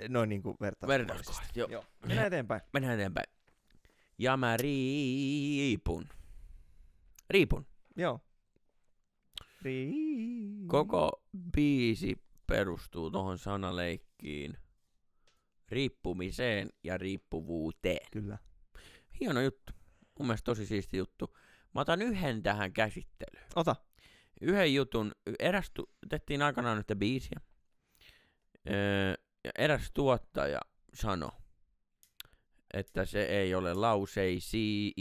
[0.10, 0.58] Noin niin kuin
[1.56, 1.70] joo.
[1.70, 1.86] Joo.
[2.06, 2.62] Mennään eteenpäin.
[2.74, 3.34] Mennään eteenpäin.
[4.18, 6.06] Ja mä riipun.
[7.30, 7.66] Riipun.
[7.96, 8.20] Joo.
[9.62, 10.64] Rii.
[10.68, 14.58] Koko biisi perustuu tuohon sanaleikkiin,
[15.72, 18.08] riippumiseen ja riippuvuuteen.
[18.12, 18.38] Kyllä.
[19.20, 19.74] Hieno juttu.
[20.20, 21.38] Mun mielestä tosi siisti juttu.
[21.76, 23.48] Mä otan yhden tähän käsittelyyn.
[23.56, 23.76] Ota.
[24.42, 27.40] Yhden jutun, eräs tu- tehtiin aikanaan nyt biisiä.
[28.70, 29.14] Öö,
[29.44, 30.60] ja eräs tuottaja
[30.94, 31.32] sanoi,
[32.74, 34.94] että se ei ole lauseisiin,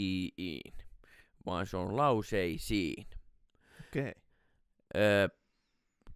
[1.45, 3.07] vaan se on lauseisiin.
[3.87, 4.01] Okei.
[4.01, 4.13] Okay.
[4.95, 5.27] Öö,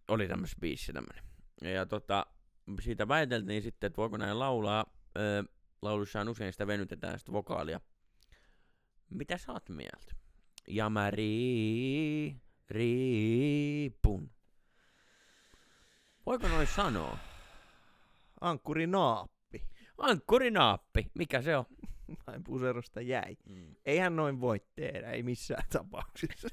[0.07, 1.23] oli tämmöisessä biisissä tämmönen.
[1.73, 2.25] Ja tota,
[2.81, 4.85] siitä väiteltiin sitten, että voiko näin laulaa.
[5.18, 5.44] Öö,
[5.81, 7.81] laulussaan usein sitä venytetään sitä vokaalia.
[9.10, 10.15] Mitä sä oot mieltä?
[10.68, 14.31] Ja mä rii, riipun.
[16.26, 17.18] Voiko noin sanoa?
[18.41, 19.68] Ankkuri naappi.
[19.98, 21.65] Ankkurinaappi, mikä se on?
[22.27, 23.38] Vain puserosta jäi.
[23.49, 23.76] Mm.
[23.85, 26.48] Eihän noin voi tehdä, ei missään tapauksessa.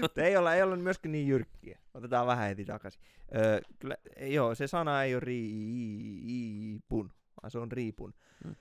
[0.00, 1.78] Mutta ei olla, ei olla myöskään niin jyrkkiä.
[1.94, 3.02] Otetaan vähän heti takaisin.
[3.36, 7.12] Öö, kyllä, joo, se sana ei ole riipun,
[7.42, 8.14] vaan se on riipun.
[8.44, 8.56] Mm.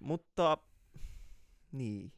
[0.00, 0.58] Mutta,
[1.72, 2.12] niin.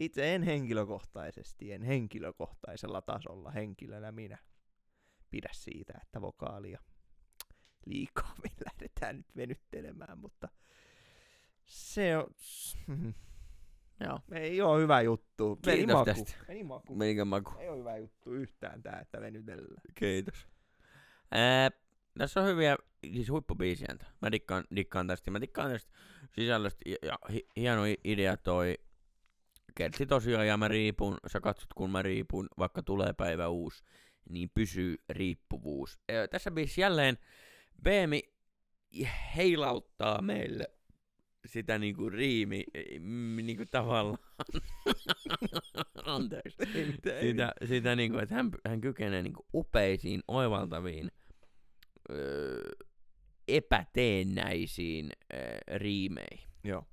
[0.00, 4.38] Itse en henkilökohtaisesti, en henkilökohtaisella tasolla henkilönä minä
[5.30, 6.80] pidä siitä, että vokaalia
[7.86, 10.48] liikaa me lähdetään nyt venyttelemään, mutta
[11.66, 12.26] se on,
[14.00, 14.20] Joo.
[14.32, 15.58] ei ole hyvä juttu.
[15.66, 16.04] Meni Kiitos maku.
[16.04, 16.34] tästä.
[16.48, 16.94] Meni maku.
[16.94, 17.58] Menikö maku?
[17.58, 19.82] Ei ole hyvä juttu yhtään tää, että venytellään.
[19.94, 20.46] Kiitos.
[21.30, 21.70] Ää,
[22.18, 22.76] tässä on hyviä,
[23.12, 23.96] siis huippubiisiä.
[24.22, 25.30] Mä dikkaan, dikkaan tästä.
[25.30, 25.92] Mä dikkaan tästä
[26.34, 26.80] sisällöstä.
[26.86, 28.78] Ja, ja hi, hieno idea toi
[29.74, 33.84] Kertsi tosiaan, ja mä riipun, sä katsot kun mä riipun, vaikka tulee päivä uusi,
[34.28, 35.98] niin pysyy riippuvuus.
[36.08, 37.18] Ää, tässä biisissä jälleen
[37.82, 38.22] Beemi
[39.36, 40.73] heilauttaa meille
[41.46, 42.64] sitä niinku riimi,
[43.00, 44.18] mm, niinku tavallaan.
[46.04, 51.10] Anteeksi Ei mitään, ei sitä, sitä niinku, että hän, hän kykenee niinku upeisiin, oivaltaviin,
[52.10, 52.70] öö,
[53.48, 56.48] epäteennäisiin öö, riimeihin.
[56.64, 56.86] Joo.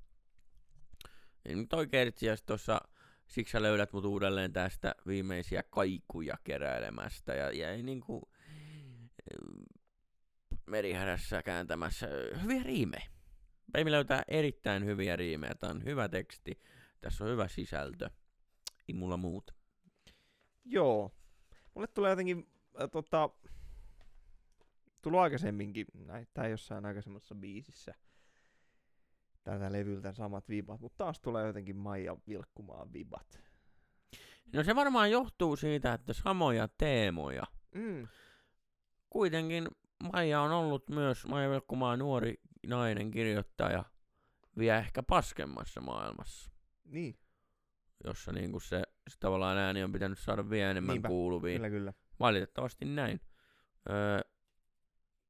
[1.46, 2.82] Ja nyt oikein itse asiassa tuossa,
[3.28, 9.64] siksi sä löydät mut uudelleen tästä viimeisiä kaikuja keräilemästä ja jäi niinku öö,
[10.68, 12.08] merihädässä kääntämässä
[12.44, 13.21] hyviä riimejä.
[13.72, 16.60] Baby löytää erittäin hyviä riimejä, tää on hyvä teksti,
[17.02, 18.10] tässä on hyvä sisältö,
[18.90, 19.54] ei mulla muuta.
[20.66, 21.12] Joo.
[21.74, 22.50] Mulle tulee jotenkin,
[22.82, 23.30] äh, tota,
[25.02, 27.94] tullut aikaisemminkin, näin, tai jossain aikaisemmassa biisissä,
[29.44, 33.42] tältä levyltä samat vibat, mutta taas tulee jotenkin Maija vilkkumaan vibat.
[34.54, 37.44] No se varmaan johtuu siitä, että samoja teemoja.
[37.76, 38.08] Mm.
[39.10, 39.68] Kuitenkin
[40.14, 43.86] Maija on ollut myös, Maija Vilkkumaa nuori nainen kirjoittaja,
[44.58, 46.52] vielä ehkä paskemmassa maailmassa,
[46.86, 47.18] Niin,
[48.04, 51.58] jossa niinku se, se tavallaan ääni on pitänyt saada vielä enemmän Niinpä, kuuluviin.
[51.58, 51.94] kyllä kyllä.
[52.20, 53.22] Valitettavasti näin.
[53.90, 54.22] Öö,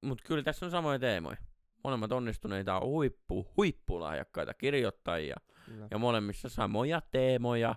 [0.01, 1.37] Mutta kyllä tässä on samoja teemoja.
[1.83, 5.35] Molemmat onnistuneita on huippu, huippulahjakkaita kirjoittajia.
[5.65, 5.87] kyllä.
[5.91, 7.75] Ja molemmissa samoja teemoja.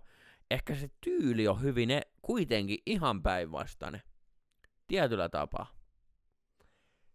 [0.51, 4.03] Ehkä se tyyli on hyvin e- kuitenkin ihan päinvastainen.
[4.89, 5.67] Tietyllä tapaa.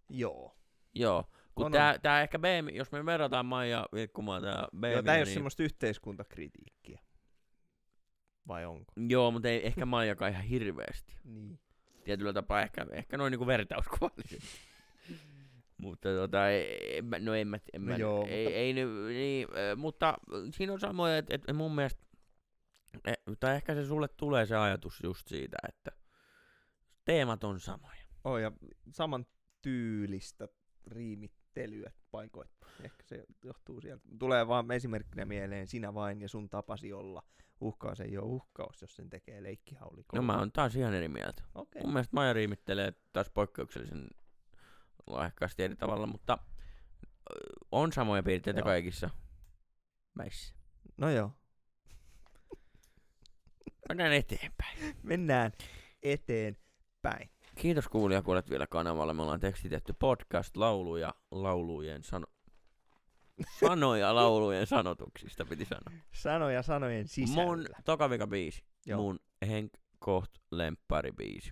[0.10, 0.56] Joo.
[0.96, 1.32] Joo.
[1.60, 5.16] Kun On, tää, tää ehkä B, jos me verrataan Maija Vilkkumaan tää B, Joo, tää
[5.16, 5.34] ei ole niin...
[5.34, 7.00] semmoista yhteiskuntakritiikkiä.
[8.48, 8.94] Vai onko?
[9.08, 11.16] Joo, mutta ei ehkä Maijakaan ihan hirveästi.
[11.24, 11.60] Niin.
[12.04, 14.48] Tietyllä tapaa ehkä, ehkä noin niinku vertauskuvallisesti.
[15.82, 18.74] mutta tota, ei, en mä- no en mä, en No mä joo, ei, mutta- ei,
[18.74, 20.18] niin, mutta
[20.52, 22.02] siinä on samoja, että et mun mielestä,
[23.06, 25.92] e, tai ehkä se sulle tulee se ajatus just siitä, että
[27.06, 28.00] teemat on samoja.
[28.24, 28.52] Oh, ja
[28.92, 29.26] saman
[29.62, 30.48] tyylistä
[31.56, 32.74] riimittelyä paikoittain.
[32.84, 34.04] Ehkä se johtuu sieltä.
[34.20, 37.24] Tulee vaan esimerkkinä mieleen sinä vain ja sun tapasi olla.
[37.62, 40.22] Uhkaus ei ole uhkaus, jos sen tekee leikkihaulikolla.
[40.22, 41.44] No mä oon taas ihan eri mieltä.
[41.56, 41.82] Okei.
[41.82, 44.08] Mun mielestä Maija riimittelee taas poikkeuksellisen
[45.08, 46.38] lahjakkaasti eri tavalla, mutta
[47.72, 48.66] on samoja piirteitä Joo.
[48.66, 49.10] kaikissa
[50.14, 50.56] mäissä.
[50.98, 51.32] No joo.
[53.90, 54.78] Mennään eteenpäin.
[55.04, 55.52] Mennään
[56.04, 57.30] eteenpäin.
[57.60, 59.14] Kiitos kuulija, kun olet vielä kanavalla.
[59.14, 62.26] Me ollaan tekstitetty podcast lauluja laulujen sano...
[63.60, 66.02] Sanoja laulujen sanotuksista, piti sanoa.
[66.14, 67.46] Sanoja sanojen sisällä.
[67.46, 68.64] Mun tokavika biisi.
[68.86, 69.02] Joo.
[69.02, 71.52] Mun Henk Koht lemppari biisi.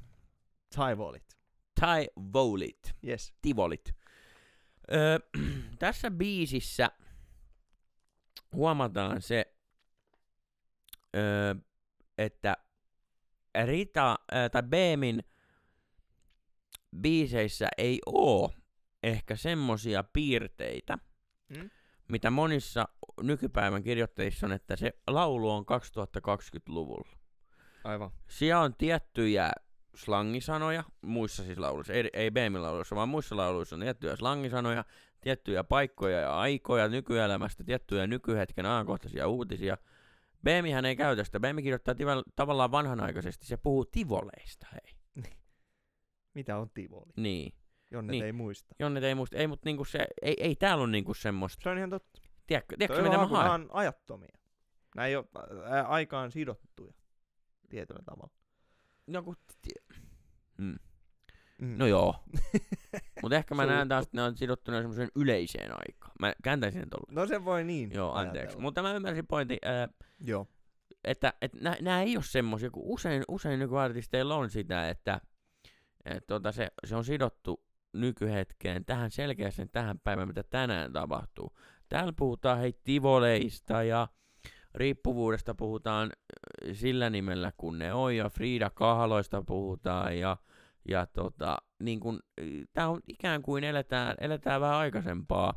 [0.76, 1.38] Taivolit.
[1.80, 2.96] Tai Volit.
[3.08, 3.34] Yes.
[3.42, 3.96] Tivolit.
[4.92, 5.20] Öö,
[5.80, 6.92] tässä biisissä
[8.54, 9.46] huomataan se,
[11.16, 11.56] öö,
[12.18, 12.58] että
[13.66, 15.24] Rita öö, tai Beemin
[17.02, 18.54] biiseissä ei oo
[19.04, 20.98] ehkä semmosia piirteitä,
[21.50, 21.70] Mm.
[22.08, 22.88] mitä monissa
[23.22, 27.18] nykypäivän kirjoittajissa on, että se laulu on 2020-luvulla.
[27.84, 28.12] Aivan.
[28.28, 29.52] Siellä on tiettyjä
[29.96, 34.86] slangisanoja, muissa siis lauluissa, ei, ei BM-lauluissa, vaan muissa lauluissa on tiettyjä slangisanoja,
[35.22, 39.78] tiettyjä paikkoja ja aikoja nykyelämästä, tiettyjä nykyhetken ajankohtaisia uutisia.
[40.44, 41.40] BMihän ei käytä sitä.
[41.40, 43.46] BM kirjoittaa tiva- tavallaan vanhanaikaisesti.
[43.46, 44.97] Se puhuu tivoleista, hei.
[46.38, 47.12] Mitä on Tivoli?
[47.16, 47.54] Niin.
[47.92, 48.26] Jonne Niin.
[48.26, 48.76] ei muista.
[48.80, 49.38] Jonne ei muista.
[49.38, 51.64] Ei, mutta niinku se, ei, ei täällä on niinku semmoista.
[51.64, 52.22] Se on ihan totta.
[52.48, 53.52] Tiedätkö, tiedätkö mitä mä kun haen?
[53.52, 54.38] on ajattomia.
[54.96, 55.26] Nämä ei ole
[55.66, 56.94] ää, aikaan sidottuja
[57.70, 58.34] tietyllä tavalla.
[59.08, 59.96] Joku, ti-
[60.58, 60.76] mm.
[61.62, 61.76] Mm.
[61.78, 62.16] No joo.
[63.22, 66.12] Mutta ehkä mä näen taas, että ne on sidottuna semmoiseen yleiseen aikaan.
[66.20, 67.16] Mä kääntäisin sen tolleen.
[67.16, 68.58] No se voi niin Joo, anteeksi.
[68.58, 69.88] Mutta mä ymmärsin pointin, ää,
[70.20, 70.48] Joo.
[71.04, 71.52] että et
[71.82, 75.22] nämä ei ole semmoisia, kun usein, usein nykyartisteilla on sitä, että
[76.16, 77.64] et tota se, se on sidottu
[77.94, 81.58] nykyhetkeen, tähän selkeästi tähän päivään, mitä tänään tapahtuu.
[81.90, 84.08] Täällä puhutaan hei tivoleista ja
[84.74, 86.12] riippuvuudesta puhutaan
[86.74, 90.38] sillä nimellä kun ne on, ja Frida Kahloista puhutaan, ja,
[90.88, 92.20] ja tota, niin kun,
[92.74, 95.54] tää on ikään kuin eletään, eletään vähän aikaisempaa,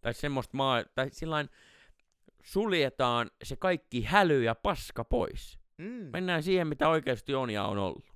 [0.00, 1.48] tai semmoista maa, tai sillain
[2.42, 5.58] suljetaan se kaikki häly ja paska pois.
[5.78, 6.10] Mm.
[6.12, 8.09] Mennään siihen, mitä oikeasti on ja on ollut.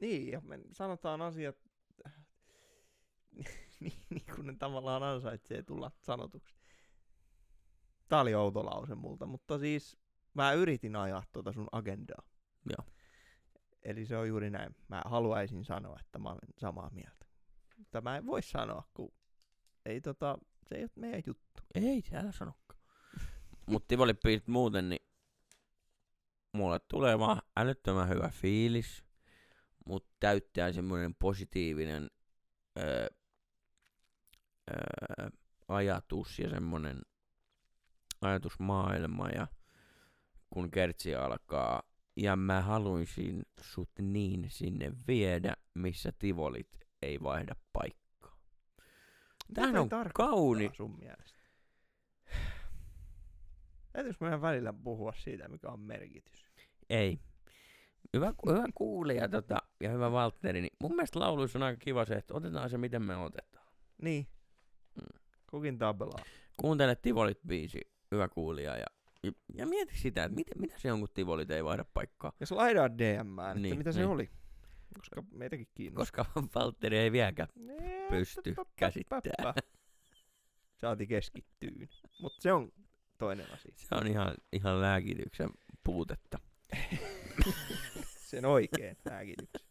[0.00, 1.56] Niin, ja me sanotaan asiat
[3.80, 6.54] niin, niin kuin ne tavallaan ansaitsee tulla sanotuksi.
[8.08, 9.98] Tää oli outo lause multa, mutta siis
[10.34, 12.22] mä yritin ajaa tuota sun agendaa.
[12.70, 12.86] Joo.
[13.82, 14.76] Eli se on juuri näin.
[14.88, 17.26] Mä haluaisin sanoa, että mä olen samaa mieltä.
[17.76, 19.12] Mutta mä en voi sanoa, kun
[19.86, 21.62] ei tota, se ei ole meidän juttu.
[21.74, 22.80] Ei, se älä sanokaan.
[23.70, 25.06] Mutta tivolipiirit muuten, niin
[26.52, 29.04] mulle tulee vaan älyttömän hyvä fiilis,
[29.90, 32.10] mutta täyttää semmoinen positiivinen
[32.78, 33.06] öö,
[34.70, 35.28] öö,
[35.68, 37.00] ajatus ja semmoinen
[38.20, 39.46] ajatusmaailma ja
[40.50, 41.82] kun kertsi alkaa
[42.16, 46.68] ja mä haluaisin sut niin sinne viedä, missä tivolit
[47.02, 48.38] ei vaihda paikkaa.
[49.54, 50.70] Toi on kauni.
[50.74, 51.40] sun mielestä?
[53.92, 56.46] Täytyykö meidän välillä puhua siitä, mikä on merkitys?
[56.90, 57.20] Ei.
[58.14, 62.14] Hyvä, hyvä kuulija tota, ja hyvä Valtteri, niin mun mielestä lauluissa on aika kiva se,
[62.14, 63.66] että otetaan se miten me otetaan.
[64.02, 64.26] Niin.
[64.94, 65.20] Mm.
[65.50, 66.24] Kukin tabelaa.
[66.56, 67.80] Kuuntele Tivolit biisi,
[68.10, 68.86] hyvä kuulija, ja,
[69.22, 72.32] ja, ja mieti sitä, että mitä, mitä se on, kun Tivolit ei vaihda paikkaa.
[72.40, 73.24] Ja slaidaa että
[73.54, 74.10] Niin, mitä se niin.
[74.10, 74.30] oli.
[74.98, 76.24] Koska meitäkin kiinnostaa.
[76.24, 77.48] Koska Valtteri ei vieläkään
[78.10, 78.54] pysty
[79.08, 79.54] pä.
[80.76, 81.88] Saati keskittyyn.
[82.20, 82.72] Mutta se on
[83.18, 83.74] toinen asia.
[83.76, 85.50] Se on ihan, ihan lääkityksen
[85.84, 86.38] puutetta.
[88.26, 89.66] Sen oikein lääkityksen.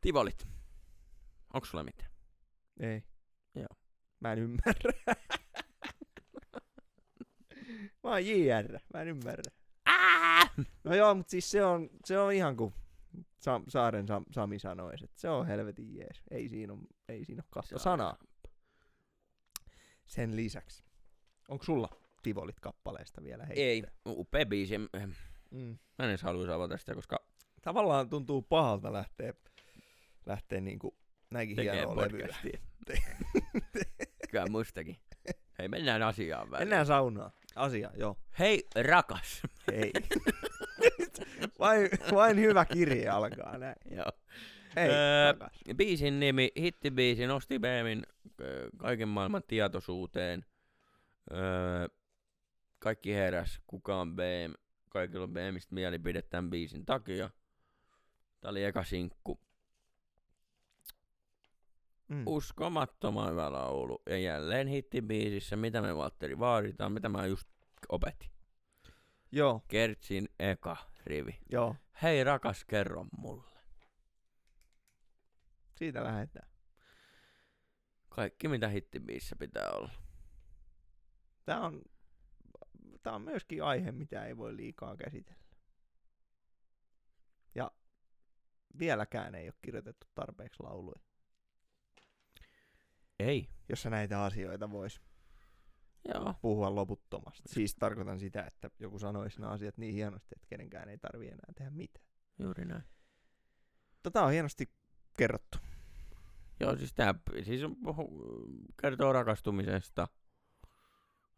[0.00, 0.46] Tivolit.
[1.54, 2.10] Onko sulla mitään?
[2.80, 3.02] Ei.
[3.54, 3.68] Joo.
[4.20, 4.92] Mä en ymmärrä.
[8.04, 8.78] Mä oon JR.
[8.94, 9.52] Mä en ymmärrä.
[9.86, 10.48] Ää!
[10.84, 12.74] No joo, mutta siis se on, se on ihan kuin
[13.38, 16.22] Sa- Saaren Sam- Sami sanoisi, että se on helvetin jees.
[16.30, 18.18] Ei siinä ole, ei siinä ole kahta sanaa.
[20.06, 20.84] Sen lisäksi.
[21.48, 21.88] Onko sulla
[22.22, 23.64] Tivolit kappaleesta vielä heittää?
[23.64, 24.74] Ei, upea biisi.
[25.50, 25.78] Mä Mm.
[25.98, 27.16] en edes haluaisi avata sitä, koska
[27.62, 29.34] Tavallaan tuntuu pahalta lähteä,
[30.26, 30.96] lähteä niinku
[31.30, 32.28] näinkin tekee hienoa levyä.
[34.30, 34.96] Kyllä mustakin.
[35.58, 36.68] Hei, mennään asiaan väliin.
[36.68, 37.30] Mennään saunaan.
[37.54, 38.16] Asia, joo.
[38.38, 39.42] Hei, rakas.
[39.72, 39.92] Ei.
[41.60, 43.76] vain, vain hyvä kirja alkaa näin.
[43.90, 44.12] Joo.
[44.76, 45.58] Hei, Öö, takas.
[45.76, 48.02] Biisin nimi, hittibiisi, nosti Beemin
[48.76, 50.44] kaiken maailman tietoisuuteen.
[51.32, 51.88] Öö,
[52.78, 54.52] kaikki heräs, kuka on Beem.
[54.88, 57.30] Kaikilla on Beemistä mielipide tämän biisin takia.
[58.40, 59.40] Tää oli eka sinkku.
[62.08, 62.22] Mm.
[62.26, 64.02] Uskomattoman hyvä laulu.
[64.06, 67.48] Ja jälleen hittibiisissä, mitä me Valtteri vaaditaan, mitä mä just
[67.88, 68.30] opetin.
[69.32, 71.38] Joo, Kertsin eka rivi.
[71.52, 71.76] joo.
[72.02, 73.58] Hei rakas, kerro mulle.
[75.76, 76.48] Siitä lähdetään.
[78.08, 79.90] Kaikki mitä hittibiisissä pitää olla.
[81.44, 81.82] Tämä on,
[83.02, 85.44] tää on myöskin aihe, mitä ei voi liikaa käsitellä.
[87.54, 87.70] Ja
[88.78, 91.00] vieläkään ei ole kirjoitettu tarpeeksi lauluja,
[93.18, 93.48] Ei.
[93.68, 95.00] jossa näitä asioita voisi
[96.14, 96.34] Joo.
[96.42, 97.42] puhua loputtomasti.
[97.46, 101.52] Siis tarkoitan sitä, että joku sanoisi nämä asiat niin hienosti, että kenenkään ei tarvi enää
[101.54, 102.06] tehdä mitään.
[102.38, 102.84] Juuri näin.
[104.02, 104.70] Tota on hienosti
[105.18, 105.58] kerrottu.
[106.60, 107.76] Joo, siis tää siis on,
[108.82, 110.08] kertoo rakastumisesta.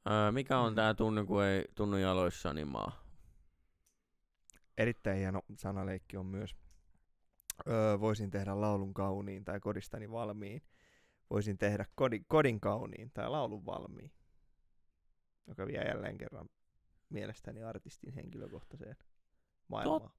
[0.09, 0.77] Öö, mikä on Mm.
[0.77, 3.05] tää tunne, kun ei tunnu jaloissani maa?
[4.79, 6.57] Erittäin hieno sanaleikki on myös.
[7.69, 10.63] Öö, voisin tehdä laulun kauniin tai kodistani valmiin.
[11.31, 14.13] Voisin tehdä kodi, kodin kauniin tai laulun valmiin.
[15.47, 16.49] joka vie jälleen kerran
[17.09, 18.97] mielestäni artistin henkilökohtaiseen
[19.69, 20.11] maailmaan.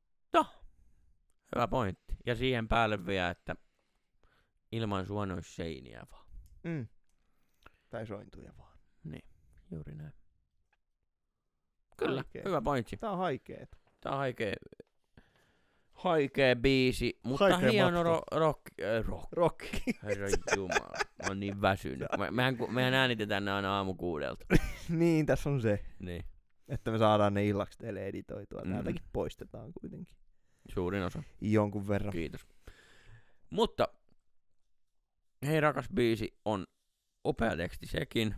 [1.56, 2.16] Hyvä pointti.
[2.26, 3.56] Ja siihen päälle vielä, että
[4.72, 6.26] ilman sua ne olisi seiniä vaan.
[6.64, 6.88] Mm.
[7.90, 8.78] Tai sointuja vaan.
[9.72, 10.14] Juuri näin.
[11.98, 12.42] Kyllä, Haikea.
[12.46, 12.98] hyvä pointti.
[12.98, 13.78] Tää on haikeeta.
[14.02, 14.54] Tää on haikea,
[15.92, 19.28] haikea biisi, mutta Haikea hieno ro, rock, äh, rock.
[19.32, 19.82] Rokki.
[20.04, 22.08] Herra Jumala, mä oon niin väsynyt.
[22.18, 24.46] Me, mehän, mehän äänitetään ne aina aamu kuudelta.
[24.90, 26.24] niin, tässä on se, Niin,
[26.68, 28.62] että me saadaan ne illaksi teille editoitua.
[28.62, 28.72] Mm.
[28.72, 30.18] Täältäkin poistetaan kuitenkin
[30.74, 31.24] suurin osa.
[31.42, 32.12] jonkun verran.
[32.12, 32.48] Kiitos.
[33.50, 33.88] Mutta,
[35.46, 36.66] hei rakas biisi on
[37.26, 38.36] upea teksti sekin.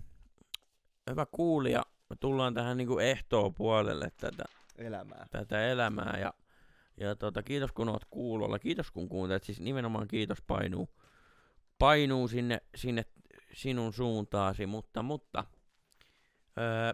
[1.10, 1.84] Hyvä kuulija.
[2.10, 4.44] Me tullaan tähän niinku ehtoo puolelle tätä,
[4.78, 5.28] Elämää.
[5.32, 6.34] tätä elämää ja,
[6.98, 8.60] ja tota, kiitos kun oot kuulolla.
[8.60, 9.44] Kiitos kun kuuntelet.
[9.44, 10.90] Siis nimenomaan kiitos painuu,
[11.80, 13.06] painuu sinne, sinne
[13.54, 15.44] sinun suuntaasi, mutta, mutta
[16.58, 16.94] öö,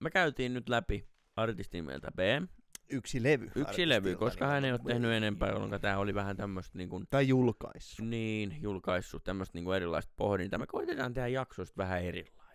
[0.00, 2.18] me käytiin nyt läpi artistin nimeltä B.
[2.90, 3.50] Yksi levy.
[3.54, 7.06] Yksi levy, koska hän ei ole tehnyt enempää, jolloin tämä oli vähän tämmöistä niin kuin,
[7.10, 8.04] Tai julkaissu.
[8.04, 10.58] niin, julkaissut tämmöistä niin erilaista pohdintaa.
[10.58, 12.45] Me koitetaan tehdä jaksoista vähän erilaisia.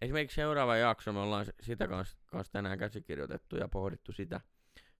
[0.00, 4.40] Esimerkiksi seuraava jakso, me ollaan sitä kanssa, kanssa tänään käsikirjoitettu ja pohdittu sitä.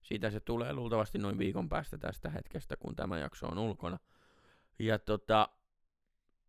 [0.01, 3.99] Siitä se tulee luultavasti noin viikon päästä tästä hetkestä, kun tämä jakso on ulkona.
[4.79, 5.49] Ja tota,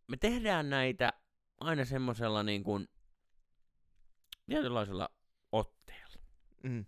[0.07, 1.13] me tehdään näitä
[1.59, 2.87] aina semmoisella niin kuin
[4.45, 5.09] tietynlaisella
[5.51, 6.15] otteella.
[6.63, 6.85] Mm.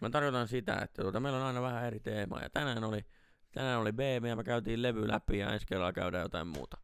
[0.00, 2.40] Mä tarkoitan sitä, että tuota, meillä on aina vähän eri teema.
[2.40, 3.04] Ja tänään oli,
[3.52, 6.76] tänään oli BB ja me käytiin levy läpi ja ensi kerralla käydään jotain muuta.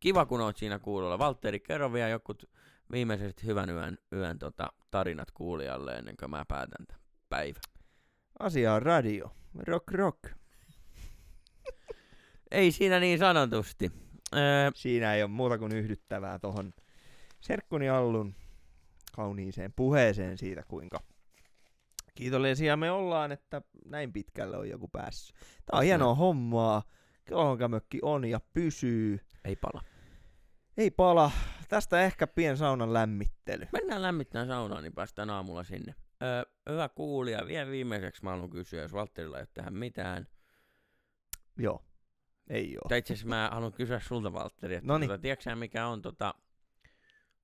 [0.00, 1.18] Kiva, kun oot siinä kuulolla.
[1.18, 2.44] Valtteri, kerro vielä jokut
[2.92, 7.62] viimeiset hyvän yön, yön tota, tarinat kuulijalle ennen kuin mä päätän tämän päivän.
[8.38, 9.32] Asia on radio.
[9.54, 10.18] Rock rock.
[12.50, 13.92] Ei siinä niin sanotusti.
[14.36, 16.72] Öö, Siinä ei ole muuta kuin yhdyttävää tohon
[17.40, 18.34] Serkkuni Allun
[19.16, 21.00] kauniiseen puheeseen siitä, kuinka
[22.14, 25.36] kiitollisia me ollaan, että näin pitkälle on joku päässyt.
[25.36, 26.82] Tää on hienoa hommaa.
[27.24, 29.20] Kelonkämökki on ja pysyy.
[29.44, 29.82] ei pala.
[30.80, 31.30] Ei pala.
[31.68, 33.66] Tästä ehkä pien saunan lämmittely.
[33.72, 35.94] Mennään lämmittämään saunaan, niin päästään aamulla sinne.
[36.22, 40.26] Öö, hyvä kuulija, vielä viimeiseksi mä haluan kysyä, jos Valtterilla ei ole tähän mitään.
[41.58, 41.84] Joo.
[42.50, 42.88] Ei oo.
[42.88, 45.08] Tai itse asiassa mä haluan kysyä sulta, Valtteri, että Noniin.
[45.08, 46.34] tota, tiedätkö sä, mikä on tota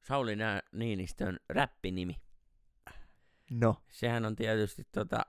[0.02, 2.16] Sauli Nä- Niinistön räppinimi?
[3.50, 3.82] No.
[3.90, 5.26] Sehän on tietysti tota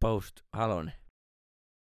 [0.00, 0.94] Post Halonen.